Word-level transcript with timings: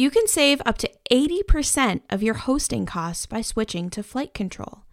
You 0.00 0.10
can 0.10 0.26
save 0.26 0.62
up 0.64 0.78
to 0.78 0.90
80% 1.10 2.00
of 2.08 2.22
your 2.22 2.32
hosting 2.32 2.86
costs 2.86 3.26
by 3.26 3.42
switching 3.42 3.90
to 3.90 4.02
Flight 4.02 4.32
Control. 4.32 4.84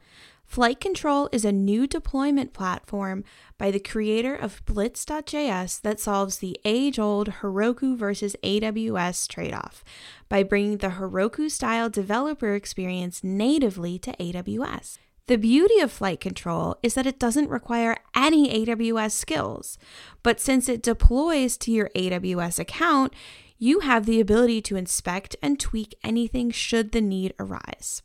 Flight 0.43 0.81
Control 0.81 1.29
is 1.31 1.45
a 1.45 1.51
new 1.53 1.87
deployment 1.87 2.51
platform 2.51 3.23
by 3.57 3.71
the 3.71 3.79
creator 3.79 4.35
of 4.35 4.61
Blitz.js 4.65 5.79
that 5.79 6.01
solves 6.01 6.39
the 6.39 6.59
age 6.65 6.99
old 6.99 7.29
Heroku 7.39 7.95
versus 7.95 8.35
AWS 8.43 9.29
trade 9.29 9.53
off 9.53 9.81
by 10.27 10.43
bringing 10.43 10.79
the 10.79 10.89
Heroku 10.99 11.49
style 11.49 11.89
developer 11.89 12.53
experience 12.53 13.23
natively 13.23 13.97
to 13.99 14.11
AWS. 14.17 14.97
The 15.27 15.37
beauty 15.37 15.79
of 15.79 15.89
Flight 15.89 16.19
Control 16.19 16.75
is 16.83 16.95
that 16.95 17.07
it 17.07 17.17
doesn't 17.17 17.49
require 17.49 17.95
any 18.13 18.65
AWS 18.65 19.11
skills, 19.11 19.77
but 20.21 20.41
since 20.41 20.67
it 20.67 20.83
deploys 20.83 21.55
to 21.59 21.71
your 21.71 21.89
AWS 21.95 22.59
account, 22.59 23.13
you 23.57 23.79
have 23.79 24.05
the 24.05 24.19
ability 24.19 24.61
to 24.61 24.75
inspect 24.75 25.35
and 25.41 25.59
tweak 25.59 25.95
anything 26.03 26.51
should 26.51 26.91
the 26.91 27.01
need 27.01 27.33
arise. 27.39 28.01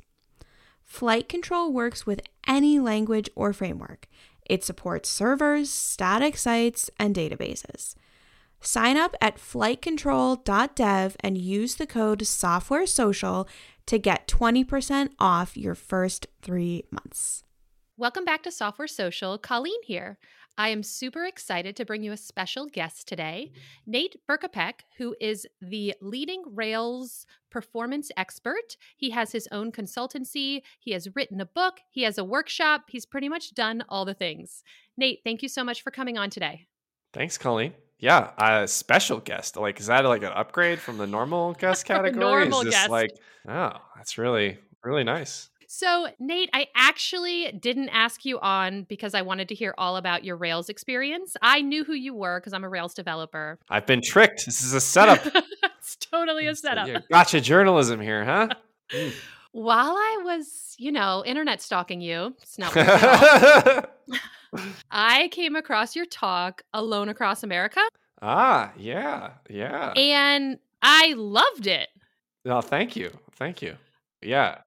Flight 0.82 1.28
Control 1.28 1.72
works 1.72 2.06
with 2.06 2.20
any 2.46 2.78
language 2.78 3.30
or 3.34 3.52
framework. 3.52 4.08
It 4.44 4.64
supports 4.64 5.08
servers, 5.08 5.70
static 5.70 6.36
sites, 6.36 6.90
and 6.98 7.14
databases. 7.14 7.94
Sign 8.60 8.96
up 8.96 9.16
at 9.20 9.38
flightcontrol.dev 9.38 11.16
and 11.20 11.38
use 11.38 11.74
the 11.76 11.86
code 11.86 12.26
Software 12.26 12.86
Social 12.86 13.48
to 13.86 13.98
get 13.98 14.28
20% 14.28 15.10
off 15.18 15.56
your 15.56 15.74
first 15.74 16.26
three 16.42 16.84
months. 16.90 17.42
Welcome 17.96 18.24
back 18.24 18.42
to 18.44 18.52
Software 18.52 18.88
Social. 18.88 19.36
Colleen 19.36 19.82
here. 19.84 20.18
I 20.58 20.68
am 20.68 20.82
super 20.82 21.24
excited 21.24 21.76
to 21.76 21.84
bring 21.84 22.02
you 22.02 22.12
a 22.12 22.16
special 22.16 22.66
guest 22.66 23.08
today, 23.08 23.50
mm-hmm. 23.50 23.90
Nate 23.90 24.16
Berkopec, 24.28 24.80
who 24.98 25.16
is 25.20 25.46
the 25.60 25.94
leading 26.00 26.42
Rails 26.46 27.26
performance 27.50 28.10
expert. 28.16 28.76
He 28.96 29.10
has 29.10 29.32
his 29.32 29.48
own 29.50 29.72
consultancy, 29.72 30.62
he 30.78 30.92
has 30.92 31.14
written 31.14 31.40
a 31.40 31.46
book, 31.46 31.80
he 31.90 32.02
has 32.02 32.18
a 32.18 32.24
workshop, 32.24 32.84
he's 32.88 33.06
pretty 33.06 33.28
much 33.28 33.54
done 33.54 33.82
all 33.88 34.04
the 34.04 34.14
things. 34.14 34.62
Nate, 34.96 35.20
thank 35.24 35.42
you 35.42 35.48
so 35.48 35.64
much 35.64 35.82
for 35.82 35.90
coming 35.90 36.18
on 36.18 36.30
today. 36.30 36.66
Thanks, 37.12 37.38
Colleen. 37.38 37.72
Yeah, 37.98 38.32
a 38.36 38.66
special 38.66 39.20
guest. 39.20 39.56
Like, 39.56 39.78
is 39.78 39.86
that 39.86 40.04
like 40.04 40.22
an 40.22 40.32
upgrade 40.32 40.80
from 40.80 40.98
the 40.98 41.06
normal 41.06 41.52
guest 41.58 41.84
category? 41.84 42.20
normal 42.20 42.60
is 42.60 42.66
this 42.66 42.74
guest. 42.74 42.90
like, 42.90 43.12
oh, 43.48 43.72
that's 43.96 44.18
really, 44.18 44.58
really 44.82 45.04
nice. 45.04 45.48
So, 45.74 46.08
Nate, 46.18 46.50
I 46.52 46.66
actually 46.74 47.50
didn't 47.52 47.88
ask 47.88 48.26
you 48.26 48.38
on 48.40 48.82
because 48.90 49.14
I 49.14 49.22
wanted 49.22 49.48
to 49.48 49.54
hear 49.54 49.74
all 49.78 49.96
about 49.96 50.22
your 50.22 50.36
Rails 50.36 50.68
experience. 50.68 51.34
I 51.40 51.62
knew 51.62 51.82
who 51.82 51.94
you 51.94 52.12
were 52.12 52.38
because 52.38 52.52
I'm 52.52 52.62
a 52.62 52.68
Rails 52.68 52.92
developer. 52.92 53.58
I've 53.70 53.86
been 53.86 54.02
tricked. 54.04 54.44
This 54.44 54.62
is 54.62 54.74
a 54.74 54.82
setup. 54.82 55.24
it's 55.78 55.96
totally 55.96 56.46
a 56.46 56.54
setup. 56.54 56.88
Yeah, 56.88 56.98
gotcha 57.10 57.40
journalism 57.40 58.00
here, 58.00 58.24
huh? 58.24 58.48
Mm. 58.92 59.14
While 59.52 59.96
I 59.96 60.20
was, 60.22 60.74
you 60.78 60.92
know, 60.92 61.24
internet 61.24 61.62
stalking 61.62 62.02
you, 62.02 62.34
it's 62.42 62.58
not 62.58 62.74
weird 62.74 62.88
at 62.88 63.88
all, 64.12 64.60
I 64.90 65.28
came 65.28 65.56
across 65.56 65.96
your 65.96 66.04
talk, 66.04 66.60
Alone 66.74 67.08
Across 67.08 67.42
America, 67.42 67.80
ah, 68.20 68.70
yeah, 68.76 69.30
yeah. 69.48 69.92
and 69.92 70.58
I 70.82 71.14
loved 71.16 71.66
it. 71.66 71.88
No, 72.44 72.60
thank 72.60 72.94
you, 72.94 73.12
thank 73.36 73.62
you. 73.62 73.76
Yeah, 74.20 74.58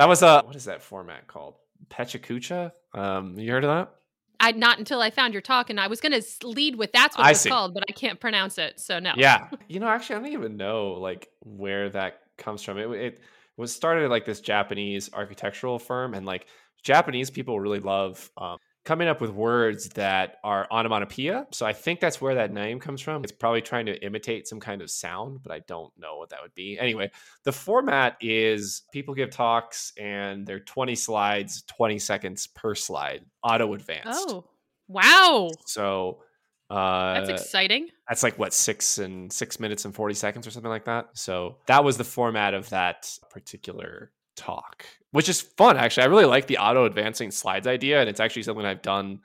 that 0.00 0.08
was 0.08 0.22
a 0.22 0.42
what 0.46 0.56
is 0.56 0.64
that 0.64 0.80
format 0.80 1.26
called? 1.26 1.56
Pechakucha. 1.90 2.72
Um, 2.94 3.38
you 3.38 3.50
heard 3.50 3.64
of 3.64 3.70
that? 3.70 3.94
I 4.40 4.52
not 4.52 4.78
until 4.78 5.02
I 5.02 5.10
found 5.10 5.34
your 5.34 5.42
talk, 5.42 5.68
and 5.68 5.78
I 5.78 5.88
was 5.88 6.00
going 6.00 6.18
to 6.18 6.46
lead 6.46 6.76
with 6.76 6.90
that's 6.92 7.18
what 7.18 7.26
I 7.26 7.32
it 7.32 7.44
called, 7.46 7.74
but 7.74 7.84
I 7.86 7.92
can't 7.92 8.18
pronounce 8.18 8.56
it, 8.56 8.80
so 8.80 8.98
no. 8.98 9.12
Yeah. 9.16 9.48
You 9.68 9.78
know, 9.78 9.88
actually, 9.88 10.16
I 10.16 10.18
don't 10.20 10.32
even 10.32 10.56
know 10.56 10.92
like 10.92 11.28
where 11.40 11.90
that 11.90 12.22
comes 12.38 12.62
from. 12.62 12.78
It, 12.78 12.90
it 12.90 13.20
was 13.58 13.74
started 13.74 14.04
at 14.04 14.10
like 14.10 14.24
this 14.24 14.40
Japanese 14.40 15.10
architectural 15.12 15.78
firm, 15.78 16.14
and 16.14 16.24
like 16.24 16.46
Japanese 16.82 17.28
people 17.28 17.60
really 17.60 17.80
love 17.80 18.30
um, 18.38 18.56
coming 18.84 19.08
up 19.08 19.20
with 19.20 19.30
words 19.30 19.88
that 19.90 20.36
are 20.42 20.66
onomatopoeia. 20.70 21.46
So 21.52 21.66
I 21.66 21.72
think 21.72 22.00
that's 22.00 22.20
where 22.20 22.34
that 22.36 22.52
name 22.52 22.80
comes 22.80 23.00
from. 23.00 23.22
It's 23.22 23.32
probably 23.32 23.60
trying 23.60 23.86
to 23.86 24.04
imitate 24.04 24.48
some 24.48 24.58
kind 24.58 24.80
of 24.80 24.90
sound, 24.90 25.42
but 25.42 25.52
I 25.52 25.60
don't 25.68 25.92
know 25.98 26.16
what 26.16 26.30
that 26.30 26.40
would 26.42 26.54
be. 26.54 26.78
Anyway, 26.78 27.10
the 27.44 27.52
format 27.52 28.16
is 28.20 28.82
people 28.92 29.14
give 29.14 29.30
talks, 29.30 29.92
and 29.98 30.46
they're 30.46 30.60
20 30.60 30.94
slides, 30.94 31.62
20 31.62 31.98
seconds 31.98 32.46
per 32.46 32.74
slide, 32.74 33.24
auto 33.42 33.74
advanced. 33.74 34.26
Oh, 34.30 34.44
wow. 34.88 35.50
So. 35.66 36.22
Uh, 36.70 37.14
That's 37.14 37.28
exciting. 37.30 37.88
that's 38.08 38.22
like 38.22 38.38
what 38.38 38.54
six 38.54 38.98
and 38.98 39.32
six 39.32 39.58
minutes 39.58 39.86
and 39.86 39.92
40 39.92 40.14
seconds 40.14 40.46
or 40.46 40.52
something 40.52 40.70
like 40.70 40.84
that 40.84 41.08
so 41.14 41.56
that 41.66 41.82
was 41.82 41.96
the 41.96 42.04
format 42.04 42.54
of 42.54 42.68
that 42.70 43.10
particular 43.28 44.12
talk 44.36 44.86
which 45.12 45.28
is 45.28 45.40
fun 45.40 45.76
actually 45.76 46.02
i 46.02 46.06
really 46.06 46.24
like 46.24 46.46
the 46.46 46.58
auto 46.58 46.84
advancing 46.84 47.30
slides 47.30 47.66
idea 47.66 48.00
and 48.00 48.08
it's 48.08 48.20
actually 48.20 48.42
something 48.42 48.64
i've 48.66 48.82
done 48.82 49.20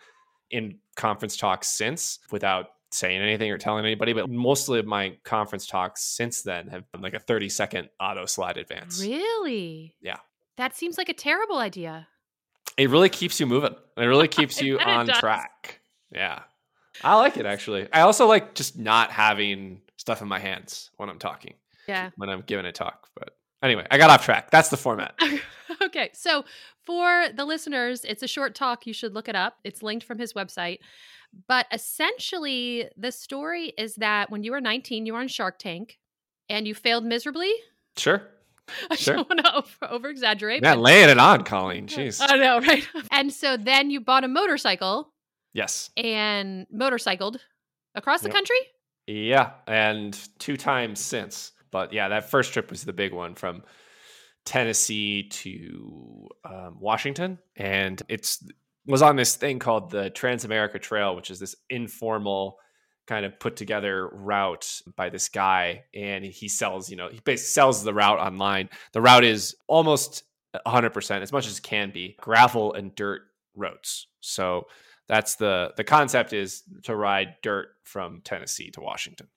in 0.51 0.77
conference 0.95 1.35
talks 1.37 1.67
since 1.67 2.19
without 2.31 2.67
saying 2.91 3.19
anything 3.21 3.51
or 3.51 3.57
telling 3.57 3.83
anybody 3.85 4.13
but 4.13 4.29
mostly 4.29 4.79
of 4.79 4.85
my 4.85 5.15
conference 5.23 5.67
talks 5.67 6.01
since 6.03 6.43
then 6.43 6.67
have 6.67 6.89
been 6.91 7.01
like 7.01 7.13
a 7.13 7.19
30 7.19 7.49
second 7.49 7.89
auto 7.99 8.25
slide 8.25 8.57
advance 8.57 9.01
Really? 9.01 9.95
Yeah. 10.01 10.17
That 10.57 10.73
seems 10.75 10.97
like 10.97 11.09
a 11.09 11.13
terrible 11.13 11.57
idea. 11.57 12.07
it 12.77 12.89
really 12.89 13.09
keeps 13.09 13.39
you 13.39 13.45
moving 13.47 13.75
it 13.97 14.05
really 14.05 14.27
keeps 14.39 14.61
you 14.61 14.79
on 14.79 15.07
track 15.07 15.81
yeah 16.13 16.43
i 17.03 17.15
like 17.15 17.35
it 17.35 17.45
actually 17.45 17.87
i 17.91 18.01
also 18.01 18.27
like 18.27 18.53
just 18.55 18.77
not 18.79 19.11
having 19.11 19.81
stuff 19.97 20.21
in 20.21 20.27
my 20.29 20.39
hands 20.39 20.91
when 20.97 21.09
i'm 21.09 21.19
talking 21.19 21.55
Yeah. 21.87 22.11
when 22.15 22.29
I'm 22.29 22.41
giving 22.41 22.65
a 22.65 22.71
talk. 22.71 23.09
But 23.15 23.35
anyway, 23.65 23.85
I 23.91 23.97
got 23.97 24.09
off 24.09 24.23
track. 24.23 24.51
That's 24.51 24.69
the 24.69 24.77
format. 24.77 25.19
okay. 25.81 26.09
So, 26.13 26.45
for 26.85 27.27
the 27.35 27.45
listeners, 27.45 28.05
it's 28.05 28.23
a 28.23 28.27
short 28.27 28.55
talk. 28.55 28.85
You 28.85 28.93
should 28.93 29.13
look 29.13 29.27
it 29.27 29.35
up. 29.35 29.57
It's 29.63 29.81
linked 29.83 30.05
from 30.05 30.19
his 30.19 30.33
website. 30.33 30.79
But 31.47 31.65
essentially, 31.71 32.87
the 32.95 33.11
story 33.11 33.73
is 33.77 33.95
that 33.95 34.29
when 34.31 34.43
you 34.43 34.51
were 34.51 34.61
19, 34.61 35.05
you 35.05 35.13
were 35.13 35.19
on 35.19 35.27
Shark 35.27 35.59
Tank 35.59 35.97
and 36.47 36.67
you 36.67 36.73
failed 36.75 37.03
miserably. 37.03 37.51
Sure. 37.97 38.21
I 38.91 38.95
Sure. 38.95 39.15
don't 39.15 39.29
want 39.29 39.45
to 39.81 39.89
over, 39.89 40.09
exaggerate. 40.09 40.61
Man, 40.61 40.79
laying 40.79 41.09
it 41.09 41.17
on, 41.19 41.43
Colleen. 41.43 41.87
Jeez. 41.87 42.19
I 42.25 42.37
know, 42.37 42.59
right? 42.59 42.87
And 43.11 43.33
so 43.33 43.57
then 43.57 43.89
you 43.89 43.99
bought 43.99 44.23
a 44.23 44.27
motorcycle 44.27 45.09
Yes. 45.53 45.89
and 45.97 46.67
motorcycled 46.71 47.39
across 47.95 48.21
the 48.21 48.27
Yep. 48.29 48.35
country. 48.35 48.57
Yeah. 49.07 49.51
And 49.67 50.17
two 50.39 50.57
times 50.57 50.99
since. 50.99 51.51
But 51.71 51.93
yeah, 51.93 52.09
that 52.09 52.29
first 52.29 52.53
trip 52.53 52.69
was 52.69 52.83
the 52.83 52.93
big 52.93 53.13
one 53.13 53.35
from 53.35 53.63
Tennessee 54.45 55.27
to 55.29 56.27
um, 56.43 56.77
Washington. 56.79 57.39
And 57.55 58.01
it's 58.07 58.43
was 58.85 59.01
on 59.01 59.15
this 59.15 59.35
thing 59.35 59.57
called 59.57 59.89
the 59.89 60.11
Transamerica 60.11 60.79
Trail, 60.79 61.15
which 61.15 61.31
is 61.31 61.39
this 61.39 61.55
informal 61.69 62.57
kind 63.07 63.25
of 63.25 63.39
put 63.39 63.55
together 63.55 64.09
route 64.11 64.81
by 64.95 65.09
this 65.09 65.29
guy. 65.29 65.83
And 65.93 66.23
he 66.23 66.47
sells 66.47 66.89
you 66.89 66.95
know 66.95 67.09
he 67.09 67.19
basically 67.23 67.49
sells 67.49 67.83
the 67.83 67.93
route 67.93 68.19
online. 68.19 68.69
The 68.93 69.01
route 69.01 69.23
is 69.23 69.55
almost 69.67 70.23
100% 70.65 71.21
as 71.21 71.31
much 71.31 71.47
as 71.47 71.59
can 71.59 71.91
be 71.91 72.15
gravel 72.21 72.73
and 72.73 72.95
dirt 72.95 73.23
roads. 73.55 74.07
So 74.21 74.67
that's 75.07 75.35
the 75.35 75.73
the 75.77 75.83
concept 75.83 76.33
is 76.33 76.63
to 76.83 76.95
ride 76.95 77.35
dirt 77.41 77.69
from 77.83 78.21
tennessee 78.23 78.71
to 78.71 78.81
washington 78.81 79.27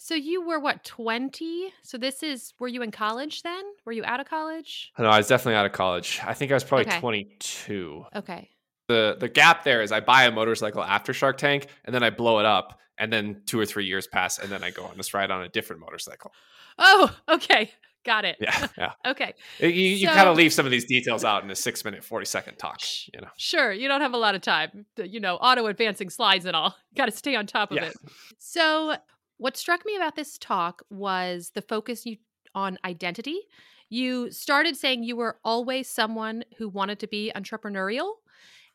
So 0.00 0.14
you 0.14 0.46
were 0.46 0.60
what, 0.60 0.84
20? 0.84 1.72
So 1.82 1.98
this 1.98 2.22
is, 2.22 2.54
were 2.60 2.68
you 2.68 2.82
in 2.82 2.92
college 2.92 3.42
then? 3.42 3.62
Were 3.84 3.90
you 3.92 4.04
out 4.04 4.20
of 4.20 4.28
college? 4.28 4.92
no 4.98 5.08
i 5.08 5.18
was 5.18 5.26
definitely 5.26 5.56
out 5.56 5.66
of 5.66 5.72
college 5.72 6.20
i 6.24 6.32
think 6.34 6.50
i 6.50 6.54
was 6.54 6.62
probably 6.64 6.86
Okay. 6.86 7.00
22 7.00 8.04
Okay. 8.16 8.48
the 8.86 9.16
the 9.18 9.28
gap 9.28 9.64
there 9.64 9.82
is 9.82 9.90
i 9.92 10.00
buy 10.00 10.24
a 10.24 10.30
motorcycle 10.30 10.82
after 10.82 11.12
shark 11.12 11.36
tank 11.38 11.66
and 11.84 11.94
then 11.94 12.02
i 12.02 12.10
blow 12.10 12.38
it 12.38 12.46
up 12.46 12.78
and 12.98 13.12
then 13.12 13.42
two 13.46 13.58
or 13.58 13.66
three 13.66 13.86
years 13.86 14.06
pass 14.06 14.38
and 14.38 14.50
then 14.50 14.62
i 14.62 14.70
go 14.70 14.84
on 14.84 14.96
this 14.96 15.12
ride 15.14 15.30
on 15.30 15.42
a 15.42 15.48
different 15.48 15.80
motorcycle 15.80 16.32
Oh, 16.78 17.14
okay. 17.28 17.72
Got 18.04 18.24
it. 18.24 18.36
yeah 18.40 18.66
yeah 18.78 18.92
Okay. 19.06 19.34
You, 19.58 19.68
you 19.68 20.06
So- 20.06 20.14
kind 20.14 20.28
of 20.28 20.36
leave 20.36 20.52
some 20.52 20.64
of 20.64 20.70
these 20.70 20.84
details 20.84 21.24
out 21.24 21.42
in 21.42 21.50
a 21.50 21.56
six 21.56 21.84
minute, 21.84 22.04
40 22.04 22.24
second 22.26 22.56
talk, 22.56 22.80
you 23.12 23.20
know? 23.20 23.26
Sure. 23.36 23.72
You 23.72 23.88
don't 23.88 24.00
have 24.00 24.14
a 24.14 24.16
lot 24.16 24.34
of 24.36 24.40
time. 24.42 24.86
You 24.96 25.18
know, 25.18 25.34
auto 25.36 25.66
advancing 25.66 26.08
slides 26.08 26.44
and 26.46 26.54
all. 26.54 26.76
Got 26.96 27.06
to 27.06 27.10
stay 27.10 27.34
on 27.34 27.46
top 27.48 27.72
of 27.72 27.76
Yeah. 27.78 27.86
it. 27.86 27.96
So, 28.38 28.94
what 29.38 29.56
struck 29.56 29.84
me 29.86 29.96
about 29.96 30.16
this 30.16 30.36
talk 30.38 30.82
was 30.90 31.52
the 31.54 31.62
focus 31.62 32.04
you 32.04 32.16
on 32.54 32.78
identity. 32.84 33.40
You 33.88 34.30
started 34.30 34.76
saying 34.76 35.02
you 35.02 35.16
were 35.16 35.38
always 35.44 35.88
someone 35.88 36.44
who 36.58 36.68
wanted 36.68 36.98
to 37.00 37.06
be 37.06 37.32
entrepreneurial. 37.34 38.12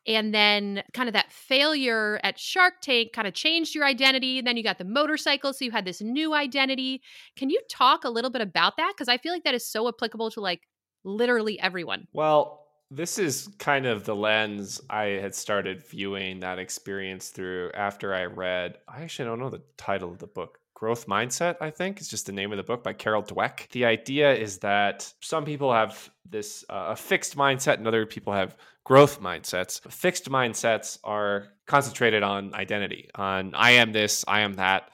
And 0.06 0.34
then, 0.34 0.84
kind 0.94 1.08
of 1.08 1.14
that 1.14 1.32
failure 1.32 2.20
at 2.24 2.38
Shark 2.38 2.82
Tank 2.82 3.14
kind 3.14 3.26
of 3.26 3.34
changed 3.34 3.74
your 3.74 3.86
identity. 3.86 4.38
And 4.38 4.46
then 4.46 4.58
you 4.58 4.64
got 4.64 4.78
the 4.78 4.84
motorcycle. 4.84 5.54
So, 5.54 5.64
you 5.64 5.72
had 5.72 5.86
this 5.86 6.02
new 6.02 6.34
identity. 6.34 7.02
Can 7.38 7.50
you 7.50 7.62
talk 7.70 8.04
a 8.04 8.10
little 8.10 8.30
bit 8.30 8.42
about 8.42 8.76
that? 8.78 8.94
Because 8.96 9.08
I 9.08 9.18
feel 9.18 9.32
like 9.32 9.46
that 9.46 9.54
is 9.54 9.66
so 9.66 9.88
applicable 9.88 10.30
to 10.32 10.42
like 10.42 10.68
literally 11.06 11.58
everyone. 11.60 12.08
Well, 12.12 12.63
this 12.96 13.18
is 13.18 13.50
kind 13.58 13.86
of 13.86 14.06
the 14.06 14.16
lens 14.16 14.80
I 14.90 15.06
had 15.06 15.34
started 15.34 15.86
viewing 15.86 16.42
that 16.42 16.60
experience 16.60 17.30
through 17.30 17.72
after 17.74 18.14
I 18.14 18.26
read. 18.26 18.78
I 18.88 19.02
actually 19.02 19.30
don't 19.30 19.40
know 19.40 19.50
the 19.50 19.64
title 19.78 20.12
of 20.12 20.20
the 20.20 20.28
book 20.28 20.60
Growth 20.76 21.08
Mindset, 21.08 21.56
I 21.62 21.70
think, 21.70 22.02
is 22.02 22.10
just 22.10 22.26
the 22.26 22.34
name 22.34 22.52
of 22.52 22.58
the 22.58 22.64
book 22.64 22.84
by 22.84 22.94
Carol 22.94 23.24
Dweck. 23.24 23.70
The 23.72 23.86
idea 23.86 24.34
is 24.34 24.60
that 24.60 25.12
some 25.22 25.46
people 25.46 25.72
have 25.74 26.12
this 26.30 26.66
uh, 26.70 26.88
a 26.90 26.96
fixed 26.96 27.38
mindset 27.38 27.76
and 27.76 27.88
other 27.88 28.06
people 28.06 28.34
have 28.34 28.58
growth 28.84 29.22
mindsets. 29.22 29.80
Fixed 29.92 30.30
mindsets 30.30 31.00
are 31.04 31.48
concentrated 31.68 32.22
on 32.22 32.54
identity, 32.54 33.10
on 33.16 33.54
I 33.56 33.72
am 33.72 33.94
this, 33.94 34.26
I 34.28 34.42
am 34.42 34.56
that, 34.56 34.90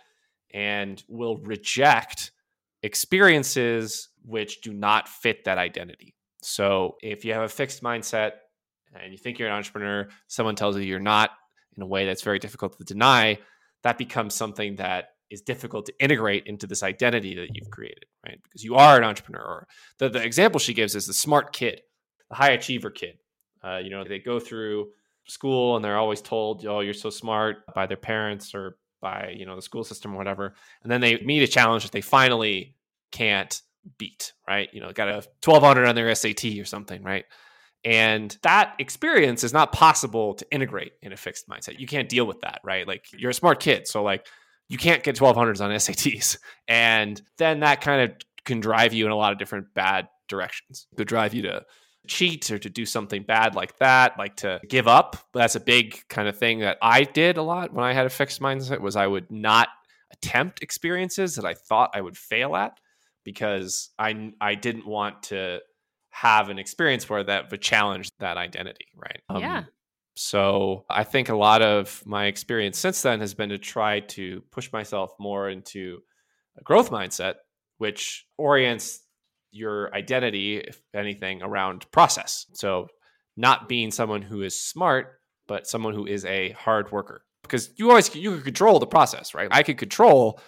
and 0.54 1.04
will 1.08 1.38
reject 1.38 2.32
experiences 2.84 4.10
which 4.24 4.62
do 4.62 4.74
not 4.74 5.10
fit 5.10 5.46
that 5.46 5.58
identity. 5.58 6.14
So 6.42 6.96
if 7.02 7.26
you 7.26 7.34
have 7.34 7.44
a 7.44 7.50
fixed 7.50 7.84
mindset 7.84 8.32
and 8.94 9.12
you 9.12 9.18
think 9.18 9.40
you're 9.40 9.50
an 9.50 9.56
entrepreneur, 9.56 10.08
someone 10.28 10.56
tells 10.56 10.76
you 10.78 10.84
you're 10.84 11.00
not 11.00 11.32
in 11.76 11.84
a 11.84 11.88
way 11.88 12.06
that's 12.06 12.22
very 12.22 12.40
difficult 12.40 12.78
to 12.78 12.84
deny, 12.84 13.38
that 13.84 13.98
becomes 13.98 14.34
something 14.34 14.76
that 14.78 15.10
is 15.30 15.42
difficult 15.42 15.86
to 15.86 15.94
integrate 16.00 16.48
into 16.48 16.66
this 16.66 16.84
identity 16.84 17.36
that 17.36 17.50
you've 17.54 17.70
created, 17.70 18.06
right? 18.26 18.40
Because 18.44 18.64
you 18.64 18.76
are 18.76 18.98
an 18.98 19.04
entrepreneur. 19.04 19.66
The, 20.00 20.10
the 20.10 20.24
example 20.24 20.60
she 20.60 20.74
gives 20.74 20.96
is 20.96 21.06
the 21.06 21.14
smart 21.14 21.54
kid, 21.54 21.82
the 22.30 22.36
high 22.36 22.52
achiever 22.52 22.90
kid. 22.90 23.20
Uh, 23.64 23.78
you 23.78 23.90
know, 23.90 24.04
they 24.04 24.20
go 24.20 24.40
through 24.40 24.90
school 25.28 25.76
and 25.76 25.86
they're 25.86 25.98
always 25.98 26.22
told, 26.22 26.66
"Oh, 26.66 26.80
you're 26.80 26.94
so 26.94 27.10
smart" 27.10 27.64
by 27.76 27.86
their 27.86 27.98
parents 27.98 28.56
or 28.56 28.78
by 29.02 29.34
you 29.36 29.46
know 29.46 29.56
the 29.56 29.62
school 29.62 29.84
system 29.84 30.14
or 30.14 30.18
whatever, 30.18 30.56
and 30.84 30.92
then 30.92 31.02
they 31.02 31.18
meet 31.18 31.44
a 31.44 31.48
challenge 31.48 31.84
that 31.84 31.92
they 31.92 32.02
finally 32.02 32.76
can't 33.12 33.62
beat, 33.98 34.34
right? 34.48 34.70
You 34.74 34.82
know, 34.82 34.92
got 34.92 35.10
a 35.10 35.24
1200 35.44 35.88
on 35.88 35.96
their 35.96 36.14
SAT 36.14 36.46
or 36.60 36.66
something, 36.66 37.04
right? 37.04 37.26
And 37.86 38.36
that 38.44 38.76
experience 38.80 39.44
is 39.44 39.54
not 39.54 39.72
possible 39.72 40.34
to 40.36 40.46
integrate 40.52 40.94
in 41.02 41.14
a 41.14 41.18
fixed 41.18 41.48
mindset. 41.48 41.80
You 41.80 41.88
can't 41.88 42.10
deal 42.10 42.26
with 42.26 42.42
that, 42.42 42.60
right? 42.64 42.88
Like 42.88 43.06
you're 43.14 43.32
a 43.32 43.34
smart 43.34 43.60
kid. 43.60 43.88
So 43.88 44.04
like 44.04 44.28
you 44.68 44.78
can't 44.78 45.04
get 45.04 45.16
1200s 45.16 45.62
on 45.62 45.72
SATs. 45.72 46.38
And 46.68 47.22
then 47.38 47.62
that 47.62 47.82
kind 47.82 48.10
of 48.10 48.18
can 48.46 48.60
drive 48.60 48.94
you 48.94 49.06
in 49.06 49.12
a 49.12 49.16
lot 49.16 49.32
of 49.32 49.38
different 49.38 49.74
bad 49.74 50.08
directions. 50.28 50.88
Could 50.98 51.08
drive 51.08 51.34
you 51.34 51.44
to 51.44 51.66
cheat 52.08 52.50
or 52.52 52.58
to 52.58 52.70
do 52.70 52.86
something 52.86 53.24
bad 53.24 53.56
like 53.56 53.78
that, 53.78 54.18
like 54.18 54.36
to 54.38 54.60
give 54.68 54.88
up. 54.88 55.18
That's 55.34 55.56
a 55.56 55.60
big 55.60 56.02
kind 56.10 56.28
of 56.28 56.38
thing 56.38 56.60
that 56.60 56.78
I 56.82 57.04
did 57.04 57.38
a 57.38 57.44
lot 57.44 57.74
when 57.74 57.86
I 57.86 57.94
had 57.94 58.06
a 58.06 58.10
fixed 58.10 58.42
mindset 58.42 58.82
was 58.82 58.96
I 58.96 59.08
would 59.08 59.32
not 59.32 59.70
attempt 60.12 60.64
experiences 60.64 61.36
that 61.36 61.46
I 61.46 61.54
thought 61.54 61.92
I 61.94 62.02
would 62.02 62.18
fail 62.18 62.56
at 62.56 62.80
because 63.24 63.90
I 63.98 64.32
I 64.42 64.56
didn't 64.56 64.88
want 64.88 65.24
to 65.24 65.60
have 66.10 66.50
an 66.50 66.60
experience 66.60 67.10
where 67.10 67.24
that 67.24 67.52
would 67.52 67.62
challenge 67.62 68.10
that 68.20 68.38
identity, 68.38 68.88
right? 68.96 69.22
Um, 69.30 69.42
yeah. 69.42 69.64
So 70.16 70.86
I 70.90 71.04
think 71.06 71.30
a 71.30 71.36
lot 71.36 71.62
of 71.62 72.04
my 72.06 72.26
experience 72.26 72.78
since 72.78 73.02
then 73.02 73.22
has 73.22 73.34
been 73.34 73.50
to 73.50 73.58
try 73.58 74.02
to 74.02 74.44
push 74.52 74.72
myself 74.74 75.14
more 75.20 75.50
into 75.50 76.00
a 76.58 76.64
growth 76.64 76.92
mindset, 76.92 77.36
which 77.78 78.26
orients 78.38 79.00
your 79.52 79.94
identity, 79.96 80.58
if 80.58 80.82
anything, 80.94 81.42
around 81.42 81.90
process. 81.92 82.46
So 82.54 82.88
not 83.38 83.70
being 83.70 83.92
someone 83.92 84.22
who 84.22 84.42
is 84.42 84.60
smart, 84.60 85.20
but 85.48 85.68
someone 85.68 85.94
who 85.94 86.06
is 86.06 86.26
a 86.26 86.52
hard 86.52 86.92
worker. 86.92 87.24
Because 87.42 87.72
you 87.78 87.90
always 87.90 88.14
you 88.14 88.34
can 88.34 88.42
control 88.42 88.80
the 88.80 88.88
process, 88.88 89.34
right? 89.34 89.48
I 89.52 89.64
could 89.64 89.78
control 89.78 90.42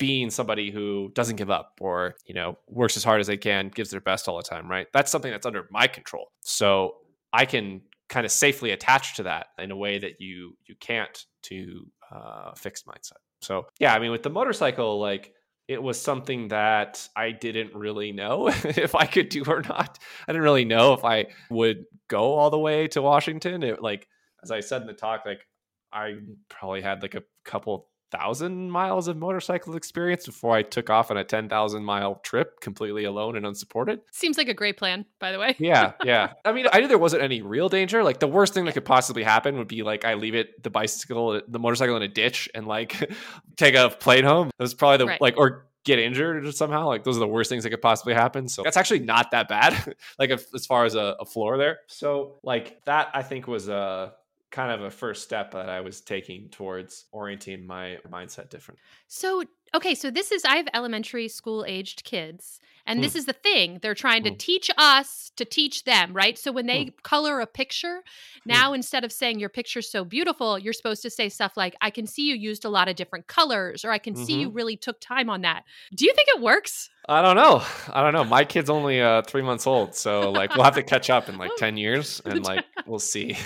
being 0.00 0.30
somebody 0.30 0.70
who 0.70 1.12
doesn't 1.14 1.36
give 1.36 1.50
up 1.50 1.78
or 1.78 2.16
you 2.26 2.34
know 2.34 2.58
works 2.66 2.96
as 2.96 3.04
hard 3.04 3.20
as 3.20 3.28
they 3.28 3.36
can 3.36 3.68
gives 3.68 3.90
their 3.90 4.00
best 4.00 4.26
all 4.26 4.38
the 4.38 4.42
time 4.42 4.68
right? 4.68 4.88
That's 4.92 5.12
something 5.12 5.30
that's 5.30 5.46
under 5.46 5.68
my 5.70 5.86
control. 5.86 6.32
So 6.40 6.96
i 7.32 7.44
can 7.44 7.82
kind 8.08 8.26
of 8.26 8.32
safely 8.32 8.72
attach 8.72 9.14
to 9.14 9.22
that 9.22 9.48
in 9.58 9.70
a 9.70 9.76
way 9.76 9.98
that 10.00 10.20
you 10.20 10.56
you 10.66 10.74
can't 10.80 11.26
to 11.42 11.86
uh, 12.10 12.52
fixed 12.54 12.86
mindset. 12.86 13.20
So 13.42 13.66
yeah 13.78 13.94
i 13.94 13.98
mean 14.00 14.10
with 14.10 14.24
the 14.24 14.30
motorcycle 14.30 14.98
like 14.98 15.32
it 15.68 15.80
was 15.80 16.00
something 16.00 16.48
that 16.48 17.06
i 17.14 17.30
didn't 17.30 17.72
really 17.74 18.10
know 18.10 18.48
if 18.64 18.94
i 18.94 19.04
could 19.04 19.28
do 19.28 19.44
or 19.46 19.62
not. 19.62 19.98
I 20.26 20.32
didn't 20.32 20.42
really 20.42 20.64
know 20.64 20.94
if 20.94 21.04
i 21.04 21.26
would 21.50 21.84
go 22.08 22.34
all 22.34 22.50
the 22.50 22.58
way 22.58 22.88
to 22.88 23.02
washington. 23.02 23.62
It 23.62 23.82
like 23.82 24.08
as 24.42 24.50
i 24.50 24.60
said 24.60 24.80
in 24.80 24.86
the 24.86 24.94
talk 24.94 25.26
like 25.26 25.46
i 25.92 26.14
probably 26.48 26.80
had 26.80 27.02
like 27.02 27.14
a 27.14 27.22
couple 27.44 27.89
thousand 28.10 28.70
miles 28.70 29.08
of 29.08 29.16
motorcycle 29.16 29.76
experience 29.76 30.26
before 30.26 30.56
I 30.56 30.62
took 30.62 30.90
off 30.90 31.10
on 31.10 31.16
a 31.16 31.24
ten 31.24 31.48
thousand 31.48 31.84
mile 31.84 32.16
trip 32.16 32.60
completely 32.60 33.04
alone 33.04 33.36
and 33.36 33.46
unsupported. 33.46 34.00
Seems 34.10 34.38
like 34.38 34.48
a 34.48 34.54
great 34.54 34.76
plan, 34.76 35.04
by 35.18 35.32
the 35.32 35.38
way. 35.38 35.56
yeah, 35.58 35.92
yeah. 36.04 36.32
I 36.44 36.52
mean, 36.52 36.66
I 36.72 36.80
knew 36.80 36.88
there 36.88 36.98
wasn't 36.98 37.22
any 37.22 37.42
real 37.42 37.68
danger. 37.68 38.02
Like 38.02 38.20
the 38.20 38.28
worst 38.28 38.54
thing 38.54 38.64
that 38.66 38.72
could 38.74 38.84
possibly 38.84 39.22
happen 39.22 39.58
would 39.58 39.68
be 39.68 39.82
like 39.82 40.04
I 40.04 40.14
leave 40.14 40.34
it 40.34 40.62
the 40.62 40.70
bicycle, 40.70 41.40
the 41.46 41.58
motorcycle 41.58 41.96
in 41.96 42.02
a 42.02 42.08
ditch 42.08 42.48
and 42.54 42.66
like 42.66 43.12
take 43.56 43.74
a 43.74 43.90
plane 43.90 44.24
home. 44.24 44.50
That 44.58 44.64
was 44.64 44.74
probably 44.74 44.98
the 44.98 45.06
right. 45.06 45.20
like 45.20 45.36
or 45.36 45.66
get 45.84 45.98
injured 45.98 46.54
somehow. 46.54 46.86
Like 46.86 47.04
those 47.04 47.16
are 47.16 47.20
the 47.20 47.28
worst 47.28 47.48
things 47.48 47.64
that 47.64 47.70
could 47.70 47.82
possibly 47.82 48.14
happen. 48.14 48.48
So 48.48 48.62
that's 48.62 48.76
actually 48.76 49.00
not 49.00 49.30
that 49.30 49.48
bad. 49.48 49.94
like 50.18 50.30
if, 50.30 50.46
as 50.54 50.66
far 50.66 50.84
as 50.84 50.94
a, 50.94 51.16
a 51.20 51.24
floor 51.24 51.56
there. 51.56 51.80
So 51.86 52.38
like 52.42 52.84
that, 52.84 53.08
I 53.14 53.22
think 53.22 53.46
was 53.46 53.68
a 53.68 54.14
kind 54.50 54.72
of 54.72 54.82
a 54.82 54.90
first 54.90 55.22
step 55.22 55.52
that 55.52 55.68
I 55.68 55.80
was 55.80 56.00
taking 56.00 56.48
towards 56.50 57.06
orienting 57.12 57.66
my 57.66 57.98
mindset 58.08 58.50
different. 58.50 58.80
So, 59.06 59.44
okay, 59.74 59.94
so 59.94 60.10
this 60.10 60.32
is 60.32 60.44
I 60.44 60.56
have 60.56 60.68
elementary 60.74 61.28
school 61.28 61.64
aged 61.66 62.04
kids, 62.04 62.60
and 62.86 62.98
mm. 62.98 63.02
this 63.02 63.14
is 63.14 63.26
the 63.26 63.32
thing 63.32 63.78
they're 63.82 63.94
trying 63.94 64.24
to 64.24 64.30
mm. 64.30 64.38
teach 64.38 64.70
us 64.76 65.30
to 65.36 65.44
teach 65.44 65.84
them, 65.84 66.12
right? 66.12 66.38
So 66.38 66.52
when 66.52 66.66
they 66.66 66.86
mm. 66.86 67.02
color 67.02 67.40
a 67.40 67.46
picture, 67.46 68.02
hmm. 68.42 68.50
now 68.50 68.72
instead 68.72 69.04
of 69.04 69.12
saying 69.12 69.38
your 69.38 69.48
picture's 69.48 69.90
so 69.90 70.04
beautiful, 70.04 70.58
you're 70.58 70.72
supposed 70.72 71.02
to 71.02 71.10
say 71.10 71.28
stuff 71.28 71.56
like, 71.56 71.74
I 71.80 71.90
can 71.90 72.06
see 72.06 72.28
you 72.28 72.34
used 72.34 72.64
a 72.64 72.68
lot 72.68 72.88
of 72.88 72.96
different 72.96 73.26
colors, 73.26 73.84
or 73.84 73.90
I 73.90 73.98
can 73.98 74.14
mm-hmm. 74.14 74.24
see 74.24 74.40
you 74.40 74.48
mm-hmm. 74.48 74.56
really 74.56 74.76
took 74.76 75.00
time 75.00 75.30
on 75.30 75.42
that. 75.42 75.64
Do 75.94 76.04
you 76.04 76.12
think 76.14 76.28
it 76.34 76.40
works? 76.40 76.90
I 77.08 77.22
don't 77.22 77.36
know. 77.36 77.62
I 77.92 78.02
don't 78.02 78.12
know. 78.12 78.24
My 78.24 78.44
kid's 78.44 78.70
only 78.70 79.00
uh, 79.00 79.22
three 79.22 79.42
months 79.42 79.66
old, 79.66 79.94
so 79.94 80.30
like 80.30 80.54
we'll 80.54 80.64
have 80.64 80.76
to 80.76 80.82
catch 80.82 81.10
up 81.10 81.28
in 81.28 81.38
like 81.38 81.50
ten 81.58 81.76
years, 81.76 82.20
and 82.24 82.44
like 82.44 82.64
we'll 82.86 82.98
see, 83.12 83.36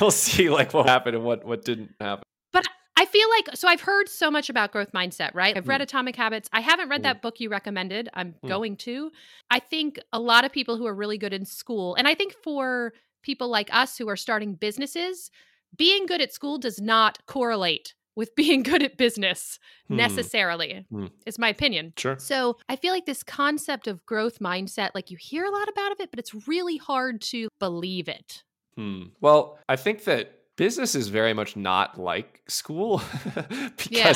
we'll 0.00 0.10
see 0.10 0.50
like 0.50 0.74
what 0.74 0.88
happened 0.88 1.16
and 1.16 1.24
what 1.24 1.44
what 1.44 1.64
didn't 1.64 1.94
happen. 2.00 2.24
But 2.52 2.66
I 2.96 3.06
feel 3.06 3.28
like 3.30 3.56
so 3.56 3.68
I've 3.68 3.80
heard 3.80 4.08
so 4.08 4.30
much 4.30 4.50
about 4.50 4.72
growth 4.72 4.92
mindset, 4.92 5.30
right? 5.34 5.56
I've 5.56 5.68
read 5.68 5.80
mm. 5.80 5.84
Atomic 5.84 6.16
Habits. 6.16 6.48
I 6.52 6.60
haven't 6.60 6.88
read 6.88 7.00
mm. 7.00 7.04
that 7.04 7.22
book 7.22 7.40
you 7.40 7.48
recommended. 7.48 8.08
I'm 8.14 8.34
mm. 8.44 8.48
going 8.48 8.76
to. 8.78 9.10
I 9.50 9.58
think 9.58 9.98
a 10.12 10.20
lot 10.20 10.44
of 10.44 10.52
people 10.52 10.76
who 10.76 10.86
are 10.86 10.94
really 10.94 11.18
good 11.18 11.32
in 11.32 11.44
school, 11.44 11.94
and 11.94 12.06
I 12.06 12.14
think 12.14 12.34
for 12.42 12.92
people 13.22 13.48
like 13.48 13.72
us 13.72 13.96
who 13.96 14.08
are 14.08 14.16
starting 14.16 14.54
businesses, 14.54 15.30
being 15.76 16.06
good 16.06 16.20
at 16.20 16.32
school 16.32 16.58
does 16.58 16.80
not 16.80 17.18
correlate 17.26 17.94
with 18.14 18.34
being 18.36 18.62
good 18.62 18.82
at 18.82 18.96
business 18.96 19.58
hmm. 19.88 19.96
necessarily 19.96 20.86
hmm. 20.90 21.06
is 21.26 21.38
my 21.38 21.48
opinion 21.48 21.94
sure 21.96 22.18
so 22.18 22.58
i 22.68 22.76
feel 22.76 22.92
like 22.92 23.06
this 23.06 23.22
concept 23.22 23.86
of 23.86 24.04
growth 24.04 24.38
mindset 24.38 24.90
like 24.94 25.10
you 25.10 25.16
hear 25.18 25.46
a 25.46 25.50
lot 25.50 25.68
about 25.68 25.98
it 25.98 26.10
but 26.10 26.18
it's 26.18 26.46
really 26.46 26.76
hard 26.76 27.22
to 27.22 27.48
believe 27.58 28.08
it 28.08 28.42
hmm. 28.76 29.04
well 29.22 29.58
i 29.68 29.76
think 29.76 30.04
that 30.04 30.41
business 30.56 30.94
is 30.94 31.08
very 31.08 31.34
much 31.34 31.56
not 31.56 31.98
like 31.98 32.42
school 32.48 33.02
because 33.76 33.90
yeah. 33.90 34.14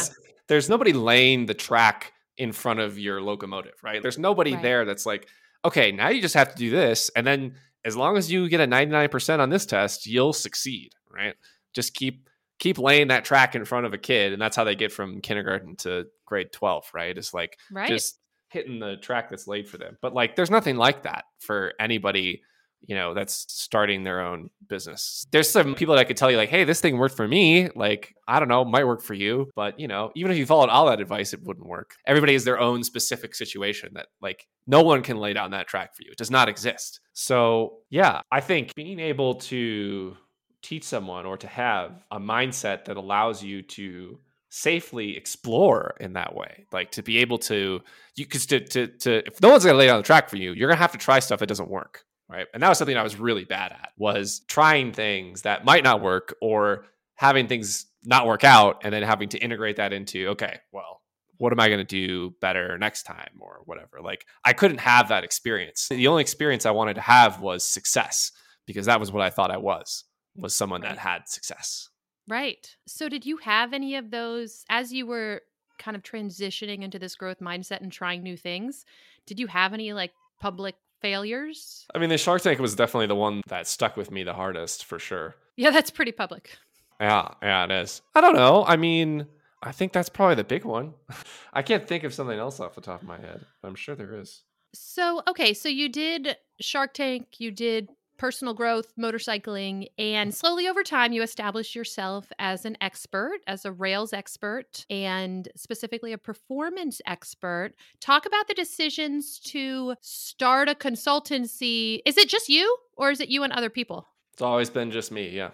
there's 0.48 0.68
nobody 0.68 0.92
laying 0.92 1.46
the 1.46 1.54
track 1.54 2.12
in 2.36 2.52
front 2.52 2.80
of 2.80 2.98
your 2.98 3.20
locomotive 3.22 3.74
right 3.82 4.02
there's 4.02 4.18
nobody 4.18 4.52
right. 4.54 4.62
there 4.62 4.84
that's 4.84 5.06
like 5.06 5.28
okay 5.64 5.90
now 5.92 6.08
you 6.08 6.20
just 6.20 6.34
have 6.34 6.50
to 6.50 6.56
do 6.56 6.70
this 6.70 7.10
and 7.16 7.26
then 7.26 7.54
as 7.84 7.96
long 7.96 8.16
as 8.16 8.30
you 8.30 8.48
get 8.48 8.60
a 8.60 8.66
99% 8.66 9.38
on 9.38 9.48
this 9.48 9.64
test 9.64 10.06
you'll 10.06 10.32
succeed 10.32 10.92
right 11.10 11.34
just 11.74 11.94
keep 11.94 12.28
keep 12.58 12.78
laying 12.78 13.08
that 13.08 13.24
track 13.24 13.54
in 13.54 13.64
front 13.64 13.86
of 13.86 13.94
a 13.94 13.98
kid 13.98 14.32
and 14.32 14.40
that's 14.40 14.56
how 14.56 14.64
they 14.64 14.74
get 14.74 14.92
from 14.92 15.20
kindergarten 15.20 15.76
to 15.76 16.04
grade 16.26 16.52
12 16.52 16.90
right 16.94 17.16
it's 17.16 17.32
like 17.32 17.58
right. 17.70 17.88
just 17.88 18.18
hitting 18.48 18.78
the 18.78 18.96
track 18.96 19.28
that's 19.30 19.48
laid 19.48 19.68
for 19.68 19.78
them 19.78 19.96
but 20.02 20.14
like 20.14 20.36
there's 20.36 20.50
nothing 20.50 20.76
like 20.76 21.02
that 21.02 21.24
for 21.38 21.72
anybody 21.80 22.42
you 22.86 22.94
know 22.94 23.14
that's 23.14 23.44
starting 23.48 24.02
their 24.02 24.20
own 24.20 24.50
business. 24.68 25.26
There's 25.30 25.48
some 25.48 25.74
people 25.74 25.94
that 25.94 26.00
i 26.00 26.04
could 26.04 26.16
tell 26.16 26.30
you 26.30 26.36
like 26.36 26.48
hey 26.48 26.64
this 26.64 26.80
thing 26.80 26.98
worked 26.98 27.16
for 27.16 27.28
me. 27.28 27.68
Like 27.74 28.14
i 28.26 28.38
don't 28.38 28.48
know 28.48 28.64
might 28.64 28.86
work 28.86 29.02
for 29.02 29.14
you. 29.14 29.50
But 29.54 29.78
you 29.78 29.88
know 29.88 30.12
even 30.14 30.32
if 30.32 30.38
you 30.38 30.46
followed 30.46 30.70
all 30.70 30.86
that 30.86 31.00
advice 31.00 31.32
it 31.32 31.42
wouldn't 31.42 31.66
work. 31.66 31.94
Everybody 32.06 32.32
has 32.32 32.44
their 32.44 32.60
own 32.60 32.84
specific 32.84 33.34
situation 33.34 33.90
that 33.94 34.06
like 34.20 34.46
no 34.66 34.82
one 34.82 35.02
can 35.02 35.18
lay 35.18 35.32
down 35.32 35.50
that 35.52 35.68
track 35.68 35.94
for 35.94 36.02
you. 36.02 36.10
It 36.12 36.18
does 36.18 36.30
not 36.30 36.48
exist. 36.48 37.00
So 37.12 37.78
yeah 37.90 38.20
i 38.30 38.40
think 38.40 38.74
being 38.74 39.00
able 39.00 39.34
to 39.34 40.16
teach 40.62 40.84
someone 40.84 41.26
or 41.26 41.36
to 41.36 41.46
have 41.46 42.02
a 42.10 42.18
mindset 42.18 42.86
that 42.86 42.96
allows 42.96 43.42
you 43.42 43.62
to 43.62 44.18
safely 44.48 45.16
explore 45.16 45.94
in 46.00 46.14
that 46.14 46.34
way 46.34 46.66
like 46.72 46.90
to 46.90 47.02
be 47.02 47.18
able 47.18 47.36
to 47.36 47.80
you 48.14 48.24
because 48.24 48.46
to, 48.46 48.58
to 48.60 48.86
to 48.86 49.26
if 49.26 49.40
no 49.42 49.50
one's 49.50 49.64
gonna 49.64 49.76
lay 49.76 49.86
down 49.86 49.98
the 49.98 50.02
track 50.02 50.30
for 50.30 50.36
you 50.36 50.52
you're 50.52 50.68
gonna 50.68 50.78
have 50.78 50.92
to 50.92 50.98
try 50.98 51.18
stuff 51.18 51.40
that 51.40 51.46
doesn't 51.46 51.68
work 51.68 52.05
right 52.28 52.46
and 52.54 52.62
that 52.62 52.68
was 52.68 52.78
something 52.78 52.96
i 52.96 53.02
was 53.02 53.18
really 53.18 53.44
bad 53.44 53.72
at 53.72 53.90
was 53.96 54.40
trying 54.48 54.92
things 54.92 55.42
that 55.42 55.64
might 55.64 55.84
not 55.84 56.02
work 56.02 56.34
or 56.40 56.86
having 57.14 57.46
things 57.46 57.86
not 58.04 58.26
work 58.26 58.44
out 58.44 58.80
and 58.84 58.92
then 58.92 59.02
having 59.02 59.28
to 59.28 59.38
integrate 59.38 59.76
that 59.76 59.92
into 59.92 60.28
okay 60.28 60.60
well 60.72 61.02
what 61.38 61.52
am 61.52 61.60
i 61.60 61.68
going 61.68 61.78
to 61.78 61.84
do 61.84 62.34
better 62.40 62.78
next 62.78 63.02
time 63.02 63.30
or 63.40 63.60
whatever 63.64 64.00
like 64.02 64.26
i 64.44 64.52
couldn't 64.52 64.78
have 64.78 65.08
that 65.08 65.24
experience 65.24 65.88
the 65.88 66.06
only 66.06 66.22
experience 66.22 66.66
i 66.66 66.70
wanted 66.70 66.94
to 66.94 67.00
have 67.00 67.40
was 67.40 67.64
success 67.64 68.32
because 68.66 68.86
that 68.86 69.00
was 69.00 69.12
what 69.12 69.22
i 69.22 69.30
thought 69.30 69.50
i 69.50 69.56
was 69.56 70.04
was 70.36 70.54
someone 70.54 70.82
that 70.82 70.98
had 70.98 71.28
success. 71.28 71.88
Right. 72.28 72.76
So 72.86 73.08
did 73.08 73.24
you 73.24 73.38
have 73.38 73.72
any 73.72 73.96
of 73.96 74.10
those 74.10 74.64
as 74.68 74.92
you 74.92 75.06
were 75.06 75.42
kind 75.78 75.96
of 75.96 76.02
transitioning 76.02 76.82
into 76.82 76.98
this 76.98 77.14
growth 77.14 77.40
mindset 77.40 77.80
and 77.82 77.92
trying 77.92 78.22
new 78.22 78.36
things, 78.36 78.84
did 79.26 79.38
you 79.38 79.46
have 79.46 79.72
any 79.72 79.92
like 79.92 80.12
public 80.40 80.74
failures? 81.00 81.86
I 81.94 81.98
mean, 81.98 82.08
the 82.08 82.18
Shark 82.18 82.42
Tank 82.42 82.58
was 82.58 82.74
definitely 82.74 83.06
the 83.06 83.14
one 83.14 83.42
that 83.48 83.66
stuck 83.66 83.96
with 83.96 84.10
me 84.10 84.24
the 84.24 84.34
hardest 84.34 84.84
for 84.84 84.98
sure. 84.98 85.36
Yeah, 85.56 85.70
that's 85.70 85.90
pretty 85.90 86.12
public. 86.12 86.56
Yeah, 87.00 87.28
yeah, 87.42 87.64
it 87.64 87.70
is. 87.70 88.02
I 88.14 88.20
don't 88.20 88.34
know. 88.34 88.64
I 88.66 88.76
mean, 88.76 89.26
I 89.62 89.72
think 89.72 89.92
that's 89.92 90.08
probably 90.08 90.36
the 90.36 90.44
big 90.44 90.64
one. 90.64 90.94
I 91.52 91.62
can't 91.62 91.86
think 91.86 92.04
of 92.04 92.14
something 92.14 92.38
else 92.38 92.60
off 92.60 92.74
the 92.74 92.80
top 92.80 93.02
of 93.02 93.08
my 93.08 93.18
head. 93.18 93.44
I'm 93.62 93.74
sure 93.74 93.94
there 93.94 94.18
is. 94.18 94.42
So, 94.74 95.22
okay, 95.28 95.54
so 95.54 95.68
you 95.68 95.88
did 95.88 96.36
Shark 96.60 96.94
Tank, 96.94 97.26
you 97.38 97.50
did 97.50 97.88
personal 98.16 98.54
growth, 98.54 98.92
motorcycling, 98.98 99.86
and 99.98 100.34
slowly 100.34 100.68
over 100.68 100.82
time, 100.82 101.12
you 101.12 101.22
establish 101.22 101.74
yourself 101.74 102.32
as 102.38 102.64
an 102.64 102.76
expert, 102.80 103.40
as 103.46 103.64
a 103.64 103.72
Rails 103.72 104.12
expert, 104.12 104.84
and 104.90 105.48
specifically 105.56 106.12
a 106.12 106.18
performance 106.18 107.00
expert. 107.06 107.72
Talk 108.00 108.26
about 108.26 108.48
the 108.48 108.54
decisions 108.54 109.38
to 109.40 109.94
start 110.00 110.68
a 110.68 110.74
consultancy. 110.74 112.00
Is 112.04 112.16
it 112.16 112.28
just 112.28 112.48
you, 112.48 112.76
or 112.96 113.10
is 113.10 113.20
it 113.20 113.28
you 113.28 113.42
and 113.42 113.52
other 113.52 113.70
people? 113.70 114.06
It's 114.32 114.42
always 114.42 114.70
been 114.70 114.90
just 114.90 115.10
me, 115.10 115.30
yeah. 115.30 115.50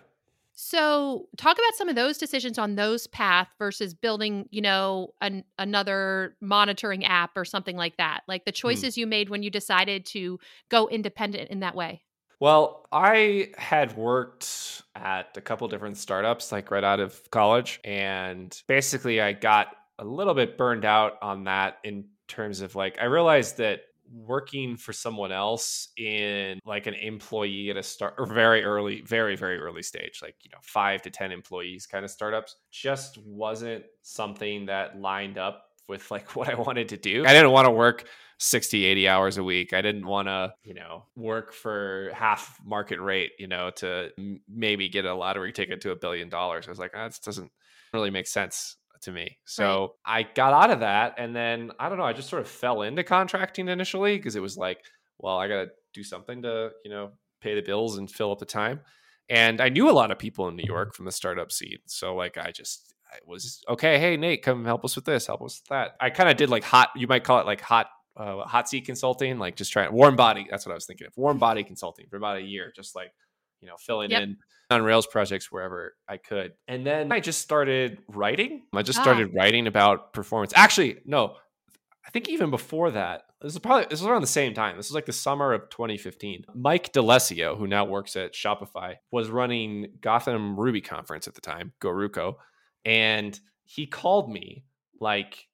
So, 0.55 1.29
talk 1.39 1.57
about 1.57 1.75
some 1.77 1.89
of 1.89 1.97
those 1.97 2.19
decisions 2.19 2.59
on 2.59 2.75
those 2.75 3.07
path 3.07 3.49
versus 3.59 3.95
building, 3.95 4.49
you 4.51 4.61
know, 4.61 5.15
an, 5.21 5.45
another 5.59 6.37
monitoring 6.41 7.05
app 7.05 7.37
or 7.37 7.45
something 7.45 7.77
like 7.77 7.97
that. 7.97 8.21
Like 8.29 8.45
the 8.45 8.51
hmm. 8.51 8.57
choices 8.57 8.99
you 8.99 9.07
made 9.07 9.31
when 9.31 9.43
you 9.43 9.51
decided 9.51 10.05
to 10.07 10.39
go 10.69 10.89
independent 10.89 11.51
in 11.51 11.61
that 11.61 11.75
way. 11.75 12.03
Well, 12.43 12.89
I 12.91 13.51
had 13.57 13.97
worked 13.97 14.83
at 14.97 15.37
a 15.37 15.41
couple 15.41 15.69
different 15.69 15.97
startups 15.97 16.51
like 16.51 16.73
right 16.73 16.83
out 16.83 16.99
of 16.99 17.31
college 17.31 17.79
and 17.85 18.61
basically 18.67 19.21
I 19.21 19.33
got 19.33 19.69
a 20.01 20.05
little 20.05 20.35
bit 20.35 20.59
burned 20.59 20.85
out 20.85 21.13
on 21.23 21.45
that 21.45 21.79
in 21.85 22.07
terms 22.27 22.61
of 22.61 22.75
like 22.75 22.99
I 23.01 23.05
realized 23.05 23.59
that 23.59 23.83
working 24.13 24.77
for 24.77 24.93
someone 24.93 25.31
else 25.31 25.91
in 25.97 26.59
like 26.67 26.89
an 26.89 26.95
employee 26.95 27.71
at 27.71 27.77
a 27.77 27.83
start 27.85 28.15
or 28.19 28.27
very 28.27 28.65
early 28.65 29.03
very 29.03 29.37
very 29.37 29.59
early 29.59 29.83
stage 29.85 30.19
like 30.21 30.35
you 30.43 30.51
know 30.51 30.59
5 30.63 31.03
to 31.03 31.11
10 31.11 31.31
employees 31.31 31.87
kind 31.87 32.05
of 32.05 32.11
startups 32.11 32.57
just 32.73 33.19
wasn't 33.19 33.85
something 34.03 34.67
that 34.67 35.01
lined 35.01 35.39
up 35.39 35.67
with 35.89 36.11
like 36.11 36.35
what 36.37 36.49
I 36.49 36.55
wanted 36.55 36.89
to 36.89 36.97
do. 36.97 37.25
I 37.25 37.33
didn't 37.33 37.53
want 37.53 37.67
to 37.67 37.71
work 37.71 38.05
60 38.43 38.85
80 38.85 39.09
hours 39.09 39.39
a 39.39 39.45
week. 39.45 39.73
I 39.73 39.83
didn't 39.83 40.07
want 40.07 40.27
to 40.27 40.53
you 40.65 40.75
know 40.75 41.05
work 41.17 41.53
for 41.53 42.11
half 42.13 42.59
market 42.65 43.01
rate 43.01 43.31
you 43.39 43.47
know 43.47 43.71
to 43.77 44.11
m- 44.19 44.41
maybe 44.49 44.89
get 44.89 45.05
a 45.05 45.15
lottery 45.15 45.53
ticket 45.53 45.81
to 45.83 45.93
a 45.93 45.97
billion 45.97 46.29
dollars. 46.29 46.67
I 46.67 46.71
was 46.71 46.79
like 46.79 46.91
ah, 46.95 47.09
that 47.09 47.19
doesn't 47.25 47.53
really 47.93 48.11
make 48.11 48.27
sense 48.27 48.77
to 49.03 49.13
me. 49.13 49.39
So 49.45 49.95
right. 50.07 50.27
i 50.27 50.35
got 50.35 50.53
out 50.53 50.71
of 50.71 50.81
that 50.81 51.15
and 51.19 51.35
then 51.35 51.71
i 51.79 51.89
don't 51.89 51.99
know 51.99 52.05
i 52.05 52.13
just 52.13 52.29
sort 52.29 52.43
of 52.43 52.49
fell 52.49 52.83
into 52.83 53.05
contracting 53.05 53.69
initially 53.69 54.17
because 54.17 54.37
it 54.37 54.43
was 54.43 54.57
like 54.57 54.79
well 55.19 55.37
i 55.37 55.49
gotta 55.49 55.69
do 55.93 56.03
something 56.03 56.43
to 56.43 56.71
you 56.85 56.91
know 56.91 57.11
pay 57.41 57.55
the 57.55 57.63
bills 57.63 57.99
and 57.99 58.11
fill 58.11 58.33
up 58.33 58.39
the 58.39 58.45
time. 58.45 58.81
And 59.29 59.61
i 59.61 59.69
knew 59.69 59.89
a 59.89 59.93
lot 59.93 60.11
of 60.11 60.19
people 60.19 60.49
in 60.49 60.57
new 60.57 60.65
york 60.67 60.95
from 60.95 61.05
the 61.05 61.13
startup 61.13 61.53
scene 61.53 61.79
so 61.87 62.15
like 62.15 62.37
i 62.39 62.51
just 62.51 62.93
I 63.13 63.19
was 63.27 63.63
okay 63.69 63.99
hey 63.99 64.17
nate 64.17 64.43
come 64.43 64.65
help 64.65 64.85
us 64.85 64.97
with 64.97 65.05
this 65.05 65.27
help 65.27 65.43
us 65.43 65.61
with 65.63 65.69
that. 65.69 65.93
I 66.01 66.11
kind 66.11 66.31
of 66.31 66.37
did 66.37 66.49
like 66.49 66.65
hot 66.65 66.91
you 66.97 67.07
might 67.07 67.25
call 67.25 67.41
it 67.41 67.47
like 67.47 67.61
hot 67.61 67.87
uh, 68.17 68.43
hot 68.45 68.69
seat 68.69 68.87
consulting, 68.87 69.39
like 69.39 69.57
just 69.57 69.73
trying 69.73 69.93
warm 69.93 70.17
body. 70.17 70.47
That's 70.51 70.67
what 70.67 70.73
I 70.73 70.75
was 70.75 70.87
thinking 70.87 71.07
of. 71.07 71.13
Warm 71.17 71.39
body 71.39 71.65
consulting 71.65 72.07
for 72.09 72.17
about 72.17 72.39
a 72.39 72.43
year, 72.43 72.73
just 72.75 72.95
like 72.95 73.13
you 73.61 73.69
know, 73.69 73.77
filling 73.79 74.11
yep. 74.11 74.23
in 74.23 74.37
on 74.71 74.83
Rails 74.83 75.07
projects 75.07 75.53
wherever 75.53 75.95
I 76.09 76.17
could. 76.17 76.53
And 76.67 76.87
then 76.87 77.13
I 77.13 77.21
just 77.21 77.41
started 77.41 77.99
writing. 78.09 78.63
I 78.75 78.83
just 78.83 79.01
started 79.01 79.31
ah. 79.33 79.39
writing 79.39 79.67
about 79.67 80.13
performance. 80.13 80.53
Actually, 80.55 80.99
no, 81.05 81.37
I 82.07 82.11
think 82.11 82.29
even 82.29 82.51
before 82.51 82.91
that, 82.91 83.23
this 83.41 83.53
is 83.53 83.59
probably 83.59 83.87
this 83.89 84.01
was 84.01 84.07
around 84.07 84.23
the 84.23 84.27
same 84.27 84.55
time. 84.55 84.77
This 84.77 84.89
was 84.89 84.95
like 84.95 85.07
the 85.07 85.13
summer 85.13 85.53
of 85.53 85.71
2015. 85.71 86.45
Mike 86.55 86.93
Dalessio, 86.93 87.57
who 87.57 87.67
now 87.67 87.85
works 87.85 88.17
at 88.17 88.35
Shopify, 88.35 88.97
was 89.11 89.31
running 89.31 89.93
Gotham 90.01 90.59
Ruby 90.59 90.81
conference 90.81 91.29
at 91.29 91.35
the 91.35 91.41
time, 91.41 91.73
GoRuCo, 91.81 92.35
and 92.85 93.39
he 93.65 93.87
called 93.87 94.33
me 94.33 94.65
like 95.01 95.49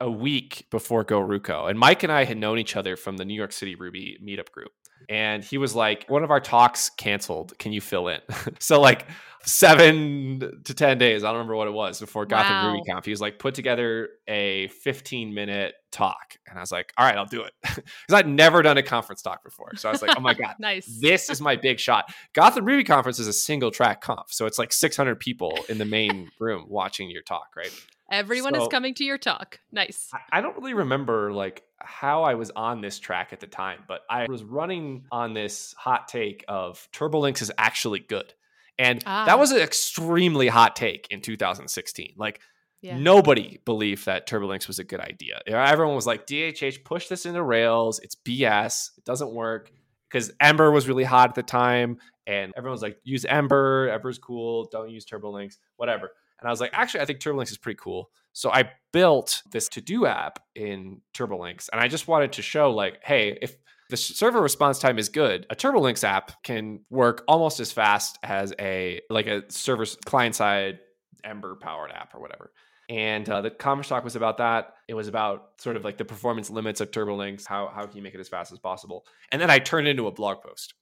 a 0.00 0.10
week 0.10 0.66
before 0.70 1.04
GoRuCo. 1.04 1.68
And 1.68 1.78
Mike 1.78 2.02
and 2.02 2.12
I 2.12 2.24
had 2.24 2.38
known 2.38 2.58
each 2.58 2.76
other 2.76 2.96
from 2.96 3.16
the 3.16 3.24
New 3.24 3.34
York 3.34 3.52
City 3.52 3.74
Ruby 3.74 4.18
meetup 4.24 4.50
group. 4.50 4.72
And 5.08 5.42
he 5.42 5.58
was 5.58 5.74
like, 5.74 6.06
one 6.08 6.22
of 6.22 6.30
our 6.30 6.40
talks 6.40 6.90
canceled. 6.90 7.58
Can 7.58 7.72
you 7.72 7.80
fill 7.80 8.08
in? 8.08 8.20
so 8.58 8.80
like 8.80 9.06
seven 9.44 10.60
to 10.64 10.74
10 10.74 10.98
days, 10.98 11.24
I 11.24 11.28
don't 11.28 11.36
remember 11.36 11.56
what 11.56 11.68
it 11.68 11.72
was 11.72 11.98
before 11.98 12.26
Gotham 12.26 12.52
wow. 12.52 12.72
Ruby 12.72 12.82
Conf. 12.88 13.04
He 13.04 13.10
was 13.10 13.20
like, 13.20 13.38
put 13.38 13.54
together 13.54 14.10
a 14.28 14.68
15 14.68 15.34
minute 15.34 15.74
talk. 15.90 16.36
And 16.48 16.58
I 16.58 16.60
was 16.60 16.70
like, 16.70 16.92
all 16.96 17.06
right, 17.06 17.16
I'll 17.16 17.26
do 17.26 17.42
it. 17.42 17.52
Because 17.62 18.20
I'd 18.20 18.28
never 18.28 18.62
done 18.62 18.76
a 18.76 18.82
conference 18.82 19.22
talk 19.22 19.42
before. 19.42 19.74
So 19.76 19.88
I 19.88 19.92
was 19.92 20.02
like, 20.02 20.16
oh 20.16 20.20
my 20.20 20.34
God, 20.34 20.56
nice. 20.60 20.86
This 21.00 21.30
is 21.30 21.40
my 21.40 21.56
big 21.56 21.78
shot. 21.78 22.12
Gotham 22.34 22.64
Ruby 22.64 22.84
Conference 22.84 23.18
is 23.18 23.26
a 23.26 23.32
single 23.32 23.70
track 23.70 24.00
conf. 24.00 24.26
So 24.28 24.46
it's 24.46 24.58
like 24.58 24.72
600 24.72 25.18
people 25.18 25.58
in 25.68 25.78
the 25.78 25.84
main 25.84 26.30
room 26.38 26.66
watching 26.68 27.10
your 27.10 27.22
talk, 27.22 27.48
right? 27.56 27.72
Everyone 28.10 28.54
so, 28.54 28.62
is 28.62 28.68
coming 28.68 28.94
to 28.94 29.04
your 29.04 29.18
talk. 29.18 29.60
Nice. 29.70 30.10
I 30.32 30.40
don't 30.40 30.56
really 30.56 30.74
remember 30.74 31.32
like 31.32 31.62
how 31.78 32.24
I 32.24 32.34
was 32.34 32.50
on 32.50 32.80
this 32.80 32.98
track 32.98 33.32
at 33.32 33.40
the 33.40 33.46
time, 33.46 33.84
but 33.86 34.00
I 34.10 34.26
was 34.28 34.42
running 34.42 35.04
on 35.12 35.32
this 35.32 35.74
hot 35.78 36.08
take 36.08 36.44
of 36.48 36.88
TurboLinks 36.92 37.40
is 37.40 37.52
actually 37.56 38.00
good. 38.00 38.34
And 38.78 39.02
ah. 39.06 39.26
that 39.26 39.38
was 39.38 39.52
an 39.52 39.60
extremely 39.60 40.48
hot 40.48 40.74
take 40.74 41.06
in 41.10 41.20
2016. 41.20 42.14
Like 42.16 42.40
yeah. 42.82 42.98
nobody 42.98 43.60
believed 43.64 44.06
that 44.06 44.26
TurboLinks 44.26 44.66
was 44.66 44.78
a 44.78 44.84
good 44.84 45.00
idea. 45.00 45.40
Everyone 45.46 45.94
was 45.94 46.06
like, 46.06 46.26
DHH, 46.26 46.84
push 46.84 47.08
this 47.08 47.26
into 47.26 47.42
Rails. 47.42 48.00
It's 48.00 48.16
BS. 48.16 48.90
It 48.98 49.04
doesn't 49.04 49.32
work. 49.32 49.70
Because 50.10 50.32
Ember 50.40 50.72
was 50.72 50.88
really 50.88 51.04
hot 51.04 51.28
at 51.28 51.34
the 51.36 51.42
time. 51.42 51.98
And 52.26 52.52
everyone 52.56 52.72
was 52.72 52.82
like, 52.82 52.98
use 53.04 53.24
Ember. 53.24 53.90
Ember's 53.90 54.18
cool. 54.18 54.68
Don't 54.72 54.90
use 54.90 55.04
TurboLinks, 55.04 55.58
whatever. 55.76 56.10
And 56.40 56.48
I 56.48 56.50
was 56.50 56.60
like, 56.60 56.70
actually, 56.72 57.00
I 57.00 57.04
think 57.04 57.20
TurboLinks 57.20 57.50
is 57.50 57.58
pretty 57.58 57.78
cool. 57.80 58.10
So 58.32 58.50
I 58.50 58.70
built 58.92 59.42
this 59.50 59.68
to 59.70 59.80
do 59.80 60.06
app 60.06 60.38
in 60.54 61.00
TurboLinks. 61.14 61.68
And 61.72 61.80
I 61.80 61.88
just 61.88 62.08
wanted 62.08 62.32
to 62.32 62.42
show, 62.42 62.70
like, 62.70 62.98
hey, 63.02 63.38
if 63.42 63.56
the 63.90 63.96
server 63.96 64.40
response 64.40 64.78
time 64.78 64.98
is 64.98 65.08
good, 65.08 65.46
a 65.50 65.56
TurboLinks 65.56 66.04
app 66.04 66.42
can 66.42 66.80
work 66.90 67.24
almost 67.28 67.60
as 67.60 67.72
fast 67.72 68.18
as 68.22 68.54
a 68.58 69.00
like 69.10 69.26
a 69.26 69.42
server 69.50 69.84
client 70.06 70.34
side 70.36 70.78
Ember 71.24 71.56
powered 71.56 71.90
app 71.90 72.14
or 72.14 72.20
whatever. 72.20 72.52
And 72.88 73.28
uh, 73.28 73.40
the 73.40 73.50
conference 73.50 73.88
talk 73.88 74.02
was 74.02 74.16
about 74.16 74.38
that. 74.38 74.74
It 74.88 74.94
was 74.94 75.06
about 75.06 75.50
sort 75.58 75.76
of 75.76 75.84
like 75.84 75.96
the 75.96 76.04
performance 76.04 76.50
limits 76.50 76.80
of 76.80 76.90
TurboLinks. 76.90 77.46
How 77.46 77.70
how 77.74 77.84
can 77.86 77.96
you 77.96 78.02
make 78.02 78.14
it 78.14 78.20
as 78.20 78.28
fast 78.28 78.52
as 78.52 78.58
possible? 78.58 79.04
And 79.32 79.42
then 79.42 79.50
I 79.50 79.58
turned 79.58 79.86
it 79.86 79.90
into 79.90 80.06
a 80.06 80.12
blog 80.12 80.42
post. 80.42 80.74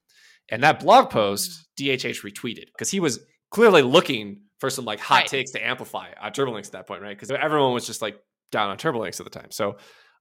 And 0.50 0.62
that 0.62 0.80
blog 0.80 1.10
post, 1.10 1.68
DHH 1.78 2.22
retweeted 2.22 2.66
because 2.72 2.90
he 2.90 3.00
was 3.00 3.20
clearly 3.50 3.82
looking 3.82 4.42
for 4.58 4.70
some 4.70 4.84
like 4.84 5.00
hot 5.00 5.20
right. 5.20 5.26
takes 5.26 5.52
to 5.52 5.66
amplify 5.66 6.08
on 6.20 6.32
TurboLinks 6.32 6.66
at 6.66 6.72
that 6.72 6.86
point, 6.86 7.02
right? 7.02 7.16
Because 7.16 7.30
everyone 7.30 7.72
was 7.72 7.86
just 7.86 8.02
like 8.02 8.20
down 8.50 8.70
on 8.70 8.76
TurboLinks 8.76 9.20
at 9.20 9.24
the 9.24 9.30
time. 9.30 9.50
So 9.50 9.76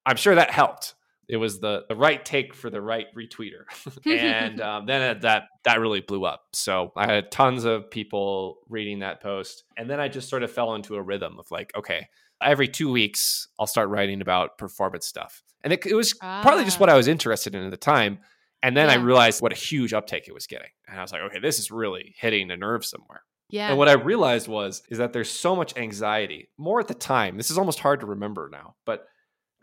I'm 0.06 0.16
sure 0.16 0.36
that 0.36 0.52
helped. 0.52 0.96
It 1.28 1.38
was 1.38 1.60
the 1.60 1.84
the 1.90 1.96
right 1.96 2.24
take 2.24 2.54
for 2.54 2.70
the 2.70 2.82
right 2.82 3.08
retweeter, 3.16 3.66
and 4.06 4.62
um, 4.70 4.86
then 4.86 5.20
that 5.22 5.44
that 5.66 5.80
really 5.80 6.00
blew 6.00 6.24
up. 6.24 6.44
So 6.54 6.94
I 6.96 7.12
had 7.12 7.32
tons 7.32 7.66
of 7.66 7.92
people 7.92 8.60
reading 8.70 9.00
that 9.00 9.22
post, 9.22 9.66
and 9.76 9.90
then 9.90 10.00
I 10.00 10.08
just 10.08 10.30
sort 10.30 10.44
of 10.44 10.52
fell 10.52 10.74
into 10.76 10.96
a 10.96 11.02
rhythm 11.02 11.38
of 11.38 11.52
like, 11.52 11.72
okay, 11.76 12.08
every 12.42 12.70
two 12.70 12.90
weeks 12.90 13.50
I'll 13.60 13.68
start 13.68 13.90
writing 13.90 14.22
about 14.22 14.58
performance 14.58 15.06
stuff, 15.06 15.44
and 15.64 15.74
it, 15.74 15.86
it 15.86 15.96
was 15.96 16.16
ah. 16.22 16.42
partly 16.44 16.64
just 16.64 16.80
what 16.80 16.90
I 16.90 16.96
was 16.96 17.10
interested 17.10 17.56
in 17.56 17.64
at 17.64 17.72
the 17.72 17.78
time. 17.78 18.20
And 18.64 18.76
then 18.76 18.88
yeah. 18.88 18.96
I 18.96 18.98
realized 18.98 19.40
what 19.40 19.52
a 19.52 19.56
huge 19.56 19.94
uptake 19.94 20.28
it 20.28 20.34
was 20.34 20.48
getting, 20.48 20.70
and 20.88 20.98
I 20.98 21.02
was 21.02 21.12
like, 21.12 21.22
okay, 21.24 21.40
this 21.40 21.60
is 21.60 21.70
really 21.70 22.16
hitting 22.18 22.50
a 22.50 22.58
nerve 22.58 22.86
somewhere. 22.86 23.22
Yeah. 23.50 23.70
And 23.70 23.78
what 23.78 23.88
I 23.88 23.94
realized 23.94 24.48
was 24.48 24.84
is 24.90 24.98
that 24.98 25.14
there's 25.14 25.30
so 25.30 25.56
much 25.56 25.78
anxiety. 25.78 26.50
More 26.58 26.80
at 26.80 26.88
the 26.88 26.94
time. 26.94 27.38
This 27.38 27.50
is 27.50 27.58
almost 27.58 27.80
hard 27.80 28.02
to 28.02 28.06
remember 28.06 28.50
now, 28.52 28.76
but 28.86 29.06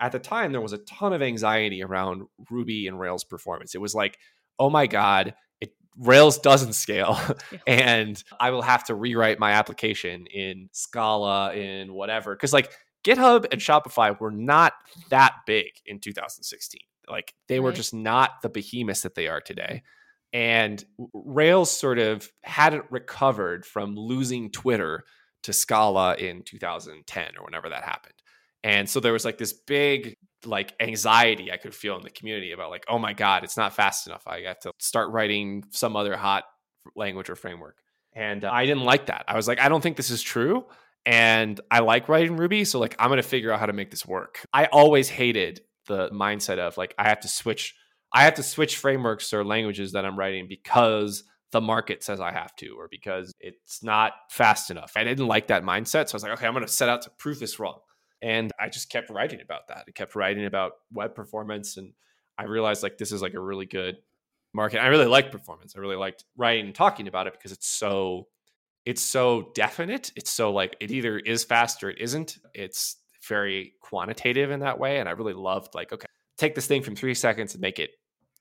at 0.01 0.13
the 0.13 0.19
time 0.19 0.53
there 0.53 0.61
was 0.61 0.73
a 0.73 0.79
ton 0.79 1.13
of 1.13 1.23
anxiety 1.23 1.83
around 1.83 2.23
Ruby 2.51 2.87
and 2.87 2.99
Rails 2.99 3.25
performance. 3.25 3.75
It 3.75 3.81
was 3.81 3.95
like, 3.95 4.19
"Oh 4.59 4.71
my 4.71 4.87
god, 4.87 5.35
it 5.61 5.73
Rails 5.99 6.39
doesn't 6.39 6.73
scale 6.73 7.19
and 7.67 8.23
I 8.41 8.51
will 8.51 8.63
have 8.63 8.85
to 8.85 8.95
rewrite 8.95 9.39
my 9.39 9.53
application 9.53 10.27
in 10.27 10.69
Scala 10.73 11.55
in 11.55 11.93
whatever." 11.93 12.35
Cuz 12.37 12.53
like 12.53 12.73
GitHub 13.05 13.47
and 13.53 13.61
Shopify 13.61 14.19
were 14.19 14.33
not 14.33 14.73
that 15.11 15.35
big 15.47 15.73
in 15.85 16.01
2016. 16.01 16.81
Like 17.07 17.35
they 17.49 17.61
right. 17.61 17.65
were 17.65 17.73
just 17.73 17.93
not 17.93 18.41
the 18.43 18.49
behemoths 18.49 19.03
that 19.03 19.15
they 19.15 19.29
are 19.29 19.43
today 19.43 19.83
and 20.35 20.85
Rails 21.15 21.71
sort 21.71 22.01
of 22.01 22.29
hadn't 22.43 22.85
recovered 22.91 23.65
from 23.65 23.97
losing 23.97 24.51
Twitter 24.51 25.05
to 25.45 25.53
Scala 25.53 26.17
in 26.17 26.43
2010 26.43 27.39
or 27.39 27.45
whenever 27.45 27.69
that 27.69 27.85
happened. 27.85 28.15
And 28.65 28.91
so 28.91 28.99
there 28.99 29.13
was 29.13 29.25
like 29.25 29.39
this 29.39 29.53
big 29.53 30.17
like 30.45 30.75
anxiety 30.81 31.53
I 31.53 31.57
could 31.57 31.75
feel 31.75 31.97
in 31.97 32.03
the 32.03 32.11
community 32.11 32.51
about 32.51 32.71
like, 32.71 32.85
oh 32.89 32.99
my 32.99 33.13
God, 33.13 33.45
it's 33.45 33.57
not 33.57 33.75
fast 33.75 34.09
enough. 34.09 34.25
I 34.27 34.41
have 34.43 34.59
to 34.61 34.73
start 34.79 35.11
writing 35.11 35.65
some 35.71 35.95
other 35.95 36.17
hot 36.17 36.45
language 36.97 37.31
or 37.31 37.37
framework. 37.37 37.79
And 38.13 38.45
uh, 38.45 38.51
I 38.53 38.67
didn't 38.67 38.85
like 38.85 39.07
that. 39.07 39.25
I 39.29 39.37
was 39.37 39.47
like, 39.47 39.61
I 39.61 39.69
don't 39.69 39.81
think 39.81 39.97
this 39.97 40.11
is 40.11 40.21
true. 40.21 40.67
and 41.07 41.61
I 41.71 41.81
like 41.81 42.09
writing 42.09 42.37
Ruby. 42.37 42.65
So 42.65 42.81
like 42.81 42.97
I'm 42.99 43.09
gonna 43.09 43.23
figure 43.23 43.53
out 43.53 43.61
how 43.61 43.67
to 43.67 43.73
make 43.73 43.91
this 43.91 44.05
work. 44.05 44.45
I 44.53 44.67
always 44.67 45.09
hated 45.09 45.61
the 45.87 46.09
mindset 46.11 46.59
of 46.59 46.77
like 46.77 46.95
I 46.99 47.09
have 47.09 47.21
to 47.21 47.29
switch 47.29 47.77
I 48.15 48.23
have 48.23 48.35
to 48.35 48.43
switch 48.45 48.77
frameworks 48.77 49.35
or 49.35 49.45
languages 49.45 49.93
that 49.93 50.05
I'm 50.05 50.17
writing 50.17 50.47
because 50.49 51.25
the 51.51 51.61
market 51.61 52.03
says 52.03 52.21
I 52.21 52.33
have 52.33 52.55
to, 52.57 52.69
or 52.79 52.89
because 52.89 53.33
it's 53.41 53.83
not 53.83 54.13
fast 54.31 54.71
enough. 54.71 54.93
I 54.97 55.05
didn't 55.05 55.27
like 55.27 55.49
that 55.49 55.65
mindset. 55.65 56.09
So 56.09 56.15
I 56.15 56.17
was 56.17 56.23
like, 56.23 56.33
okay, 56.33 56.47
I'm 56.47 56.55
going 56.55 56.65
to 56.65 56.73
set 56.73 56.89
out 56.89 57.03
to 57.03 57.11
prove 57.11 57.41
this 57.41 57.59
wrong. 57.59 57.81
And 58.23 58.53
I 58.59 58.69
just 58.69 58.89
kept 58.89 59.11
writing 59.11 59.41
about 59.41 59.69
that. 59.69 59.85
I 59.87 59.91
kept 59.91 60.15
writing 60.15 60.47
about 60.47 60.73
web 60.93 61.15
performance. 61.15 61.77
And 61.77 61.93
I 62.39 62.45
realized 62.45 62.83
like 62.83 62.99
this 62.99 63.13
is 63.13 63.21
like 63.21 63.35
a 63.35 63.41
really 63.41 63.67
good 63.67 63.97
market. 64.53 64.81
I 64.81 64.87
really 64.87 65.07
like 65.07 65.33
performance. 65.33 65.75
I 65.77 65.81
really 65.81 65.97
liked 65.97 66.25
writing 66.37 66.67
and 66.67 66.75
talking 66.75 67.09
about 67.09 67.27
it 67.27 67.35
because 67.35 67.53
it's 67.53 67.67
so 67.69 68.29
it's 68.87 69.03
so 69.03 69.51
definite. 69.55 70.13
It's 70.15 70.31
so 70.31 70.53
like 70.53 70.77
it 70.81 70.91
either 70.91 71.19
is 71.19 71.43
fast 71.43 71.83
or 71.83 71.91
it 71.91 71.99
isn't. 72.01 72.39
It's 72.55 72.97
very 73.29 73.75
quantitative 73.81 74.51
in 74.51 74.61
that 74.61 74.79
way. 74.79 74.99
And 74.99 75.09
I 75.09 75.13
really 75.13 75.33
loved 75.33 75.75
like, 75.75 75.93
okay, 75.93 76.07
take 76.37 76.55
this 76.55 76.67
thing 76.67 76.83
from 76.83 76.95
three 76.95 77.15
seconds 77.15 77.55
and 77.55 77.61
make 77.61 77.79
it 77.79 77.91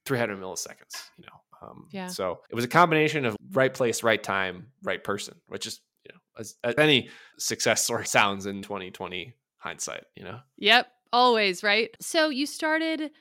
300 0.05 0.39
milliseconds, 0.39 1.09
you 1.17 1.25
know, 1.25 1.43
um, 1.63 1.87
yeah. 1.91 2.07
So 2.07 2.39
it 2.49 2.55
was 2.55 2.65
a 2.65 2.69
combination 2.69 3.25
of 3.25 3.35
right 3.51 3.73
place, 3.73 4.03
right 4.03 4.21
time, 4.21 4.67
right 4.83 5.03
person, 5.03 5.35
which 5.47 5.65
is 5.65 5.81
you 6.05 6.13
know 6.13 6.19
as, 6.39 6.55
as 6.63 6.75
any 6.77 7.09
success 7.37 7.83
story 7.85 8.05
sounds 8.05 8.45
in 8.45 8.61
2020 8.61 9.33
hindsight. 9.57 10.03
You 10.15 10.23
know. 10.23 10.39
Yep. 10.57 10.87
Always 11.11 11.63
right. 11.63 11.95
So 12.01 12.29
you 12.29 12.45
started 12.45 13.11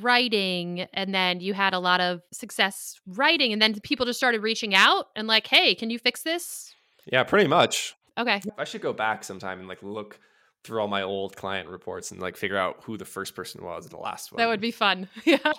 writing 0.00 0.86
and 0.94 1.14
then 1.14 1.40
you 1.40 1.52
had 1.52 1.74
a 1.74 1.78
lot 1.78 2.00
of 2.00 2.22
success 2.32 2.98
writing 3.06 3.52
and 3.52 3.60
then 3.60 3.78
people 3.80 4.06
just 4.06 4.18
started 4.18 4.42
reaching 4.42 4.74
out 4.74 5.08
and 5.14 5.28
like 5.28 5.46
hey 5.46 5.74
can 5.74 5.90
you 5.90 5.98
fix 5.98 6.22
this 6.22 6.74
yeah 7.12 7.22
pretty 7.22 7.46
much 7.46 7.94
okay 8.16 8.40
i 8.56 8.64
should 8.64 8.80
go 8.80 8.94
back 8.94 9.22
sometime 9.22 9.58
and 9.58 9.68
like 9.68 9.82
look 9.82 10.18
through 10.66 10.80
all 10.80 10.88
my 10.88 11.02
old 11.02 11.36
client 11.36 11.68
reports 11.68 12.10
and 12.10 12.20
like 12.20 12.36
figure 12.36 12.58
out 12.58 12.82
who 12.82 12.96
the 12.96 13.04
first 13.04 13.34
person 13.34 13.64
was 13.64 13.84
and 13.84 13.92
the 13.92 13.98
last 13.98 14.32
one 14.32 14.38
that 14.38 14.48
would 14.48 14.60
be 14.60 14.70
fun 14.70 15.08
yeah 15.24 15.52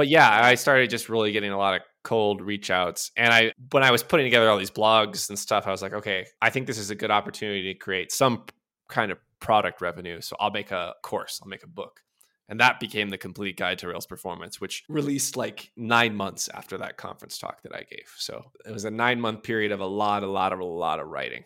but 0.00 0.08
yeah, 0.08 0.44
I 0.44 0.54
started 0.54 0.88
just 0.88 1.10
really 1.10 1.30
getting 1.30 1.50
a 1.50 1.58
lot 1.58 1.74
of 1.74 1.82
cold 2.04 2.40
reach 2.40 2.70
outs. 2.70 3.10
And 3.18 3.34
I 3.34 3.52
when 3.70 3.82
I 3.82 3.90
was 3.90 4.02
putting 4.02 4.24
together 4.24 4.48
all 4.48 4.56
these 4.56 4.70
blogs 4.70 5.28
and 5.28 5.38
stuff, 5.38 5.66
I 5.66 5.70
was 5.70 5.82
like, 5.82 5.92
okay, 5.92 6.26
I 6.40 6.48
think 6.48 6.66
this 6.66 6.78
is 6.78 6.88
a 6.88 6.94
good 6.94 7.10
opportunity 7.10 7.72
to 7.72 7.78
create 7.78 8.10
some 8.10 8.44
kind 8.88 9.12
of 9.12 9.18
product 9.40 9.82
revenue. 9.82 10.22
So 10.22 10.36
I'll 10.40 10.50
make 10.50 10.70
a 10.70 10.94
course, 11.02 11.40
I'll 11.42 11.48
make 11.48 11.64
a 11.64 11.68
book. 11.68 12.00
And 12.48 12.58
that 12.60 12.80
became 12.80 13.10
the 13.10 13.18
complete 13.18 13.58
guide 13.58 13.78
to 13.80 13.88
Rails 13.88 14.06
performance, 14.06 14.58
which 14.60 14.84
released 14.88 15.36
like 15.36 15.70
nine 15.76 16.16
months 16.16 16.48
after 16.48 16.78
that 16.78 16.96
conference 16.96 17.38
talk 17.38 17.62
that 17.62 17.74
I 17.74 17.82
gave. 17.82 18.10
So 18.16 18.50
it 18.66 18.72
was 18.72 18.86
a 18.86 18.90
nine 18.90 19.20
month 19.20 19.42
period 19.42 19.70
of 19.70 19.80
a 19.80 19.86
lot, 19.86 20.22
a 20.22 20.26
lot 20.26 20.54
of 20.54 20.60
a 20.60 20.64
lot 20.64 20.98
of 20.98 21.08
writing. 21.08 21.44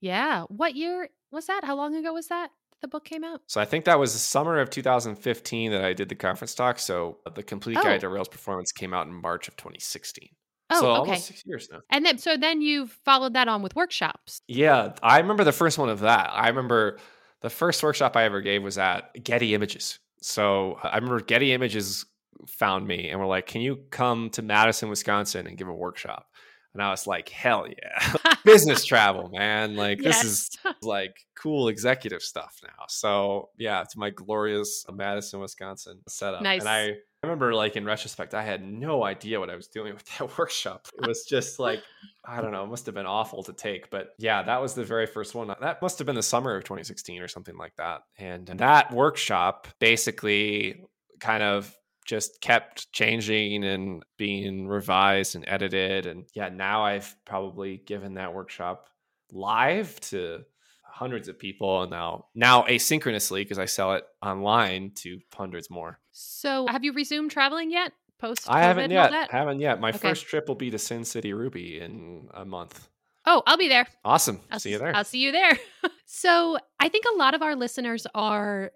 Yeah. 0.00 0.44
What 0.48 0.74
year 0.74 1.10
was 1.30 1.46
that? 1.46 1.64
How 1.64 1.76
long 1.76 1.94
ago 1.94 2.12
was 2.12 2.28
that? 2.28 2.50
the 2.80 2.88
book 2.88 3.04
came 3.04 3.24
out? 3.24 3.40
So 3.46 3.60
I 3.60 3.64
think 3.64 3.84
that 3.86 3.98
was 3.98 4.12
the 4.12 4.18
summer 4.18 4.58
of 4.58 4.70
2015 4.70 5.72
that 5.72 5.84
I 5.84 5.92
did 5.92 6.08
the 6.08 6.14
conference 6.14 6.54
talk. 6.54 6.78
So 6.78 7.18
uh, 7.26 7.30
the 7.30 7.42
complete 7.42 7.76
oh. 7.78 7.82
guide 7.82 8.00
to 8.00 8.08
Rails 8.08 8.28
performance 8.28 8.72
came 8.72 8.94
out 8.94 9.06
in 9.06 9.12
March 9.12 9.48
of 9.48 9.56
2016. 9.56 10.28
Oh, 10.70 10.80
so 10.80 10.90
okay. 10.90 10.98
almost 10.98 11.26
six 11.26 11.46
years 11.46 11.68
now. 11.72 11.80
And 11.90 12.04
then, 12.04 12.18
so 12.18 12.36
then 12.36 12.60
you 12.60 12.88
followed 13.04 13.34
that 13.34 13.48
on 13.48 13.62
with 13.62 13.74
workshops. 13.74 14.42
Yeah, 14.48 14.92
I 15.02 15.18
remember 15.18 15.44
the 15.44 15.52
first 15.52 15.78
one 15.78 15.88
of 15.88 16.00
that. 16.00 16.30
I 16.32 16.48
remember 16.48 16.98
the 17.40 17.50
first 17.50 17.82
workshop 17.82 18.16
I 18.16 18.24
ever 18.24 18.40
gave 18.42 18.62
was 18.62 18.76
at 18.76 19.12
Getty 19.22 19.54
Images. 19.54 19.98
So 20.20 20.78
I 20.82 20.96
remember 20.96 21.20
Getty 21.20 21.52
Images 21.52 22.04
found 22.46 22.86
me 22.86 23.08
and 23.08 23.18
were 23.18 23.26
like, 23.26 23.46
"Can 23.46 23.62
you 23.62 23.84
come 23.90 24.30
to 24.30 24.42
Madison, 24.42 24.90
Wisconsin, 24.90 25.46
and 25.46 25.56
give 25.56 25.68
a 25.68 25.74
workshop?" 25.74 26.26
And 26.74 26.82
I 26.82 26.90
was 26.90 27.06
like, 27.06 27.28
hell 27.28 27.66
yeah. 27.66 28.12
Business 28.44 28.84
travel, 28.84 29.30
man. 29.30 29.76
Like 29.76 30.02
yes. 30.02 30.22
this 30.22 30.32
is 30.32 30.58
like 30.82 31.16
cool 31.34 31.68
executive 31.68 32.22
stuff 32.22 32.60
now. 32.62 32.84
So 32.88 33.50
yeah, 33.58 33.82
it's 33.82 33.96
my 33.96 34.10
glorious 34.10 34.84
uh, 34.88 34.92
Madison, 34.92 35.40
Wisconsin 35.40 36.00
setup. 36.08 36.42
Nice. 36.42 36.60
And 36.60 36.68
I 36.68 36.94
remember 37.22 37.54
like 37.54 37.76
in 37.76 37.84
retrospect, 37.84 38.34
I 38.34 38.42
had 38.42 38.64
no 38.64 39.04
idea 39.04 39.40
what 39.40 39.50
I 39.50 39.56
was 39.56 39.68
doing 39.68 39.94
with 39.94 40.04
that 40.18 40.38
workshop. 40.38 40.88
It 41.00 41.06
was 41.06 41.24
just 41.24 41.58
like, 41.58 41.82
I 42.24 42.40
don't 42.40 42.52
know, 42.52 42.64
it 42.64 42.68
must 42.68 42.86
have 42.86 42.94
been 42.94 43.06
awful 43.06 43.42
to 43.44 43.52
take. 43.52 43.90
But 43.90 44.10
yeah, 44.18 44.42
that 44.42 44.60
was 44.60 44.74
the 44.74 44.84
very 44.84 45.06
first 45.06 45.34
one. 45.34 45.52
That 45.60 45.82
must 45.82 45.98
have 45.98 46.06
been 46.06 46.16
the 46.16 46.22
summer 46.22 46.56
of 46.56 46.64
2016 46.64 47.22
or 47.22 47.28
something 47.28 47.56
like 47.56 47.76
that. 47.76 48.02
And 48.18 48.46
that 48.46 48.92
workshop 48.92 49.68
basically 49.78 50.82
kind 51.20 51.42
of 51.42 51.74
just 52.08 52.40
kept 52.40 52.90
changing 52.90 53.64
and 53.64 54.02
being 54.16 54.66
revised 54.66 55.36
and 55.36 55.44
edited. 55.46 56.06
And 56.06 56.24
yeah, 56.34 56.48
now 56.48 56.82
I've 56.82 57.14
probably 57.26 57.76
given 57.76 58.14
that 58.14 58.32
workshop 58.32 58.86
live 59.30 60.00
to 60.00 60.40
hundreds 60.82 61.28
of 61.28 61.38
people 61.38 61.82
and 61.82 61.90
now 61.90 62.24
now 62.34 62.62
asynchronously 62.62 63.42
because 63.42 63.58
I 63.58 63.66
sell 63.66 63.92
it 63.94 64.04
online 64.22 64.92
to 64.96 65.20
hundreds 65.32 65.68
more. 65.68 66.00
So 66.10 66.66
have 66.66 66.82
you 66.82 66.94
resumed 66.94 67.30
traveling 67.30 67.70
yet? 67.70 67.92
Post 68.18 68.50
I 68.50 68.62
haven't 68.62 68.90
yet. 68.90 69.30
Haven't 69.30 69.60
yet. 69.60 69.78
My 69.78 69.90
okay. 69.90 69.98
first 69.98 70.26
trip 70.26 70.48
will 70.48 70.56
be 70.56 70.70
to 70.70 70.78
Sin 70.78 71.04
City 71.04 71.34
Ruby 71.34 71.78
in 71.78 72.28
a 72.34 72.44
month. 72.44 72.88
Oh, 73.26 73.42
I'll 73.46 73.58
be 73.58 73.68
there. 73.68 73.86
Awesome. 74.02 74.40
I'll 74.50 74.58
see 74.58 74.70
you 74.70 74.78
there. 74.78 74.96
I'll 74.96 75.04
see 75.04 75.18
you 75.18 75.30
there. 75.30 75.56
so 76.06 76.58
I 76.80 76.88
think 76.88 77.04
a 77.14 77.18
lot 77.18 77.34
of 77.34 77.42
our 77.42 77.54
listeners 77.54 78.06
are 78.14 78.72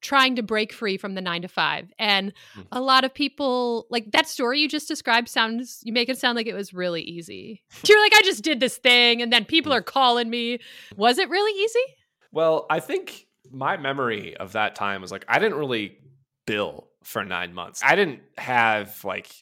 trying 0.00 0.36
to 0.36 0.42
break 0.42 0.72
free 0.72 0.96
from 0.96 1.14
the 1.14 1.20
nine 1.20 1.42
to 1.42 1.48
five. 1.48 1.92
And 1.98 2.32
mm. 2.56 2.66
a 2.72 2.80
lot 2.80 3.04
of 3.04 3.12
people 3.12 3.86
like 3.90 4.10
that 4.12 4.28
story 4.28 4.60
you 4.60 4.68
just 4.68 4.88
described 4.88 5.28
sounds, 5.28 5.80
you 5.82 5.92
make 5.92 6.08
it 6.08 6.18
sound 6.18 6.36
like 6.36 6.46
it 6.46 6.54
was 6.54 6.72
really 6.72 7.02
easy. 7.02 7.62
You're 7.86 8.00
like, 8.00 8.14
I 8.14 8.22
just 8.22 8.44
did 8.44 8.60
this 8.60 8.76
thing 8.76 9.22
and 9.22 9.32
then 9.32 9.44
people 9.44 9.72
mm. 9.72 9.76
are 9.76 9.82
calling 9.82 10.30
me. 10.30 10.58
Was 10.96 11.18
it 11.18 11.28
really 11.28 11.60
easy? 11.60 11.94
Well, 12.32 12.66
I 12.70 12.80
think 12.80 13.26
my 13.50 13.76
memory 13.76 14.36
of 14.36 14.52
that 14.52 14.74
time 14.74 15.00
was 15.00 15.10
like, 15.10 15.24
I 15.28 15.38
didn't 15.38 15.58
really 15.58 15.98
bill 16.46 16.88
for 17.02 17.24
nine 17.24 17.54
months. 17.54 17.80
I 17.84 17.96
didn't 17.96 18.20
have 18.36 19.04
like 19.04 19.32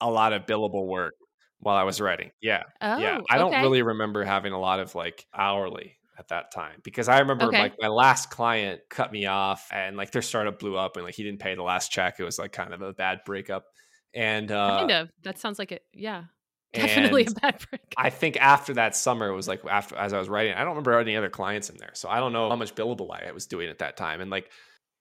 a 0.00 0.10
lot 0.10 0.32
of 0.32 0.46
billable 0.46 0.86
work 0.86 1.14
while 1.60 1.76
I 1.76 1.82
was 1.82 2.00
writing. 2.00 2.30
Yeah. 2.40 2.62
Oh, 2.80 2.98
yeah. 2.98 3.20
I 3.28 3.38
don't 3.38 3.60
really 3.60 3.82
remember 3.82 4.24
having 4.24 4.52
a 4.52 4.60
lot 4.60 4.80
of 4.80 4.94
like 4.94 5.26
hourly 5.34 5.97
at 6.18 6.28
that 6.28 6.50
time 6.52 6.80
because 6.82 7.08
I 7.08 7.20
remember 7.20 7.44
okay. 7.44 7.60
like 7.60 7.74
my 7.80 7.88
last 7.88 8.30
client 8.30 8.80
cut 8.90 9.12
me 9.12 9.26
off 9.26 9.68
and 9.72 9.96
like 9.96 10.10
their 10.10 10.22
startup 10.22 10.58
blew 10.58 10.76
up 10.76 10.96
and 10.96 11.04
like 11.04 11.14
he 11.14 11.22
didn't 11.22 11.40
pay 11.40 11.54
the 11.54 11.62
last 11.62 11.90
check. 11.90 12.18
It 12.18 12.24
was 12.24 12.38
like 12.38 12.52
kind 12.52 12.74
of 12.74 12.82
a 12.82 12.92
bad 12.92 13.20
breakup. 13.24 13.66
And 14.14 14.50
uh 14.50 14.78
kind 14.78 14.90
of 14.90 15.08
that 15.22 15.38
sounds 15.38 15.58
like 15.58 15.72
it. 15.72 15.82
Yeah. 15.92 16.24
Definitely 16.72 17.26
a 17.26 17.30
bad 17.30 17.64
break. 17.70 17.94
I 17.96 18.10
think 18.10 18.36
after 18.36 18.74
that 18.74 18.94
summer, 18.94 19.28
it 19.28 19.34
was 19.34 19.48
like 19.48 19.62
after 19.70 19.96
as 19.96 20.12
I 20.12 20.18
was 20.18 20.28
writing, 20.28 20.54
I 20.54 20.60
don't 20.60 20.70
remember 20.70 20.98
any 20.98 21.16
other 21.16 21.30
clients 21.30 21.70
in 21.70 21.76
there. 21.78 21.92
So 21.94 22.08
I 22.08 22.20
don't 22.20 22.32
know 22.32 22.48
how 22.48 22.56
much 22.56 22.74
billable 22.74 23.08
I 23.10 23.30
was 23.32 23.46
doing 23.46 23.68
at 23.68 23.78
that 23.78 23.96
time. 23.96 24.20
And 24.20 24.30
like 24.30 24.50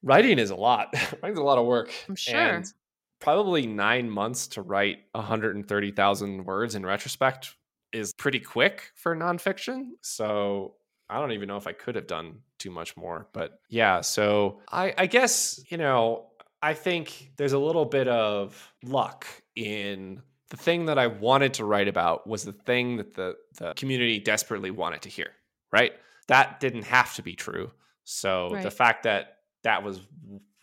writing 0.03 0.39
is 0.39 0.51
a 0.51 0.55
lot. 0.55 0.93
Writing's 1.21 1.39
a 1.39 1.43
lot 1.43 1.57
of 1.57 1.65
work. 1.65 1.91
I'm 2.07 2.15
sure. 2.15 2.39
And 2.39 2.73
probably 3.19 3.65
nine 3.65 4.09
months 4.09 4.47
to 4.49 4.61
write 4.61 4.99
130,000 5.13 6.45
words 6.45 6.75
in 6.75 6.85
retrospect 6.85 7.55
is 7.93 8.13
pretty 8.13 8.39
quick 8.39 8.91
for 8.95 9.15
nonfiction. 9.15 9.91
So 10.01 10.75
I 11.09 11.19
don't 11.19 11.31
even 11.31 11.47
know 11.47 11.57
if 11.57 11.67
I 11.67 11.73
could 11.73 11.95
have 11.95 12.07
done 12.07 12.39
too 12.59 12.71
much 12.71 12.97
more. 12.97 13.27
But 13.33 13.59
yeah, 13.69 14.01
so 14.01 14.61
I, 14.71 14.93
I 14.97 15.05
guess, 15.05 15.61
you 15.69 15.77
know, 15.77 16.27
I 16.61 16.73
think 16.73 17.31
there's 17.37 17.53
a 17.53 17.59
little 17.59 17.85
bit 17.85 18.07
of 18.07 18.73
luck 18.83 19.25
in 19.55 20.21
the 20.49 20.57
thing 20.57 20.85
that 20.85 20.97
I 20.97 21.07
wanted 21.07 21.55
to 21.55 21.65
write 21.65 21.87
about 21.87 22.27
was 22.27 22.43
the 22.43 22.53
thing 22.53 22.97
that 22.97 23.13
the, 23.13 23.35
the 23.57 23.73
community 23.75 24.19
desperately 24.19 24.71
wanted 24.71 25.03
to 25.03 25.09
hear, 25.09 25.31
right? 25.71 25.93
That 26.27 26.59
didn't 26.59 26.83
have 26.83 27.13
to 27.15 27.21
be 27.21 27.35
true. 27.35 27.71
So 28.05 28.49
right. 28.51 28.63
the 28.63 28.71
fact 28.71 29.03
that 29.03 29.37
that 29.63 29.83
was 29.83 29.99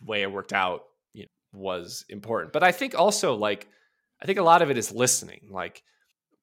way 0.03 0.23
it 0.23 0.31
worked 0.31 0.53
out 0.53 0.85
you 1.13 1.23
know, 1.23 1.59
was 1.59 2.05
important. 2.09 2.53
But 2.53 2.63
I 2.63 2.71
think 2.71 2.97
also 2.97 3.35
like 3.35 3.67
I 4.21 4.25
think 4.25 4.39
a 4.39 4.43
lot 4.43 4.61
of 4.61 4.71
it 4.71 4.77
is 4.77 4.91
listening. 4.91 5.49
Like 5.51 5.83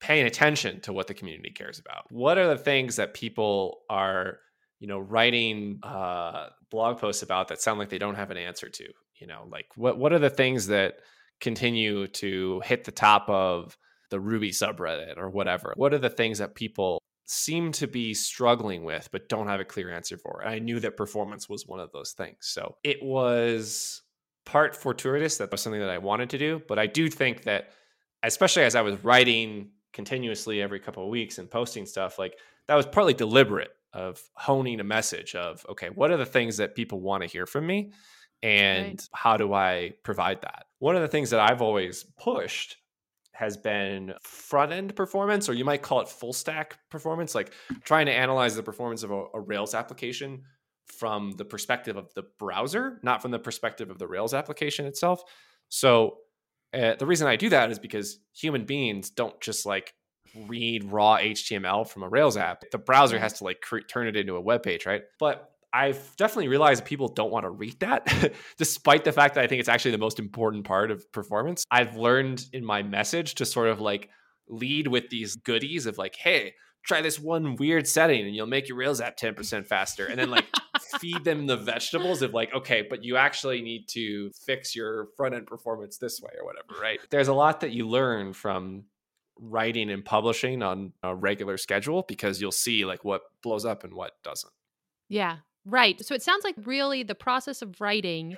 paying 0.02 0.26
attention 0.26 0.80
to 0.80 0.92
what 0.92 1.06
the 1.06 1.14
community 1.14 1.50
cares 1.50 1.78
about. 1.78 2.10
What 2.10 2.36
are 2.36 2.48
the 2.48 2.58
things 2.58 2.96
that 2.96 3.14
people 3.14 3.82
are, 3.88 4.38
you 4.80 4.88
know, 4.88 4.98
writing 4.98 5.78
uh, 5.84 6.48
blog 6.70 6.98
posts 6.98 7.22
about 7.22 7.48
that 7.48 7.62
sound 7.62 7.78
like 7.78 7.88
they 7.88 7.98
don't 7.98 8.16
have 8.16 8.32
an 8.32 8.36
answer 8.36 8.68
to? 8.68 8.84
You 9.18 9.28
know, 9.28 9.46
like 9.48 9.66
what 9.76 9.98
what 9.98 10.12
are 10.12 10.18
the 10.18 10.28
things 10.28 10.66
that 10.66 10.96
continue 11.40 12.08
to 12.08 12.60
hit 12.64 12.84
the 12.84 12.90
top 12.90 13.28
of 13.28 13.78
the 14.10 14.18
Ruby 14.18 14.50
subreddit 14.50 15.16
or 15.16 15.30
whatever? 15.30 15.72
What 15.76 15.94
are 15.94 15.98
the 15.98 16.10
things 16.10 16.38
that 16.38 16.56
people 16.56 17.00
seem 17.24 17.70
to 17.70 17.86
be 17.86 18.12
struggling 18.12 18.82
with 18.82 19.08
but 19.12 19.28
don't 19.28 19.46
have 19.46 19.60
a 19.60 19.64
clear 19.64 19.92
answer 19.92 20.18
for? 20.18 20.40
And 20.40 20.50
I 20.50 20.58
knew 20.58 20.80
that 20.80 20.96
performance 20.96 21.48
was 21.48 21.66
one 21.66 21.78
of 21.78 21.92
those 21.92 22.12
things. 22.12 22.38
So 22.40 22.74
it 22.82 22.98
was 23.00 24.02
part 24.44 24.74
fortuitous 24.74 25.36
that 25.36 25.52
was 25.52 25.60
something 25.60 25.80
that 25.80 25.88
I 25.88 25.98
wanted 25.98 26.30
to 26.30 26.38
do, 26.38 26.60
but 26.66 26.80
I 26.80 26.88
do 26.88 27.08
think 27.08 27.44
that 27.44 27.70
especially 28.24 28.64
as 28.64 28.74
I 28.74 28.82
was 28.82 29.02
writing 29.04 29.70
continuously 29.92 30.62
every 30.62 30.80
couple 30.80 31.02
of 31.02 31.08
weeks 31.08 31.38
and 31.38 31.50
posting 31.50 31.86
stuff 31.86 32.18
like 32.18 32.38
that 32.68 32.74
was 32.74 32.86
partly 32.86 33.14
deliberate 33.14 33.70
of 33.92 34.20
honing 34.34 34.80
a 34.80 34.84
message 34.84 35.34
of 35.34 35.64
okay 35.68 35.88
what 35.90 36.10
are 36.10 36.16
the 36.16 36.26
things 36.26 36.56
that 36.56 36.74
people 36.74 37.00
want 37.00 37.22
to 37.22 37.28
hear 37.28 37.46
from 37.46 37.66
me 37.66 37.92
and 38.42 38.86
right. 38.86 39.08
how 39.12 39.36
do 39.36 39.52
i 39.52 39.92
provide 40.02 40.40
that 40.40 40.64
one 40.78 40.96
of 40.96 41.02
the 41.02 41.08
things 41.08 41.30
that 41.30 41.40
i've 41.40 41.62
always 41.62 42.04
pushed 42.18 42.76
has 43.32 43.56
been 43.56 44.14
front 44.22 44.72
end 44.72 44.94
performance, 44.94 45.48
or 45.48 45.54
you 45.54 45.64
might 45.64 45.82
call 45.82 46.00
it 46.00 46.08
full 46.08 46.32
stack 46.32 46.78
performance, 46.90 47.34
like 47.34 47.52
trying 47.82 48.06
to 48.06 48.12
analyze 48.12 48.54
the 48.54 48.62
performance 48.62 49.02
of 49.02 49.10
a, 49.10 49.24
a 49.34 49.40
Rails 49.40 49.74
application 49.74 50.42
from 50.86 51.32
the 51.32 51.44
perspective 51.44 51.96
of 51.96 52.12
the 52.14 52.24
browser, 52.38 53.00
not 53.02 53.22
from 53.22 53.30
the 53.30 53.38
perspective 53.38 53.90
of 53.90 53.98
the 53.98 54.06
Rails 54.06 54.34
application 54.34 54.86
itself. 54.86 55.22
So 55.68 56.18
uh, 56.74 56.94
the 56.98 57.06
reason 57.06 57.26
I 57.26 57.36
do 57.36 57.48
that 57.50 57.70
is 57.70 57.78
because 57.78 58.18
human 58.34 58.64
beings 58.64 59.10
don't 59.10 59.38
just 59.40 59.66
like 59.66 59.94
read 60.46 60.84
raw 60.84 61.18
HTML 61.18 61.86
from 61.86 62.02
a 62.02 62.08
Rails 62.08 62.36
app. 62.36 62.64
The 62.70 62.78
browser 62.78 63.18
has 63.18 63.34
to 63.34 63.44
like 63.44 63.60
cre- 63.60 63.80
turn 63.80 64.06
it 64.06 64.16
into 64.16 64.36
a 64.36 64.40
web 64.40 64.62
page, 64.62 64.86
right? 64.86 65.02
But 65.18 65.50
I've 65.74 66.14
definitely 66.16 66.48
realized 66.48 66.84
people 66.84 67.08
don't 67.08 67.30
want 67.30 67.44
to 67.44 67.50
read 67.50 67.80
that, 67.80 68.32
despite 68.58 69.04
the 69.04 69.12
fact 69.12 69.34
that 69.34 69.44
I 69.44 69.46
think 69.46 69.60
it's 69.60 69.68
actually 69.68 69.92
the 69.92 69.98
most 69.98 70.18
important 70.18 70.64
part 70.64 70.90
of 70.90 71.10
performance. 71.12 71.64
I've 71.70 71.96
learned 71.96 72.44
in 72.52 72.64
my 72.64 72.82
message 72.82 73.36
to 73.36 73.46
sort 73.46 73.68
of 73.68 73.80
like 73.80 74.10
lead 74.48 74.86
with 74.86 75.08
these 75.08 75.36
goodies 75.36 75.86
of 75.86 75.96
like, 75.96 76.14
hey, 76.16 76.54
try 76.84 77.00
this 77.00 77.18
one 77.18 77.56
weird 77.56 77.86
setting 77.86 78.26
and 78.26 78.34
you'll 78.34 78.46
make 78.46 78.68
your 78.68 78.76
Rails 78.76 79.00
app 79.00 79.16
10% 79.16 79.66
faster. 79.66 80.06
And 80.06 80.18
then 80.18 80.30
like 80.30 80.46
feed 80.98 81.24
them 81.24 81.46
the 81.46 81.56
vegetables 81.56 82.22
of 82.22 82.34
like, 82.34 82.54
okay, 82.54 82.86
but 82.88 83.04
you 83.04 83.16
actually 83.16 83.62
need 83.62 83.88
to 83.88 84.30
fix 84.46 84.74
your 84.74 85.08
front 85.16 85.34
end 85.34 85.46
performance 85.46 85.98
this 85.98 86.20
way 86.20 86.32
or 86.38 86.44
whatever, 86.44 86.80
right? 86.80 87.00
There's 87.10 87.28
a 87.28 87.34
lot 87.34 87.60
that 87.60 87.72
you 87.72 87.88
learn 87.88 88.32
from 88.32 88.84
writing 89.38 89.90
and 89.90 90.04
publishing 90.04 90.62
on 90.62 90.92
a 91.02 91.14
regular 91.14 91.56
schedule 91.56 92.04
because 92.06 92.40
you'll 92.40 92.52
see 92.52 92.84
like 92.84 93.04
what 93.04 93.22
blows 93.42 93.64
up 93.64 93.84
and 93.84 93.94
what 93.94 94.12
doesn't. 94.22 94.52
Yeah, 95.08 95.38
right. 95.64 96.02
So 96.04 96.14
it 96.14 96.22
sounds 96.22 96.44
like 96.44 96.54
really 96.64 97.02
the 97.02 97.14
process 97.14 97.62
of 97.62 97.80
writing 97.80 98.36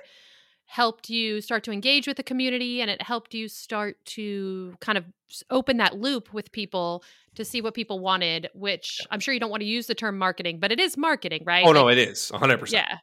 helped 0.65 1.09
you 1.09 1.41
start 1.41 1.63
to 1.63 1.71
engage 1.71 2.07
with 2.07 2.17
the 2.17 2.23
community 2.23 2.81
and 2.81 2.89
it 2.89 3.01
helped 3.01 3.33
you 3.33 3.47
start 3.47 3.97
to 4.05 4.73
kind 4.81 4.97
of 4.97 5.05
open 5.49 5.77
that 5.77 5.95
loop 5.99 6.33
with 6.33 6.51
people 6.51 7.03
to 7.35 7.45
see 7.45 7.61
what 7.61 7.73
people 7.73 7.99
wanted 7.99 8.49
which 8.53 8.99
i'm 9.11 9.19
sure 9.19 9.33
you 9.33 9.39
don't 9.39 9.49
want 9.49 9.61
to 9.61 9.67
use 9.67 9.87
the 9.87 9.95
term 9.95 10.17
marketing 10.17 10.59
but 10.59 10.71
it 10.71 10.79
is 10.79 10.97
marketing 10.97 11.43
right 11.45 11.65
oh 11.65 11.71
no 11.71 11.87
it 11.87 11.97
is 11.97 12.31
100% 12.33 12.71
yeah 12.71 12.97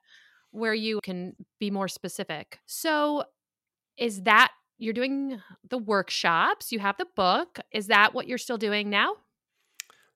where 0.50 0.74
you 0.74 1.00
can 1.02 1.34
be 1.60 1.70
more 1.70 1.88
specific 1.88 2.58
so 2.66 3.22
is 3.96 4.22
that 4.22 4.50
you're 4.82 4.92
doing 4.92 5.40
the 5.68 5.78
workshops, 5.78 6.72
you 6.72 6.80
have 6.80 6.96
the 6.98 7.06
book. 7.14 7.60
Is 7.70 7.86
that 7.86 8.14
what 8.14 8.26
you're 8.26 8.38
still 8.38 8.58
doing 8.58 8.90
now? 8.90 9.14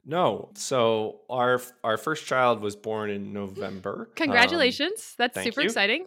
No. 0.05 0.51
So 0.55 1.21
our 1.31 1.61
our 1.85 1.97
first 1.97 2.27
child 2.27 2.61
was 2.61 2.75
born 2.75 3.11
in 3.11 3.33
November. 3.33 4.11
Congratulations. 4.17 4.91
Um, 4.93 5.15
That's 5.19 5.43
super 5.43 5.61
you. 5.61 5.67
exciting. 5.67 6.07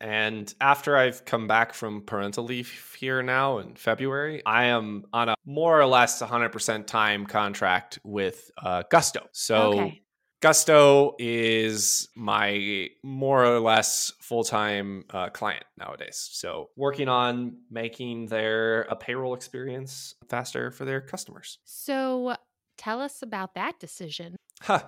And 0.00 0.52
after 0.60 0.96
I've 0.96 1.24
come 1.24 1.46
back 1.46 1.74
from 1.74 2.02
parental 2.02 2.44
leave 2.44 2.94
here 2.98 3.22
now 3.22 3.58
in 3.58 3.74
February, 3.74 4.42
I 4.46 4.66
am 4.66 5.04
on 5.12 5.28
a 5.28 5.34
more 5.44 5.78
or 5.78 5.86
less 5.86 6.22
100% 6.22 6.86
time 6.86 7.26
contract 7.26 7.98
with 8.02 8.50
uh, 8.56 8.84
Gusto. 8.90 9.26
So 9.32 9.72
okay. 9.72 10.02
Gusto 10.40 11.16
is 11.18 12.08
my 12.16 12.88
more 13.02 13.44
or 13.44 13.60
less 13.60 14.10
full 14.20 14.42
time 14.42 15.04
uh, 15.10 15.28
client 15.28 15.64
nowadays. 15.76 16.30
So, 16.32 16.70
working 16.76 17.08
on 17.08 17.58
making 17.70 18.26
their 18.26 18.82
a 18.82 18.96
payroll 18.96 19.34
experience 19.34 20.14
faster 20.30 20.70
for 20.70 20.86
their 20.86 21.02
customers. 21.02 21.58
So, 21.64 22.36
tell 22.78 23.02
us 23.02 23.20
about 23.20 23.54
that 23.54 23.78
decision. 23.80 24.36
Huh. 24.62 24.80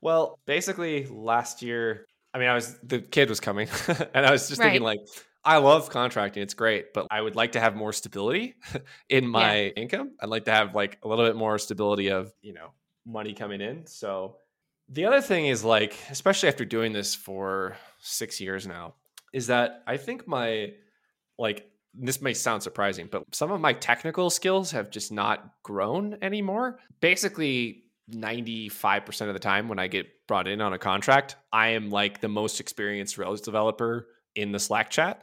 Well, 0.00 0.40
basically, 0.44 1.06
last 1.06 1.62
year, 1.62 2.06
I 2.36 2.38
mean, 2.38 2.48
I 2.48 2.54
was 2.54 2.76
the 2.82 3.00
kid 3.00 3.30
was 3.30 3.40
coming, 3.40 3.66
and 4.14 4.26
I 4.26 4.30
was 4.30 4.46
just 4.46 4.60
right. 4.60 4.66
thinking, 4.66 4.82
like, 4.82 5.00
I 5.42 5.56
love 5.56 5.88
contracting. 5.88 6.42
It's 6.42 6.52
great, 6.52 6.92
but 6.92 7.06
I 7.10 7.22
would 7.22 7.34
like 7.34 7.52
to 7.52 7.60
have 7.60 7.74
more 7.74 7.94
stability 7.94 8.56
in 9.08 9.26
my 9.26 9.56
yeah. 9.56 9.70
income. 9.70 10.10
I'd 10.20 10.28
like 10.28 10.44
to 10.44 10.50
have 10.50 10.74
like 10.74 10.98
a 11.02 11.08
little 11.08 11.24
bit 11.24 11.34
more 11.34 11.58
stability 11.58 12.10
of, 12.10 12.30
you 12.42 12.52
know, 12.52 12.72
money 13.06 13.32
coming 13.32 13.62
in. 13.62 13.86
So 13.86 14.36
the 14.90 15.06
other 15.06 15.22
thing 15.22 15.46
is 15.46 15.64
like, 15.64 15.96
especially 16.10 16.50
after 16.50 16.66
doing 16.66 16.92
this 16.92 17.14
for 17.14 17.74
six 18.00 18.38
years 18.38 18.66
now, 18.66 18.96
is 19.32 19.46
that 19.46 19.82
I 19.86 19.96
think 19.96 20.28
my 20.28 20.72
like 21.38 21.70
this 21.94 22.20
may 22.20 22.34
sound 22.34 22.62
surprising, 22.62 23.08
but 23.10 23.34
some 23.34 23.50
of 23.50 23.62
my 23.62 23.72
technical 23.72 24.28
skills 24.28 24.72
have 24.72 24.90
just 24.90 25.10
not 25.10 25.52
grown 25.62 26.18
anymore. 26.20 26.80
Basically, 27.00 27.84
95% 28.12 29.28
of 29.28 29.34
the 29.34 29.40
time 29.40 29.68
when 29.68 29.78
I 29.78 29.88
get 29.88 30.06
brought 30.28 30.46
in 30.46 30.60
on 30.60 30.72
a 30.72 30.78
contract, 30.78 31.36
I 31.52 31.68
am 31.68 31.90
like 31.90 32.20
the 32.20 32.28
most 32.28 32.60
experienced 32.60 33.18
Rails 33.18 33.40
developer 33.40 34.06
in 34.34 34.52
the 34.52 34.58
Slack 34.58 34.90
chat. 34.90 35.22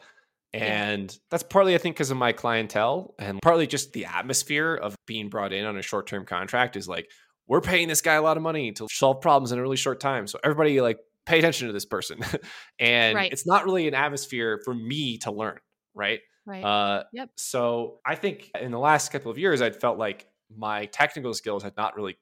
And 0.54 1.12
yeah. 1.12 1.18
that's 1.32 1.44
partly, 1.44 1.74
I 1.74 1.78
think, 1.80 1.96
because 1.96 2.12
of 2.12 2.18
my 2.18 2.32
clientele 2.32 3.16
and 3.18 3.42
partly 3.42 3.66
just 3.66 3.94
the 3.94 4.06
atmosphere 4.06 4.76
of 4.76 4.96
being 5.08 5.30
brought 5.30 5.52
in 5.52 5.66
on 5.66 5.78
a 5.78 5.82
short 5.82 6.08
term 6.08 6.26
contract 6.26 6.76
is 6.76 6.88
like, 6.88 7.10
we're 7.48 7.62
paying 7.62 7.88
this 7.88 8.02
guy 8.02 8.14
a 8.16 8.22
lot 8.22 8.38
of 8.38 8.44
money 8.44 8.72
to 8.74 8.88
solve 8.90 9.22
problems 9.22 9.52
in 9.52 9.60
a 9.60 9.62
really 9.62 9.78
short 9.78 10.00
time. 10.00 10.28
So 10.28 10.40
everybody 10.44 10.80
like 10.80 11.00
pay 11.26 11.40
attention 11.40 11.68
to 11.68 11.74
this 11.74 11.86
person. 11.86 12.20
and 12.80 13.16
right. 13.16 13.32
it's 13.32 13.48
not 13.48 13.66
really 13.66 13.88
an 13.88 13.96
atmosphere 13.96 14.62
for 14.64 14.74
me 14.74 15.18
to 15.20 15.32
learn, 15.32 15.58
right? 15.94 16.20
Right. 16.46 16.64
Uh, 16.64 17.04
yep. 17.14 17.30
So 17.38 18.00
I 18.06 18.16
think 18.16 18.52
in 18.60 18.72
the 18.72 18.80
last 18.80 19.12
couple 19.12 19.32
of 19.32 19.38
years, 19.38 19.62
I'd 19.62 19.80
felt 19.80 19.98
like 19.98 20.28
my 20.56 20.86
technical 20.88 21.34
skills 21.34 21.64
had 21.64 21.76
not 21.78 21.96
really 21.96 22.18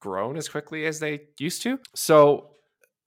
grown 0.00 0.36
as 0.36 0.48
quickly 0.48 0.86
as 0.86 1.00
they 1.00 1.22
used 1.38 1.62
to. 1.62 1.78
So 1.94 2.50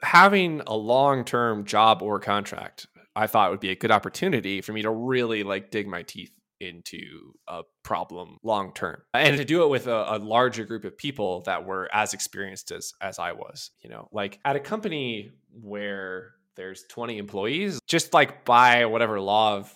having 0.02 0.62
a 0.68 0.76
long-term 0.76 1.66
job 1.66 2.02
or 2.02 2.20
contract, 2.20 2.88
I 3.16 3.28
thought 3.28 3.52
would 3.52 3.60
be 3.60 3.72
a 3.72 3.76
good 3.76 3.92
opportunity 3.92 4.62
for 4.62 4.74
me 4.74 4.82
to 4.84 4.92
really 4.92 5.44
like 5.44 5.72
dig 5.72 5.88
my 5.88 6.04
teeth 6.04 6.32
into 6.62 7.34
a 7.48 7.64
problem 7.84 8.38
long 8.44 8.72
term 8.74 9.02
and 9.16 9.38
to 9.38 9.44
do 9.44 9.64
it 9.64 9.70
with 9.70 9.88
a, 9.88 10.16
a, 10.16 10.18
larger 10.20 10.64
group 10.64 10.86
of 10.86 10.96
people 10.96 11.42
that 11.48 11.66
were 11.66 11.90
as 11.92 12.14
experienced 12.14 12.72
as 12.72 12.94
as 13.02 13.18
i 13.18 13.32
was 13.32 13.72
you 13.84 13.90
know? 13.90 14.08
Like 14.12 14.40
at 14.46 14.56
a 14.56 14.60
company 14.60 15.32
where 15.60 16.34
there's 16.56 16.84
20 16.90 17.18
employees 17.18 17.80
just 17.88 18.14
like 18.14 18.46
by 18.46 18.86
whatever 18.86 19.20
law 19.20 19.58
of 19.58 19.74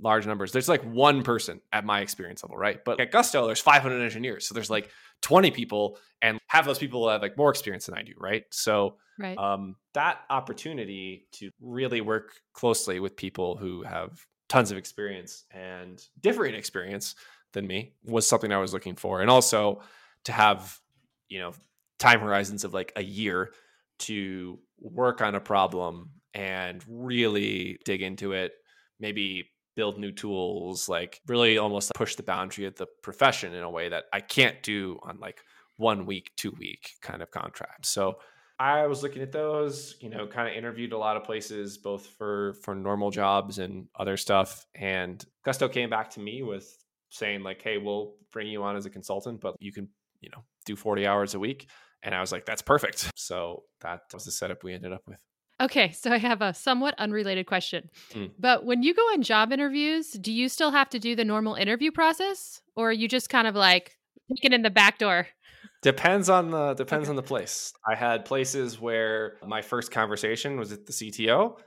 large 0.00 0.26
numbers 0.26 0.50
there's 0.50 0.68
like 0.68 0.82
one 0.82 1.22
person 1.22 1.60
at 1.72 1.84
my 1.84 2.00
experience 2.00 2.42
level 2.42 2.56
right? 2.56 2.84
But 2.84 3.00
at 3.00 3.12
gusto 3.12 3.46
there's 3.46 3.60
500 3.60 4.02
engineers. 4.02 4.48
So 4.48 4.54
there's 4.54 4.70
like 4.70 4.90
20 5.24 5.50
people 5.50 5.98
and 6.22 6.38
half 6.46 6.66
those 6.66 6.78
people 6.78 7.08
have 7.08 7.22
like 7.22 7.36
more 7.36 7.50
experience 7.50 7.86
than 7.86 7.96
i 7.96 8.02
do 8.02 8.12
right 8.18 8.44
so 8.52 8.96
right. 9.18 9.36
um 9.38 9.74
that 9.94 10.20
opportunity 10.30 11.26
to 11.32 11.50
really 11.60 12.00
work 12.00 12.34
closely 12.52 13.00
with 13.00 13.16
people 13.16 13.56
who 13.56 13.82
have 13.82 14.24
tons 14.48 14.70
of 14.70 14.78
experience 14.78 15.44
and 15.50 16.02
differing 16.20 16.54
experience 16.54 17.14
than 17.54 17.66
me 17.66 17.94
was 18.04 18.26
something 18.26 18.52
I 18.52 18.58
was 18.58 18.74
looking 18.74 18.96
for. 18.96 19.20
And 19.20 19.30
also 19.30 19.80
to 20.24 20.32
have, 20.32 20.78
you 21.28 21.38
know, 21.40 21.52
time 21.98 22.20
horizons 22.20 22.64
of 22.64 22.74
like 22.74 22.92
a 22.96 23.02
year 23.02 23.52
to 24.00 24.58
work 24.78 25.22
on 25.22 25.34
a 25.34 25.40
problem 25.40 26.10
and 26.34 26.84
really 26.88 27.78
dig 27.84 28.02
into 28.02 28.32
it, 28.32 28.52
maybe 29.00 29.50
build 29.76 29.98
new 29.98 30.12
tools, 30.12 30.88
like 30.88 31.20
really 31.26 31.58
almost 31.58 31.92
push 31.94 32.14
the 32.16 32.22
boundary 32.22 32.66
of 32.66 32.76
the 32.76 32.86
profession 33.02 33.54
in 33.54 33.62
a 33.62 33.70
way 33.70 33.88
that 33.88 34.04
I 34.12 34.20
can't 34.20 34.62
do 34.62 34.98
on 35.02 35.18
like 35.18 35.42
one 35.76 36.06
week, 36.06 36.30
two 36.36 36.52
week 36.58 36.90
kind 37.02 37.22
of 37.22 37.30
contract. 37.30 37.86
So 37.86 38.18
I 38.58 38.86
was 38.86 39.02
looking 39.02 39.22
at 39.22 39.32
those, 39.32 39.96
you 40.00 40.08
know, 40.08 40.26
kind 40.26 40.48
of 40.48 40.54
interviewed 40.54 40.92
a 40.92 40.98
lot 40.98 41.16
of 41.16 41.24
places, 41.24 41.76
both 41.78 42.06
for 42.06 42.54
for 42.62 42.74
normal 42.74 43.10
jobs 43.10 43.58
and 43.58 43.88
other 43.98 44.16
stuff. 44.16 44.66
And 44.74 45.24
Gusto 45.44 45.68
came 45.68 45.90
back 45.90 46.10
to 46.10 46.20
me 46.20 46.42
with 46.42 46.76
saying 47.10 47.42
like, 47.42 47.60
"Hey, 47.62 47.78
we'll 47.78 48.14
bring 48.32 48.46
you 48.46 48.62
on 48.62 48.76
as 48.76 48.86
a 48.86 48.90
consultant, 48.90 49.40
but 49.40 49.56
you 49.58 49.72
can, 49.72 49.88
you 50.20 50.30
know, 50.30 50.44
do 50.66 50.76
forty 50.76 51.06
hours 51.06 51.34
a 51.34 51.38
week." 51.38 51.68
And 52.02 52.14
I 52.14 52.20
was 52.20 52.30
like, 52.30 52.46
"That's 52.46 52.62
perfect." 52.62 53.10
So 53.16 53.64
that 53.80 54.02
was 54.12 54.24
the 54.24 54.30
setup 54.30 54.62
we 54.62 54.72
ended 54.74 54.92
up 54.92 55.02
with. 55.06 55.20
Okay, 55.60 55.92
so 55.92 56.10
I 56.10 56.18
have 56.18 56.42
a 56.42 56.52
somewhat 56.52 56.94
unrelated 56.98 57.46
question. 57.46 57.88
Mm. 58.12 58.32
But 58.38 58.64
when 58.64 58.82
you 58.82 58.92
go 58.92 59.02
on 59.02 59.22
job 59.22 59.52
interviews, 59.52 60.10
do 60.10 60.32
you 60.32 60.48
still 60.48 60.72
have 60.72 60.90
to 60.90 60.98
do 60.98 61.14
the 61.14 61.24
normal 61.24 61.54
interview 61.54 61.92
process, 61.92 62.60
or 62.74 62.90
are 62.90 62.92
you 62.92 63.08
just 63.08 63.28
kind 63.28 63.46
of 63.46 63.54
like 63.54 63.96
taken 64.28 64.52
in 64.52 64.62
the 64.62 64.70
back 64.70 64.98
door? 64.98 65.28
Depends 65.82 66.28
on 66.28 66.50
the 66.50 66.74
depends 66.74 67.04
okay. 67.04 67.10
on 67.10 67.16
the 67.16 67.22
place. 67.22 67.72
I 67.86 67.94
had 67.94 68.24
places 68.24 68.80
where 68.80 69.36
my 69.46 69.62
first 69.62 69.90
conversation 69.90 70.56
was 70.56 70.72
at 70.72 70.86
the 70.86 70.92
CTO, 70.92 71.58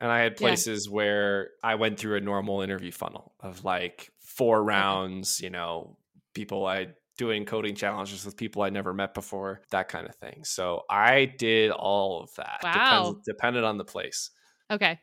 and 0.00 0.10
I 0.10 0.20
had 0.20 0.36
places 0.36 0.86
yeah. 0.86 0.94
where 0.94 1.50
I 1.62 1.76
went 1.76 2.00
through 2.00 2.16
a 2.16 2.20
normal 2.20 2.62
interview 2.62 2.90
funnel 2.90 3.32
of 3.38 3.64
like 3.64 4.10
four 4.18 4.62
rounds. 4.62 5.40
You 5.40 5.50
know, 5.50 5.98
people 6.34 6.66
I 6.66 6.88
doing 7.16 7.44
coding 7.44 7.74
challenges 7.74 8.24
with 8.24 8.36
people 8.36 8.62
I 8.62 8.70
never 8.70 8.92
met 8.92 9.14
before, 9.14 9.62
that 9.70 9.88
kind 9.88 10.06
of 10.06 10.14
thing. 10.16 10.44
So 10.44 10.82
I 10.90 11.24
did 11.24 11.70
all 11.70 12.22
of 12.22 12.34
that. 12.36 12.60
Wow. 12.62 12.72
Depends, 12.72 13.26
depended 13.26 13.64
on 13.64 13.78
the 13.78 13.84
place. 13.84 14.30
Okay. 14.70 14.98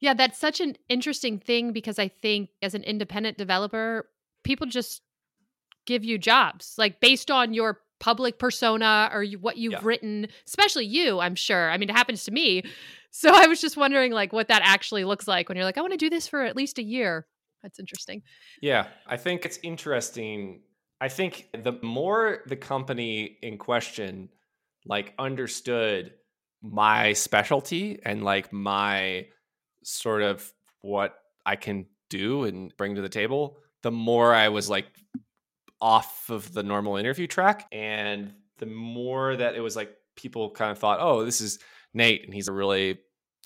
Yeah, 0.00 0.14
that's 0.14 0.38
such 0.38 0.60
an 0.60 0.76
interesting 0.88 1.38
thing 1.38 1.72
because 1.72 1.98
I 1.98 2.08
think 2.08 2.50
as 2.62 2.74
an 2.74 2.82
independent 2.82 3.38
developer, 3.38 4.08
people 4.42 4.66
just 4.66 5.02
give 5.86 6.04
you 6.04 6.18
jobs 6.18 6.74
like 6.78 7.00
based 7.00 7.30
on 7.30 7.52
your 7.52 7.80
public 8.00 8.38
persona 8.38 9.10
or 9.12 9.22
you, 9.22 9.38
what 9.38 9.56
you've 9.56 9.72
yeah. 9.72 9.80
written 9.82 10.26
especially 10.46 10.84
you 10.84 11.20
i'm 11.20 11.34
sure 11.34 11.70
i 11.70 11.76
mean 11.76 11.88
it 11.88 11.96
happens 11.96 12.24
to 12.24 12.30
me 12.30 12.62
so 13.10 13.30
i 13.32 13.46
was 13.46 13.60
just 13.60 13.76
wondering 13.76 14.12
like 14.12 14.32
what 14.32 14.48
that 14.48 14.62
actually 14.64 15.04
looks 15.04 15.28
like 15.28 15.48
when 15.48 15.56
you're 15.56 15.64
like 15.64 15.78
i 15.78 15.80
want 15.80 15.92
to 15.92 15.98
do 15.98 16.10
this 16.10 16.26
for 16.26 16.42
at 16.42 16.56
least 16.56 16.78
a 16.78 16.82
year 16.82 17.26
that's 17.62 17.78
interesting 17.78 18.22
yeah 18.60 18.86
i 19.06 19.16
think 19.16 19.44
it's 19.44 19.58
interesting 19.62 20.60
I 21.04 21.08
think 21.08 21.50
the 21.52 21.78
more 21.82 22.38
the 22.46 22.56
company 22.56 23.36
in 23.42 23.58
question 23.58 24.30
like 24.86 25.12
understood 25.18 26.14
my 26.62 27.12
specialty 27.12 28.00
and 28.06 28.24
like 28.24 28.54
my 28.54 29.26
sort 29.82 30.22
of 30.22 30.50
what 30.80 31.14
I 31.44 31.56
can 31.56 31.84
do 32.08 32.44
and 32.44 32.74
bring 32.78 32.94
to 32.94 33.02
the 33.02 33.10
table, 33.10 33.58
the 33.82 33.90
more 33.90 34.32
I 34.32 34.48
was 34.48 34.70
like 34.70 34.86
off 35.78 36.30
of 36.30 36.54
the 36.54 36.62
normal 36.62 36.96
interview 36.96 37.26
track. 37.26 37.66
And 37.70 38.32
the 38.56 38.64
more 38.64 39.36
that 39.36 39.56
it 39.56 39.60
was 39.60 39.76
like 39.76 39.94
people 40.16 40.52
kind 40.52 40.70
of 40.70 40.78
thought, 40.78 41.00
oh, 41.02 41.22
this 41.22 41.42
is 41.42 41.58
Nate 41.92 42.24
and 42.24 42.32
he's 42.32 42.48
a 42.48 42.52
really 42.54 42.98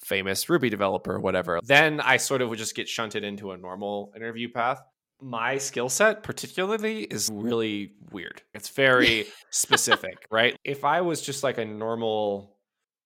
famous 0.05 0.49
Ruby 0.49 0.71
developer 0.71 1.17
or 1.17 1.21
whatever. 1.21 1.59
Then 1.65 2.01
I 2.01 2.19
sort 2.19 2.41
of 2.41 2.51
would 2.51 2.59
just 2.61 2.77
get 2.77 2.89
shunted 2.89 3.25
into 3.25 3.51
a 3.51 3.57
normal 3.57 4.13
interview 4.15 4.49
path. 4.49 4.81
My 5.21 5.59
skill 5.59 5.89
set, 5.89 6.23
particularly, 6.23 7.03
is 7.03 7.29
really 7.33 7.93
weird. 8.13 8.43
It's 8.55 8.69
very 8.69 9.27
specific, 9.51 10.27
right? 10.31 10.57
If 10.65 10.85
I 10.85 11.01
was 11.01 11.21
just 11.23 11.43
like 11.43 11.59
a 11.59 11.65
normal 11.65 12.57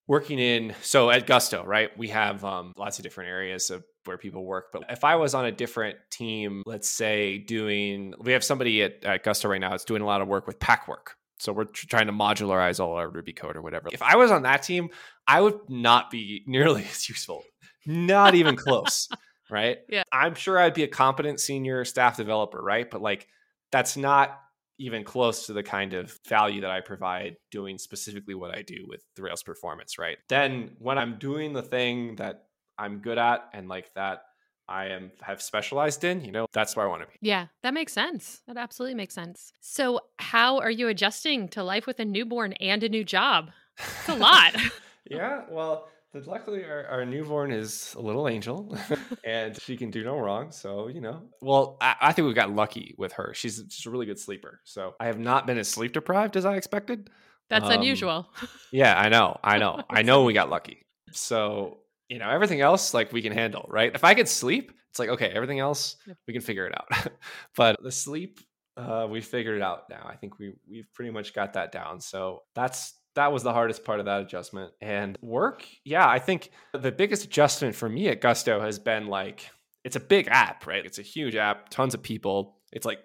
working 0.07 0.39
in, 0.39 0.75
so 0.83 1.11
at 1.11 1.27
Gusto, 1.27 1.65
right, 1.65 1.97
we 1.97 2.09
have 2.09 2.45
um, 2.45 2.73
lots 2.77 2.99
of 2.99 3.03
different 3.03 3.31
areas 3.31 3.71
of 3.71 3.85
where 4.05 4.19
people 4.19 4.45
work. 4.45 4.67
But 4.73 4.85
if 4.91 5.05
I 5.05 5.17
was 5.17 5.35
on 5.35 5.45
a 5.45 5.53
different 5.53 5.97
team, 6.11 6.63
let's 6.67 6.91
say 6.91 7.39
doing, 7.39 8.15
we 8.21 8.33
have 8.33 8.45
somebody 8.45 8.83
at, 8.83 9.05
at 9.05 9.23
Gusto 9.23 9.49
right 9.49 9.61
now 9.61 9.71
that's 9.71 9.85
doing 9.85 10.03
a 10.03 10.07
lot 10.07 10.21
of 10.21 10.29
work 10.29 10.47
with 10.47 10.59
Packwerk. 10.59 11.15
So 11.39 11.53
we're 11.53 11.65
trying 11.65 12.07
to 12.07 12.13
modularize 12.13 12.79
all 12.79 12.93
our 12.95 13.09
Ruby 13.09 13.33
code 13.33 13.57
or 13.57 13.63
whatever. 13.63 13.89
If 13.93 14.01
I 14.01 14.15
was 14.15 14.31
on 14.31 14.43
that 14.43 14.63
team, 14.63 14.91
I 15.27 15.41
would 15.41 15.59
not 15.69 16.11
be 16.11 16.45
nearly 16.47 16.85
as 16.85 17.09
useful, 17.09 17.43
not 17.87 18.35
even 18.35 18.55
close, 18.57 19.09
right? 19.53 19.79
Yeah. 19.89 20.03
I'm 20.11 20.35
sure 20.35 20.59
I'd 20.59 20.75
be 20.75 20.83
a 20.83 20.89
competent 20.89 21.39
senior 21.39 21.85
staff 21.85 22.17
developer, 22.17 22.61
right? 22.61 22.91
But 22.91 23.03
like, 23.03 23.29
that's 23.71 23.97
not 23.97 24.41
even 24.79 25.05
close 25.05 25.47
to 25.47 25.53
the 25.53 25.63
kind 25.63 25.95
of 25.95 26.19
value 26.27 26.63
that 26.63 26.71
I 26.71 26.81
provide 26.81 27.37
doing 27.51 27.79
specifically 27.79 28.35
what 28.35 28.57
I 28.57 28.63
do 28.63 28.85
with 28.89 29.05
the 29.15 29.23
Rails 29.23 29.43
performance, 29.43 29.99
right? 29.99 30.19
Then 30.29 30.73
when 30.79 30.99
I'm 30.99 31.19
doing 31.19 31.53
the 31.53 31.63
thing 31.63 32.17
that 32.17 32.47
I'm 32.79 32.99
good 32.99 33.19
at 33.19 33.49
and 33.53 33.69
like 33.69 33.93
that 33.95 34.23
I 34.69 34.87
am 34.87 35.13
have 35.21 35.43
specialized 35.43 36.03
in, 36.05 36.25
you 36.25 36.33
know, 36.33 36.47
that's 36.53 36.75
where 36.75 36.87
I 36.87 36.89
want 36.89 37.03
to 37.03 37.09
be. 37.09 37.15
Yeah, 37.21 37.49
that 37.63 37.75
makes 37.75 37.93
sense. 37.93 38.43
That 38.47 38.57
absolutely 38.57 38.95
makes 38.95 39.15
sense. 39.15 39.53
So, 39.61 40.01
how 40.19 40.59
are 40.59 40.71
you 40.71 40.89
adjusting 40.89 41.49
to 41.49 41.63
life 41.63 41.87
with 41.87 42.01
a 42.01 42.05
newborn 42.05 42.55
and 42.55 42.83
a 42.83 42.89
new 42.89 43.05
job? 43.05 43.51
It's 43.79 44.09
a 44.09 44.15
lot. 44.15 44.57
yeah, 45.11 45.43
well, 45.51 45.89
luckily 46.27 46.65
our, 46.65 46.87
our, 46.87 47.05
newborn 47.05 47.53
is 47.53 47.95
a 47.97 48.01
little 48.01 48.29
angel 48.29 48.77
and 49.25 49.61
she 49.61 49.77
can 49.77 49.91
do 49.91 50.05
no 50.05 50.19
wrong 50.19 50.53
so 50.53 50.89
you 50.89 51.01
know. 51.01 51.23
Well 51.41 51.77
I, 51.81 51.97
I, 52.01 52.13
think 52.13 52.29
we 52.29 52.35
got 52.35 52.55
lucky 52.55 52.95
with 52.99 53.13
her. 53.15 53.33
She's 53.35 53.63
just 53.63 53.87
a 53.87 53.91
really 53.91 54.07
good 54.07 54.19
sleeper 54.19 54.61
so 54.65 54.95
i 55.01 55.07
have 55.07 55.19
not 55.19 55.47
been 55.47 55.59
as 55.59 55.69
sleep 55.69 55.93
deprived 55.93 56.37
as 56.37 56.45
i 56.45 56.57
expected. 56.57 57.11
That's 57.49 57.67
um, 57.67 57.73
unusual. 57.73 58.29
yeah 58.73 58.99
i 58.99 59.09
know 59.09 59.39
i 59.43 59.59
know. 59.59 59.83
I 59.89 60.03
know 60.03 60.25
we 60.25 60.33
got 60.33 60.51
lucky. 60.51 60.79
So 61.15 61.81
you 62.09 62.19
know 62.19 62.31
everything 62.31 62.63
else 62.63 62.95
like 62.95 63.13
we 63.13 63.21
can 63.21 63.33
handle 63.33 63.67
right? 63.69 63.95
If 63.95 64.03
i 64.03 64.15
could 64.15 64.29
sleep 64.29 64.73
it's 64.89 64.99
like 64.99 65.11
okay 65.11 65.29
everything 65.29 65.59
else 65.59 65.97
we 66.27 66.33
can 66.33 66.43
figure 66.43 66.67
it 66.67 66.75
out. 66.75 67.13
But 67.55 67.77
the 67.83 67.93
sleep 67.93 68.41
uh, 68.77 69.07
we 69.11 69.21
figured 69.21 69.57
it 69.57 69.63
out 69.63 69.89
now. 69.91 70.07
I 70.09 70.17
think 70.17 70.39
we 70.39 70.55
we've 70.69 70.91
pretty 70.95 71.11
much 71.11 71.35
got 71.35 71.53
that 71.55 71.73
down. 71.73 72.01
So 72.01 72.43
that's 72.55 72.95
that 73.15 73.33
was 73.33 73.43
the 73.43 73.53
hardest 73.53 73.85
part 73.85 74.01
of 74.01 74.07
that 74.07 74.21
adjustment. 74.23 74.73
And 74.81 75.19
work 75.23 75.67
yeah 75.85 76.09
i 76.09 76.19
think 76.19 76.51
the 76.73 76.93
biggest 76.93 77.25
adjustment 77.25 77.75
for 77.75 77.89
me 77.89 78.09
at 78.09 78.21
gusto 78.21 78.61
has 78.61 78.79
been 78.79 79.07
like 79.07 79.51
it's 79.85 79.97
a 79.97 80.01
big 80.01 80.29
app 80.31 80.67
right? 80.67 80.85
It's 80.85 80.99
a 80.99 81.03
huge 81.03 81.37
app 81.37 81.69
tons 81.69 81.95
of 81.95 82.03
people. 82.03 82.59
It's 82.73 82.87
like 82.87 83.01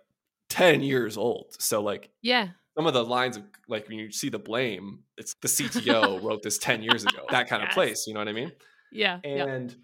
10 0.50 0.82
years 0.82 1.18
old. 1.18 1.56
So 1.60 1.82
like 1.82 2.10
yeah. 2.22 2.50
some 2.78 2.88
of 2.88 2.94
the 2.94 3.04
lines 3.04 3.38
of 3.38 3.44
like 3.68 3.88
when 3.88 4.00
you 4.00 4.12
see 4.12 4.30
the 4.30 4.40
blame 4.40 5.00
it's 5.18 5.36
the 5.42 5.48
cto 5.48 6.22
wrote 6.24 6.42
this 6.44 6.58
10 6.58 6.84
years 6.84 7.04
ago 7.04 7.24
that 7.30 7.50
kind 7.50 7.62
yes. 7.62 7.72
of 7.72 7.74
place 7.74 8.08
you 8.08 8.14
know 8.14 8.20
what 8.20 8.28
i 8.28 8.34
mean? 8.34 8.52
Yeah. 8.92 9.20
And 9.24 9.76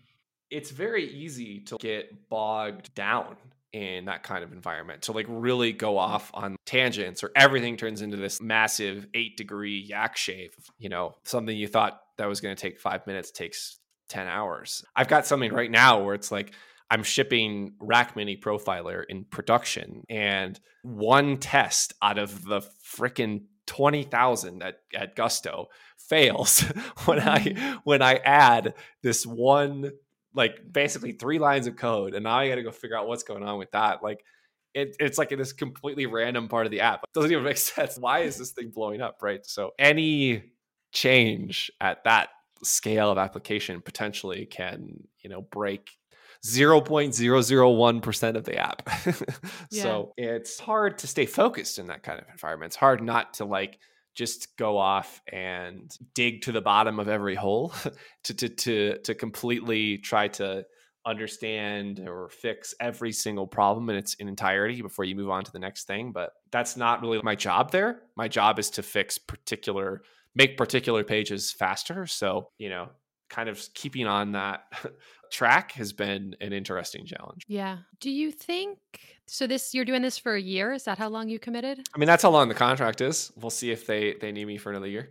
it's 0.50 0.72
very 0.72 1.06
easy 1.10 1.62
to 1.62 1.78
get 1.80 2.30
bogged 2.30 2.94
down 2.96 3.36
in 3.74 4.06
that 4.06 4.22
kind 4.22 4.44
of 4.44 4.54
environment 4.54 5.02
to 5.02 5.12
like 5.12 5.26
really 5.28 5.74
go 5.74 5.98
off 5.98 6.30
on 6.34 6.56
tangents 6.66 7.24
or 7.24 7.32
everything 7.36 7.76
turns 7.76 8.02
into 8.02 8.16
this 8.16 8.40
massive 8.40 9.08
eight 9.16 9.36
degree 9.36 9.84
yak 9.90 10.16
shave 10.16 10.54
you 10.78 10.90
know 10.90 11.16
something 11.24 11.58
you 11.58 11.68
thought 11.68 12.00
that 12.18 12.28
was 12.28 12.40
going 12.40 12.56
to 12.56 12.62
take 12.62 12.80
five 12.80 13.06
minutes 13.08 13.32
takes 13.32 13.80
10 14.10 14.28
hours 14.28 14.86
i've 14.96 15.08
got 15.08 15.26
something 15.26 15.52
right 15.52 15.72
now 15.72 16.04
where 16.04 16.14
it's 16.14 16.32
like 16.32 16.54
i'm 16.92 17.02
shipping 17.02 17.74
rack 17.80 18.16
mini 18.16 18.38
profiler 18.38 19.04
in 19.10 19.26
production 19.26 20.04
and 20.08 20.60
one 20.84 21.38
test 21.38 21.94
out 22.02 22.20
of 22.20 22.46
the 22.46 22.62
freaking 22.86 23.42
20,000 23.66 24.62
at, 24.62 24.80
at 24.94 25.16
Gusto 25.16 25.70
fails 25.98 26.62
when 27.06 27.20
I 27.20 27.40
mm-hmm. 27.40 27.78
when 27.84 28.02
I 28.02 28.16
add 28.16 28.74
this 29.02 29.26
one 29.26 29.92
like 30.36 30.60
basically 30.72 31.12
three 31.12 31.40
lines 31.40 31.68
of 31.68 31.76
code 31.76 32.14
and 32.14 32.24
now 32.24 32.38
I 32.38 32.50
got 32.50 32.56
to 32.56 32.64
go 32.64 32.72
figure 32.72 32.98
out 32.98 33.08
what's 33.08 33.24
going 33.24 33.44
on 33.44 33.60
with 33.60 33.72
that 33.72 34.04
like 34.04 34.24
it, 34.74 34.96
it's 35.00 35.18
like 35.18 35.32
in 35.32 35.40
this 35.40 35.54
completely 35.54 36.06
random 36.06 36.48
part 36.48 36.66
of 36.66 36.72
the 36.72 36.82
app. 36.82 37.04
It 37.04 37.14
doesn't 37.14 37.32
even 37.32 37.44
make 37.44 37.58
sense. 37.60 37.98
Why 37.98 38.20
is 38.20 38.38
this 38.38 38.52
thing 38.52 38.72
blowing 38.72 39.02
up, 39.02 39.20
right? 39.22 39.46
So 39.46 39.72
any 39.78 40.44
change 40.92 41.72
at 41.80 42.04
that 42.06 42.30
scale 42.64 43.12
of 43.12 43.18
application 43.18 43.82
potentially 43.82 44.46
can, 44.46 45.08
you 45.22 45.30
know, 45.30 45.42
break 45.42 45.92
0.001% 46.46 48.36
of 48.36 48.44
the 48.44 48.58
app. 48.58 48.90
yeah. 49.72 49.84
So 49.84 50.14
it's 50.18 50.60
hard 50.60 50.98
to 51.00 51.08
stay 51.08 51.26
focused 51.26 51.80
in 51.80 51.88
that 51.88 52.04
kind 52.04 52.20
of 52.20 52.26
environment. 52.30 52.72
It's 52.72 52.76
hard 52.76 53.02
not 53.02 53.36
to 53.36 53.46
like 53.46 53.80
just 54.14 54.56
go 54.58 54.78
off 54.78 55.22
and 55.32 55.96
dig 56.14 56.42
to 56.44 56.52
the 56.52 56.62
bottom 56.62 57.00
of 57.00 57.08
every 57.08 57.36
hole 57.36 57.74
to, 58.24 58.34
to 58.34 58.50
to 58.50 58.98
to 59.00 59.16
completely 59.16 59.98
try 59.98 60.28
to 60.28 60.66
understand 61.06 62.00
or 62.08 62.30
fix 62.30 62.74
every 62.80 63.12
single 63.12 63.46
problem 63.46 63.90
in 63.90 63.96
its 63.96 64.14
in 64.16 64.30
entirety 64.30 64.82
before 64.82 65.04
you 65.04 65.16
move 65.16 65.30
on 65.30 65.44
to 65.44 65.52
the 65.52 65.60
next 65.60 65.86
thing 65.86 66.14
but 66.14 66.32
that's 66.52 66.78
not 66.78 67.02
really 67.02 67.20
my 67.24 67.36
job 67.36 67.72
there. 67.72 68.04
My 68.16 68.28
job 68.30 68.60
is 68.60 68.70
to 68.72 68.84
fix 68.84 69.18
particular 69.18 70.04
make 70.36 70.58
particular 70.58 71.04
pages 71.04 71.52
faster. 71.52 72.08
So 72.08 72.50
you 72.58 72.70
know 72.70 72.90
kind 73.30 73.50
of 73.50 73.62
keeping 73.74 74.08
on 74.08 74.34
that 74.34 74.66
track 75.32 75.72
has 75.74 75.94
been 75.94 76.36
an 76.42 76.54
interesting 76.54 77.06
challenge. 77.06 77.44
Yeah. 77.48 77.80
Do 78.00 78.10
you 78.10 78.32
think 78.32 78.78
so 79.26 79.48
this 79.48 79.74
you're 79.74 79.86
doing 79.86 80.02
this 80.02 80.18
for 80.18 80.36
a 80.36 80.42
year? 80.42 80.74
Is 80.74 80.84
that 80.84 80.98
how 80.98 81.10
long 81.10 81.30
you 81.30 81.40
committed? 81.40 81.80
I 81.94 81.98
mean, 81.98 82.08
that's 82.08 82.24
how 82.24 82.30
long 82.30 82.50
the 82.50 82.56
contract 82.56 83.02
is. 83.02 83.32
We'll 83.36 83.50
see 83.50 83.72
if 83.72 83.88
they 83.88 84.14
they 84.14 84.32
need 84.32 84.46
me 84.46 84.58
for 84.58 84.70
another 84.70 84.88
year. 84.88 85.10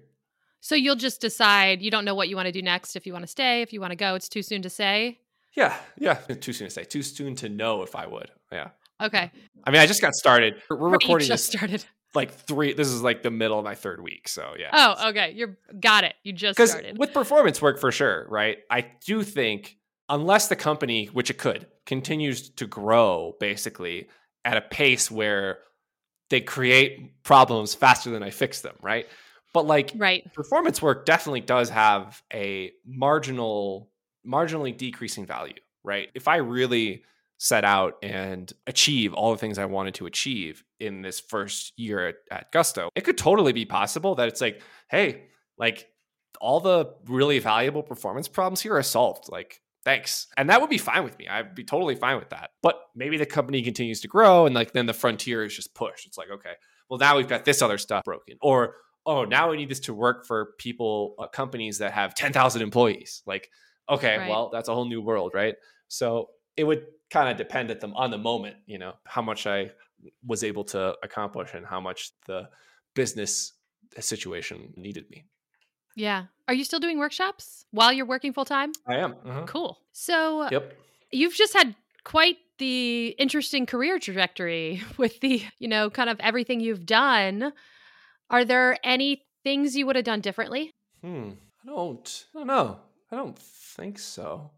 So 0.61 0.77
you'll 0.77 0.96
just 0.96 1.20
decide 1.20 1.83
you 1.83 1.90
don't 1.90 2.05
know 2.05 2.14
what 2.14 2.29
you 2.29 2.37
want 2.37 2.46
to 2.46 2.53
do 2.53 2.62
next 2.62 2.94
if 2.94 3.07
you 3.07 3.12
want 3.12 3.25
to 3.25 3.31
stay, 3.31 3.62
if 3.62 3.72
you 3.72 3.81
want 3.81 3.90
to 3.90 3.96
go. 3.96 4.14
It's 4.14 4.29
too 4.29 4.42
soon 4.42 4.62
to 4.62 4.70
say. 4.70 5.18
Yeah, 5.55 5.77
yeah, 5.98 6.14
too 6.40 6.53
soon 6.53 6.68
to 6.68 6.70
say. 6.70 6.85
Too 6.85 7.03
soon 7.03 7.35
to 7.37 7.48
know 7.48 7.83
if 7.83 7.96
I 7.96 8.07
would. 8.07 8.31
Yeah. 8.51 8.68
Okay. 9.03 9.31
I 9.64 9.70
mean, 9.70 9.81
I 9.81 9.87
just 9.87 10.01
got 10.01 10.14
started. 10.14 10.62
We're 10.70 10.88
recording 10.88 11.27
just 11.27 11.46
started 11.46 11.85
like 12.14 12.33
three. 12.33 12.72
This 12.72 12.88
is 12.88 13.03
like 13.03 13.22
the 13.22 13.31
middle 13.31 13.59
of 13.59 13.64
my 13.64 13.75
third 13.75 14.03
week, 14.03 14.29
so 14.29 14.55
yeah. 14.59 14.70
Oh, 14.72 15.11
okay. 15.11 15.33
You're 15.35 15.57
got 15.81 16.05
it. 16.05 16.14
You 16.22 16.33
just 16.33 16.61
started 16.61 16.98
with 16.98 17.12
performance 17.12 17.61
work 17.61 17.79
for 17.79 17.92
sure, 17.92 18.27
right? 18.29 18.59
I 18.70 18.87
do 19.05 19.22
think 19.22 19.77
unless 20.09 20.48
the 20.48 20.57
company, 20.57 21.07
which 21.07 21.31
it 21.31 21.38
could, 21.38 21.66
continues 21.87 22.51
to 22.51 22.66
grow 22.66 23.35
basically 23.40 24.09
at 24.44 24.57
a 24.57 24.61
pace 24.61 25.11
where 25.11 25.59
they 26.31 26.40
create 26.40 27.22
problems 27.22 27.75
faster 27.75 28.11
than 28.11 28.22
I 28.22 28.31
fix 28.31 28.61
them, 28.61 28.75
right? 28.83 29.07
But 29.53 29.66
like 29.66 29.92
right. 29.96 30.33
performance 30.33 30.81
work 30.81 31.05
definitely 31.05 31.42
does 31.42 31.68
have 31.70 32.22
a 32.33 32.72
marginal, 32.87 33.90
marginally 34.27 34.77
decreasing 34.77 35.27
value, 35.27 35.55
right? 35.85 36.09
If 36.14 36.29
I 36.29 36.37
really 36.37 37.05
set 37.43 37.65
out 37.65 37.97
and 38.05 38.53
achieve 38.69 39.13
all 39.15 39.33
the 39.33 39.37
things 39.37 39.59
I 39.59 39.65
wanted 39.65 39.95
to 39.95 40.07
achieve 40.07 40.63
in 40.79 41.03
this 41.03 41.19
first 41.19 41.73
year 41.77 42.07
at, 42.07 42.15
at 42.31 42.53
Gusto, 42.53 42.89
it 42.95 43.01
could 43.01 43.19
totally 43.19 43.53
be 43.53 43.65
possible 43.65 44.15
that 44.15 44.29
it's 44.29 44.41
like, 44.41 44.63
hey, 44.89 45.25
like 45.59 45.89
all 46.41 46.61
the 46.61 46.95
really 47.09 47.41
valuable 47.41 47.83
performance 47.83 48.29
problems 48.29 48.61
here 48.61 48.77
are 48.77 48.83
solved. 48.85 49.29
Like, 49.29 49.61
thanks. 49.85 50.29
And 50.37 50.51
that 50.51 50.61
would 50.61 50.71
be 50.71 50.79
fine 50.79 51.03
with 51.03 51.19
me. 51.19 51.27
I'd 51.27 51.57
be 51.57 51.65
totally 51.65 51.97
fine 51.97 52.17
with 52.17 52.31
that. 52.31 52.51
But 52.63 52.81
maybe 52.95 53.17
the 53.17 53.27
company 53.27 53.61
continues 53.63 54.03
to 54.03 54.09
grow 54.09 54.47
and 54.47 54.55
like 54.55 54.71
then 54.73 54.87
the 54.87 54.95
frontier 54.95 55.43
is 55.43 55.57
just 55.57 55.75
pushed. 55.75 56.07
It's 56.07 56.17
like, 56.17 56.31
okay, 56.31 56.53
well, 56.89 57.01
now 57.01 57.17
we've 57.17 57.27
got 57.27 57.45
this 57.45 57.61
other 57.61 57.77
stuff 57.77 58.05
broken. 58.05 58.37
Or, 58.41 58.77
oh, 59.05 59.25
now 59.25 59.51
we 59.51 59.57
need 59.57 59.69
this 59.69 59.81
to 59.81 59.95
work 59.95 60.27
for 60.29 60.51
people, 60.59 61.17
uh, 61.19 61.27
companies 61.27 61.79
that 61.79 61.91
have 61.91 62.15
10,000 62.15 62.63
employees. 62.63 63.25
Like, 63.27 63.51
okay, 63.91 64.19
right. 64.19 64.31
well, 64.31 64.51
that's 64.53 64.69
a 64.69 64.75
whole 64.75 64.85
new 64.85 65.03
world, 65.03 65.33
right? 65.35 65.57
So 65.89 66.29
it 66.57 66.65
would 66.65 66.87
kind 67.11 67.29
of 67.29 67.37
depend 67.37 67.71
at 67.71 67.81
them 67.81 67.95
on 67.95 68.11
the 68.11 68.19
moment, 68.19 68.57
you 68.67 68.79
know, 68.79 68.95
how 69.05 69.23
much 69.23 69.47
I 69.47 69.73
was 70.27 70.43
able 70.43 70.65
to 70.65 70.97
accomplish 71.03 71.55
and 71.55 71.67
how 71.67 71.81
much 71.81 72.12
the 72.27 72.49
business 72.95 73.53
situation 74.01 74.73
needed 74.77 75.09
me. 75.11 75.25
Yeah. 75.95 76.25
Are 76.49 76.55
you 76.55 76.65
still 76.65 76.81
doing 76.81 76.99
workshops 76.99 77.67
while 77.71 77.93
you're 77.93 78.07
working 78.07 78.33
full 78.33 78.45
time? 78.45 78.73
I 78.87 78.97
am. 78.97 79.15
Uh-huh. 79.25 79.45
Cool. 79.47 79.79
So 79.93 80.49
yep. 80.51 80.77
you've 81.11 81.35
just 81.35 81.53
had 81.53 81.75
quite 82.05 82.38
the 82.59 83.09
interesting 83.19 83.67
career 83.67 83.99
trajectory 83.99 84.83
with 84.97 85.21
the, 85.21 85.43
you 85.59 85.69
know, 85.69 85.91
kind 85.91 86.09
of 86.09 86.19
everything 86.21 86.61
you've 86.61 86.87
done, 86.87 87.53
are 88.31 88.45
there 88.45 88.79
any 88.83 89.23
things 89.45 89.77
you 89.77 89.87
would 89.87 89.97
have 89.97 90.05
done 90.05 90.21
differently? 90.21 90.73
Hmm. 91.03 91.31
I 91.62 91.67
don't. 91.67 92.27
I 92.35 92.38
don't 92.38 92.47
know. 92.47 92.79
I 93.11 93.17
don't 93.17 93.38
think 93.38 93.99
so. 93.99 94.51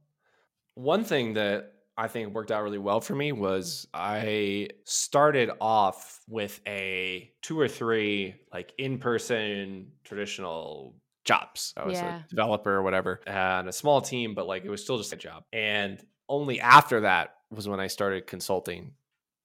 One 0.74 1.04
thing 1.04 1.35
that 1.35 1.73
I 1.96 2.09
think 2.09 2.35
worked 2.35 2.50
out 2.50 2.62
really 2.62 2.78
well 2.78 3.00
for 3.00 3.14
me 3.14 3.33
was 3.33 3.87
I 3.94 4.68
started 4.85 5.50
off 5.61 6.20
with 6.28 6.61
a 6.66 7.30
two 7.42 7.59
or 7.59 7.68
three 7.68 8.35
like 8.52 8.72
in 8.78 8.98
person 8.98 9.92
traditional 10.02 10.96
jobs. 11.24 11.72
I 11.76 11.85
was 11.87 12.00
Yeah. 12.00 12.16
a 12.24 12.28
developer 12.28 12.72
or 12.72 12.83
whatever 12.83 13.20
and 13.26 13.68
a 13.68 13.72
small 13.72 14.00
team, 14.00 14.35
but 14.35 14.46
like 14.46 14.64
it 14.64 14.70
was 14.70 14.83
still 14.83 14.98
just 14.98 15.12
a 15.12 15.16
job. 15.16 15.44
And 15.52 16.04
only 16.28 16.61
after 16.61 17.00
that 17.02 17.37
was 17.50 17.68
when 17.68 17.80
I 17.80 17.87
started 17.87 18.26
consulting. 18.26 18.94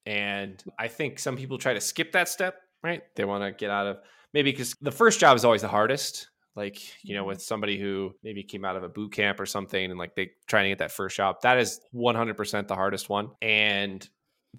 And 0.06 0.62
I 0.80 0.88
think 0.88 1.20
some 1.20 1.38
people 1.38 1.58
try 1.58 1.74
to 1.74 1.82
skip 1.82 2.14
that 2.14 2.30
step, 2.30 2.56
right? 2.84 3.04
They 3.16 3.26
want 3.26 3.44
to 3.44 3.52
get 3.52 3.70
out 3.70 3.86
of 3.86 3.98
maybe 4.34 4.52
because 4.52 4.76
the 4.82 4.92
first 4.92 5.20
job 5.20 5.36
is 5.38 5.46
always 5.46 5.62
the 5.62 5.68
hardest. 5.68 6.30
Like, 6.60 6.82
you 7.04 7.16
know, 7.16 7.24
with 7.24 7.42
somebody 7.42 7.80
who 7.80 8.14
maybe 8.22 8.44
came 8.44 8.66
out 8.66 8.76
of 8.76 8.84
a 8.84 8.90
boot 8.90 9.14
camp 9.14 9.40
or 9.40 9.46
something 9.46 9.90
and 9.90 9.98
like 9.98 10.14
they 10.14 10.32
trying 10.46 10.66
to 10.66 10.70
get 10.72 10.80
that 10.80 10.92
first 10.92 11.16
job, 11.16 11.38
that 11.44 11.58
is 11.58 11.80
100% 11.94 12.68
the 12.68 12.76
hardest 12.76 13.08
one. 13.08 13.32
And 13.42 14.06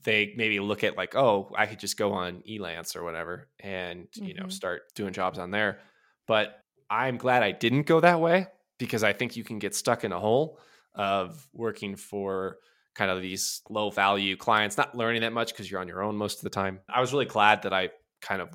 they 0.02 0.32
maybe 0.34 0.60
look 0.60 0.82
at 0.82 0.96
like, 0.96 1.14
oh, 1.14 1.52
I 1.58 1.66
could 1.66 1.78
just 1.78 1.98
go 1.98 2.12
on 2.12 2.42
Elance 2.48 2.96
or 2.96 3.02
whatever 3.04 3.48
and, 3.58 4.08
you 4.14 4.32
know, 4.32 4.44
Mhm. 4.44 4.52
start 4.52 4.94
doing 4.94 5.12
jobs 5.12 5.38
on 5.38 5.50
there. 5.50 5.80
But 6.26 6.58
I'm 6.88 7.18
glad 7.18 7.42
I 7.42 7.52
didn't 7.52 7.82
go 7.82 8.00
that 8.00 8.18
way 8.18 8.46
because 8.78 9.04
I 9.04 9.12
think 9.12 9.36
you 9.36 9.44
can 9.44 9.58
get 9.58 9.74
stuck 9.74 10.02
in 10.02 10.12
a 10.12 10.18
hole 10.18 10.58
of 10.94 11.46
working 11.52 11.96
for 11.96 12.60
kind 12.94 13.10
of 13.10 13.20
these 13.20 13.60
low 13.68 13.90
value 13.90 14.36
clients, 14.36 14.78
not 14.78 14.96
learning 14.96 15.20
that 15.20 15.34
much 15.34 15.52
because 15.52 15.70
you're 15.70 15.80
on 15.80 15.88
your 15.88 16.02
own 16.02 16.16
most 16.16 16.38
of 16.38 16.44
the 16.44 16.50
time. 16.50 16.80
I 16.88 17.00
was 17.00 17.12
really 17.12 17.26
glad 17.26 17.62
that 17.62 17.74
I 17.74 17.90
kind 18.22 18.40
of 18.40 18.48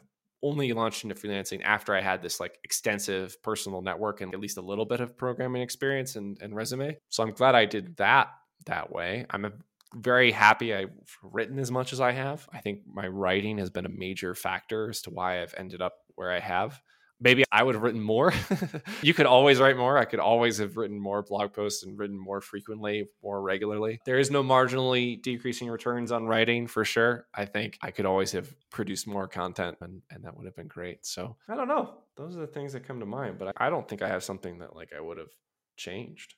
only 0.46 0.72
launched 0.74 1.04
into 1.04 1.16
freelancing 1.16 1.62
after 1.64 1.96
I 1.96 2.02
had 2.02 2.22
this 2.22 2.40
like 2.40 2.60
extensive 2.64 3.42
personal 3.42 3.82
network 3.82 4.22
and 4.22 4.34
at 4.34 4.40
least 4.40 4.58
a 4.58 4.62
little 4.62 4.86
bit 4.86 5.00
of 5.00 5.18
programming 5.18 5.62
experience 5.62 6.16
and, 6.16 6.38
and 6.42 6.56
resume. 6.56 6.98
So 7.10 7.24
I'm 7.24 7.32
glad 7.32 7.56
I 7.56 7.66
did 7.66 7.98
that 7.98 8.28
that 8.66 8.92
way. 8.92 9.26
I'm 9.30 9.46
a, 9.46 9.52
very 9.96 10.32
happy 10.32 10.74
I've 10.74 10.90
written 11.24 11.58
as 11.58 11.72
much 11.72 11.94
as 11.94 12.02
I 12.02 12.12
have. 12.12 12.48
I 12.52 12.60
think 12.60 12.82
my 12.86 13.08
writing 13.08 13.60
has 13.60 13.70
been 13.70 13.86
a 13.86 13.90
major 13.90 14.36
factor 14.36 14.90
as 14.90 15.02
to 15.04 15.10
why 15.10 15.42
I've 15.42 15.56
ended 15.58 15.82
up 15.82 15.94
where 16.16 16.32
I 16.32 16.40
have 16.40 16.82
maybe 17.20 17.44
I 17.52 17.64
would 17.64 17.76
have 17.76 17.84
written 17.84 18.02
more. 18.02 18.34
you 19.02 19.14
could 19.14 19.26
always 19.26 19.60
write 19.60 19.78
more. 19.78 19.98
I 19.98 20.06
could 20.06 20.20
always 20.20 20.58
have 20.58 20.78
written 20.78 21.00
more 21.00 21.22
blog 21.22 21.54
posts 21.54 21.84
and 21.84 21.98
written 21.98 22.18
more 22.18 22.42
frequently, 22.42 23.08
more 23.24 23.42
regularly. 23.42 24.00
There 24.06 24.20
is 24.20 24.32
no 24.32 24.44
marginally 24.44 25.22
decreasing 25.22 25.70
returns 25.70 26.12
on 26.12 26.26
writing 26.26 26.68
for 26.68 26.86
sure. 26.86 27.28
I 27.34 27.46
think 27.46 27.78
I 27.82 27.92
could 27.92 28.06
always 28.06 28.32
have 28.34 28.54
produced 28.70 29.08
more 29.08 29.28
content 29.28 29.78
and, 29.82 30.02
and 30.10 30.24
that 30.24 30.36
would 30.36 30.46
have 30.46 30.56
been 30.56 30.68
great. 30.68 31.06
So 31.06 31.38
I 31.48 31.56
don't 31.56 31.68
know. 31.68 31.96
Those 32.18 32.36
are 32.36 32.42
the 32.42 32.48
things 32.48 32.74
that 32.74 32.88
come 32.88 33.00
to 33.00 33.06
mind, 33.06 33.38
but 33.38 33.54
I 33.58 33.70
don't 33.70 33.88
think 33.88 34.02
I 34.02 34.08
have 34.08 34.24
something 34.24 34.60
that 34.60 34.76
like 34.76 34.92
I 34.96 35.02
would 35.02 35.18
have 35.18 35.32
changed. 35.78 36.36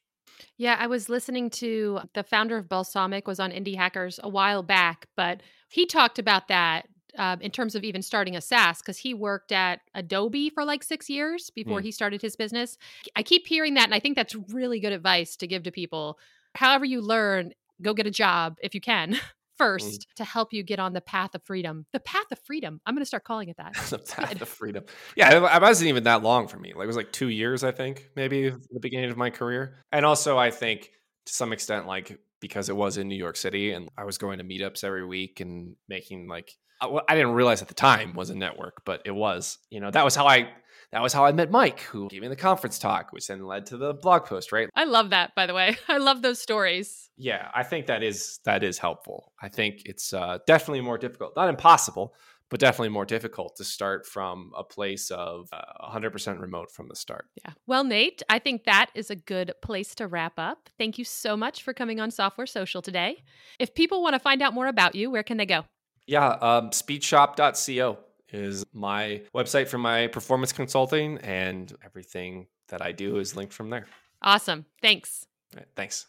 Yeah, 0.58 0.76
I 0.80 0.88
was 0.88 1.10
listening 1.10 1.50
to 1.52 2.02
the 2.14 2.24
founder 2.24 2.58
of 2.58 2.68
Balsamiq 2.68 3.26
was 3.26 3.40
on 3.40 3.52
Indie 3.52 3.78
Hackers 3.78 4.20
a 4.22 4.30
while 4.30 4.62
back, 4.62 5.08
but 5.16 5.42
he 5.70 5.86
talked 5.86 6.20
about 6.20 6.48
that 6.50 6.88
uh, 7.18 7.38
in 7.42 7.52
terms 7.52 7.76
of 7.76 7.84
even 7.84 8.02
starting 8.02 8.36
a 8.36 8.42
SaaS 8.42 8.80
because 8.80 8.98
he 8.98 9.14
worked 9.14 9.52
at 9.52 9.82
Adobe 9.94 10.50
for 10.50 10.66
like 10.66 10.84
six 10.84 11.10
years 11.10 11.50
before 11.50 11.80
Mm. 11.80 11.84
he 11.84 11.92
started 11.92 12.22
his 12.22 12.36
business. 12.36 12.78
I 13.16 13.24
keep 13.24 13.48
hearing 13.48 13.76
that, 13.76 13.86
and 13.86 13.94
I 13.94 14.00
think 14.00 14.16
that's 14.16 14.36
really 14.36 14.80
good 14.80 14.94
advice 14.94 15.36
to 15.38 15.48
give 15.48 15.64
to 15.64 15.72
people. 15.72 16.18
However, 16.56 16.86
you 16.86 17.02
learn, 17.02 17.54
go 17.82 17.94
get 17.94 18.08
a 18.08 18.12
job 18.12 18.58
if 18.62 18.74
you 18.74 18.82
can 18.82 19.20
first 19.58 20.08
to 20.16 20.24
help 20.24 20.54
you 20.54 20.62
get 20.64 20.80
on 20.80 20.94
the 20.94 21.02
path 21.02 21.34
of 21.34 21.44
freedom. 21.44 21.86
The 21.92 22.00
path 22.00 22.32
of 22.32 22.40
freedom. 22.40 22.80
I'm 22.86 22.94
going 22.94 23.02
to 23.02 23.08
start 23.08 23.24
calling 23.24 23.50
it 23.50 23.58
that. 23.58 23.74
the 23.90 23.98
path 24.16 24.42
of 24.42 24.48
freedom. 24.50 24.84
Yeah, 25.16 25.32
it 25.38 25.56
it 25.56 25.62
wasn't 25.62 25.90
even 25.90 26.04
that 26.04 26.22
long 26.24 26.48
for 26.48 26.58
me. 26.60 26.74
Like 26.76 26.84
it 26.84 26.88
was 26.88 26.96
like 26.96 27.12
two 27.12 27.30
years, 27.30 27.64
I 27.64 27.72
think, 27.72 28.10
maybe 28.16 28.50
the 28.50 28.80
beginning 28.80 29.10
of 29.10 29.18
my 29.18 29.30
career. 29.30 29.84
And 29.92 30.06
also, 30.06 30.38
I 30.38 30.52
think 30.52 30.92
to 31.26 31.34
some 31.34 31.54
extent, 31.54 31.88
like 31.88 32.20
because 32.40 32.70
it 32.70 32.76
was 32.76 32.98
in 32.98 33.08
New 33.08 33.16
York 33.16 33.36
City 33.36 33.72
and 33.72 33.90
I 33.98 34.04
was 34.04 34.20
going 34.20 34.38
to 34.38 34.44
meetups 34.44 34.84
every 34.84 35.04
week 35.06 35.40
and 35.40 35.76
making 35.90 36.28
like 36.28 36.56
I 36.80 36.88
well, 36.88 37.04
I 37.08 37.16
didn't 37.16 37.34
realize 37.34 37.62
at 37.62 37.68
the 37.68 37.74
time 37.74 38.14
was 38.14 38.30
a 38.30 38.36
network, 38.36 38.84
but 38.86 39.02
it 39.06 39.12
was. 39.12 39.58
You 39.70 39.80
know, 39.80 39.92
that 39.92 40.04
was 40.04 40.16
how 40.16 40.28
I 40.28 40.50
that 40.92 41.02
was 41.02 41.12
how 41.12 41.26
I 41.26 41.32
met 41.34 41.52
Mike, 41.52 41.82
who 41.82 42.08
gave 42.08 42.22
me 42.22 42.28
the 42.30 42.36
conference 42.36 42.80
talk, 42.80 43.12
which 43.12 43.28
then 43.28 43.46
led 43.46 43.66
to 43.68 43.78
the 43.78 43.94
blog 43.94 44.26
post, 44.26 44.52
right? 44.52 44.70
I 44.74 44.86
love 44.86 45.10
that, 45.10 45.36
by 45.36 45.46
the 45.46 45.54
way. 45.54 45.78
I 45.88 45.98
love 45.98 46.22
those 46.22 46.40
stories. 46.40 47.10
Yeah, 47.18 47.50
I 47.54 47.64
think 47.64 47.88
that 47.88 48.04
is 48.04 48.40
that 48.46 48.64
is 48.64 48.78
helpful. 48.78 49.34
I 49.42 49.50
think 49.50 49.82
it's 49.86 50.14
uh, 50.14 50.40
definitely 50.48 50.82
more 50.82 50.98
difficult, 50.98 51.34
not 51.36 51.50
impossible, 51.50 52.14
but 52.50 52.60
definitely 52.60 52.90
more 52.90 53.06
difficult 53.06 53.58
to 53.58 53.66
start 53.66 54.06
from 54.06 54.52
a 54.58 54.64
place 54.64 55.12
of 55.12 55.50
uh, 55.52 55.90
100% 55.92 56.40
remote 56.40 56.72
from 56.72 56.88
the 56.88 56.96
start. 56.96 57.26
Yeah. 57.44 57.54
Well, 57.66 57.84
Nate, 57.84 58.24
I 58.30 58.40
think 58.40 58.64
that 58.64 58.90
is 58.96 59.10
a 59.10 59.16
good 59.16 59.54
place 59.62 59.94
to 59.96 60.08
wrap 60.08 60.34
up. 60.38 60.70
Thank 60.78 60.98
you 60.98 61.04
so 61.04 61.36
much 61.36 61.64
for 61.64 61.74
coming 61.74 62.00
on 62.00 62.12
Software 62.12 62.48
Social 62.48 62.82
today. 62.82 63.24
If 63.60 63.76
people 63.76 64.02
want 64.02 64.14
to 64.14 64.20
find 64.20 64.42
out 64.42 64.54
more 64.54 64.68
about 64.68 64.96
you, 64.96 65.12
where 65.12 65.24
can 65.24 65.38
they 65.38 65.46
go? 65.46 65.66
Yeah, 66.08 66.30
um, 66.30 66.70
speedshop.co 66.72 68.00
is 68.32 68.66
my 68.74 69.22
website 69.36 69.68
for 69.68 69.78
my 69.78 70.08
performance 70.08 70.52
consulting, 70.52 71.18
and 71.20 71.74
everything 71.84 72.48
that 72.70 72.82
I 72.82 72.92
do 72.92 73.18
is 73.18 73.36
linked 73.36 73.54
from 73.54 73.70
there. 73.70 73.86
Awesome. 74.22 74.66
Thanks. 74.82 75.28
All 75.54 75.60
right, 75.60 75.68
thanks. 75.76 76.08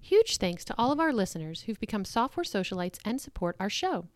Huge 0.00 0.36
thanks 0.36 0.64
to 0.64 0.74
all 0.78 0.92
of 0.92 1.00
our 1.00 1.12
listeners 1.12 1.62
who've 1.62 1.80
become 1.80 2.04
software 2.04 2.44
socialites 2.44 2.98
and 3.04 3.20
support 3.20 3.56
our 3.58 3.70
show. 3.70 4.06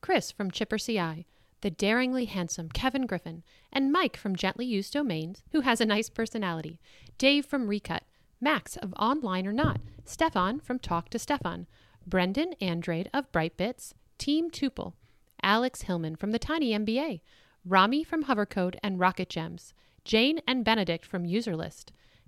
Chris 0.00 0.30
from 0.30 0.50
Chipper 0.50 0.78
CI, 0.78 1.26
the 1.60 1.70
daringly 1.70 2.26
handsome 2.26 2.68
Kevin 2.68 3.06
Griffin, 3.06 3.42
and 3.72 3.92
Mike 3.92 4.16
from 4.16 4.36
Gently 4.36 4.64
Used 4.64 4.92
Domains, 4.92 5.42
who 5.52 5.60
has 5.60 5.80
a 5.80 5.86
nice 5.86 6.08
personality, 6.08 6.78
Dave 7.18 7.44
from 7.44 7.68
Recut, 7.68 8.04
Max 8.40 8.76
of 8.76 8.94
Online 8.94 9.46
or 9.46 9.52
Not, 9.52 9.80
Stefan 10.04 10.60
from 10.60 10.78
Talk 10.78 11.10
to 11.10 11.18
Stefan, 11.18 11.66
Brendan 12.06 12.54
Andrade 12.60 13.10
of 13.12 13.30
Brightbits, 13.32 13.92
Team 14.20 14.50
Tuple, 14.50 14.92
Alex 15.42 15.82
Hillman 15.82 16.14
from 16.14 16.32
the 16.32 16.38
Tiny 16.38 16.72
MBA, 16.72 17.22
Rami 17.64 18.04
from 18.04 18.24
Hovercode 18.24 18.76
and 18.82 19.00
Rocket 19.00 19.30
Gems, 19.30 19.72
Jane 20.04 20.42
and 20.46 20.62
Benedict 20.62 21.06
from 21.06 21.24
Userlist, 21.24 21.86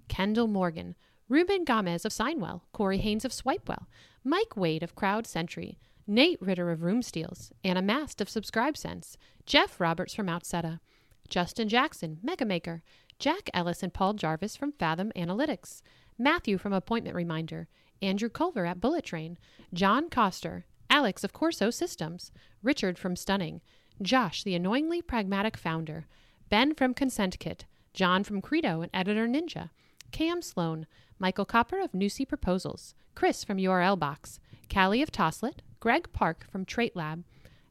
Kendall 0.08 0.46
Morgan, 0.46 0.96
Ruben 1.28 1.64
Gomez 1.64 2.06
of 2.06 2.12
Signwell, 2.12 2.62
Corey 2.72 2.96
Haines 2.96 3.26
of 3.26 3.30
Swipewell, 3.30 3.84
Mike 4.24 4.56
Wade 4.56 4.82
of 4.82 4.94
Crowd 4.94 5.26
Sentry, 5.26 5.78
Nate 6.06 6.40
Ritter 6.40 6.70
of 6.70 6.82
Room 6.82 7.02
Steals, 7.02 7.52
Anna 7.62 7.82
Mast 7.82 8.22
of 8.22 8.28
SubscribeSense, 8.28 9.18
Jeff 9.44 9.78
Roberts 9.78 10.14
from 10.14 10.28
Outseta, 10.28 10.80
Justin 11.28 11.68
Jackson, 11.68 12.20
Megamaker, 12.24 12.80
Jack 13.18 13.50
Ellis 13.52 13.82
and 13.82 13.92
Paul 13.92 14.14
Jarvis 14.14 14.56
from 14.56 14.72
Fathom 14.72 15.12
Analytics, 15.14 15.82
Matthew 16.16 16.56
from 16.56 16.72
Appointment 16.72 17.14
Reminder, 17.14 17.68
Andrew 18.00 18.30
Culver 18.30 18.64
at 18.64 18.80
Bullet 18.80 19.04
Train, 19.04 19.36
John 19.74 20.08
Coster, 20.08 20.64
Alex 20.92 21.24
of 21.24 21.32
Corso 21.32 21.70
Systems, 21.70 22.30
Richard 22.62 22.98
from 22.98 23.16
Stunning, 23.16 23.62
Josh, 24.02 24.44
the 24.44 24.54
annoyingly 24.54 25.00
pragmatic 25.00 25.56
founder, 25.56 26.06
Ben 26.50 26.74
from 26.74 26.92
Consent 26.92 27.38
Kit, 27.38 27.64
John 27.94 28.22
from 28.22 28.42
Credo 28.42 28.82
and 28.82 28.90
Editor 28.92 29.26
Ninja, 29.26 29.70
Cam 30.10 30.42
Sloan, 30.42 30.86
Michael 31.18 31.46
Koper 31.46 31.82
of 31.82 31.92
Nusii 31.92 32.28
Proposals, 32.28 32.94
Chris 33.14 33.42
from 33.42 33.56
URL 33.56 33.98
Box, 33.98 34.38
Callie 34.68 35.00
of 35.00 35.10
Toslet, 35.10 35.60
Greg 35.80 36.12
Park 36.12 36.44
from 36.52 36.66
Trait 36.66 36.94
Lab, 36.94 37.24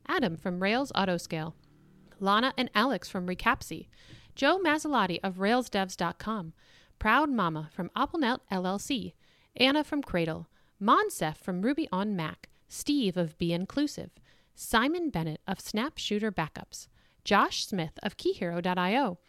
Adam 0.08 0.36
from 0.36 0.60
Rails 0.60 0.92
Autoscale, 0.94 1.54
Lana 2.20 2.56
and 2.58 2.72
Alex 2.74 3.08
from 3.08 3.28
Recapsy, 3.28 3.88
Joe 4.36 4.58
Masilotti 4.58 5.20
of 5.24 5.36
RailsDevs.com, 5.36 6.54
Proud 6.98 7.30
Mama 7.30 7.70
from 7.72 7.92
AppleNet 7.96 8.40
LLC, 8.52 9.14
Anna 9.56 9.84
from 9.84 10.02
Cradle, 10.02 10.48
Moncef 10.82 11.38
from 11.38 11.62
Ruby 11.62 11.88
on 11.92 12.16
Mac, 12.16 12.48
Steve 12.72 13.18
of 13.18 13.38
Be 13.38 13.52
Inclusive, 13.52 14.12
Simon 14.56 15.10
Bennett 15.10 15.42
of 15.46 15.60
Snap 15.60 15.98
Shooter 15.98 16.32
Backups, 16.32 16.88
Josh 17.26 17.66
Smith 17.66 18.00
of 18.02 18.16
KeyHero.io, 18.16 19.20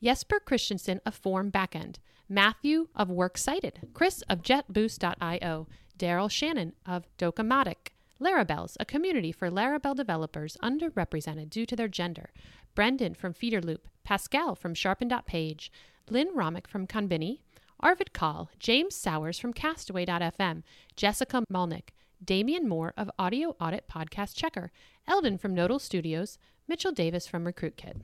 Jesper 0.00 0.38
Christensen 0.38 1.00
of 1.04 1.16
Form 1.16 1.50
Backend, 1.50 1.96
Matthew 2.28 2.86
of 2.94 3.10
Works 3.10 3.42
Cited, 3.42 3.88
Chris 3.94 4.22
of 4.30 4.42
JetBoost.io, 4.42 5.66
Daryl 5.98 6.30
Shannon 6.30 6.72
of 6.86 7.04
Docamatic, 7.18 7.94
Larabelles, 8.20 8.76
a 8.78 8.84
community 8.84 9.32
for 9.32 9.50
Laravel 9.50 9.96
developers 9.96 10.56
underrepresented 10.62 11.50
due 11.50 11.66
to 11.66 11.74
their 11.74 11.88
gender, 11.88 12.30
Brendan 12.76 13.14
from 13.14 13.34
Feederloop, 13.34 13.86
Pascal 14.04 14.54
from 14.54 14.72
Sharpen.page, 14.72 15.72
Lynn 16.08 16.28
Romick 16.28 16.68
from 16.68 16.86
Conbini, 16.86 17.40
Arvid 17.80 18.12
Kahl, 18.12 18.50
James 18.60 18.94
Sowers 18.94 19.40
from 19.40 19.52
Castaway.fm, 19.52 20.62
Jessica 20.94 21.42
Malnick, 21.52 21.90
Damian 22.24 22.68
Moore 22.68 22.92
of 22.96 23.10
Audio 23.18 23.54
Audit 23.60 23.88
Podcast 23.88 24.34
Checker, 24.34 24.72
Eldon 25.06 25.38
from 25.38 25.54
Nodal 25.54 25.78
Studios, 25.78 26.38
Mitchell 26.66 26.92
Davis 26.92 27.26
from 27.26 27.44
RecruitKit. 27.44 27.96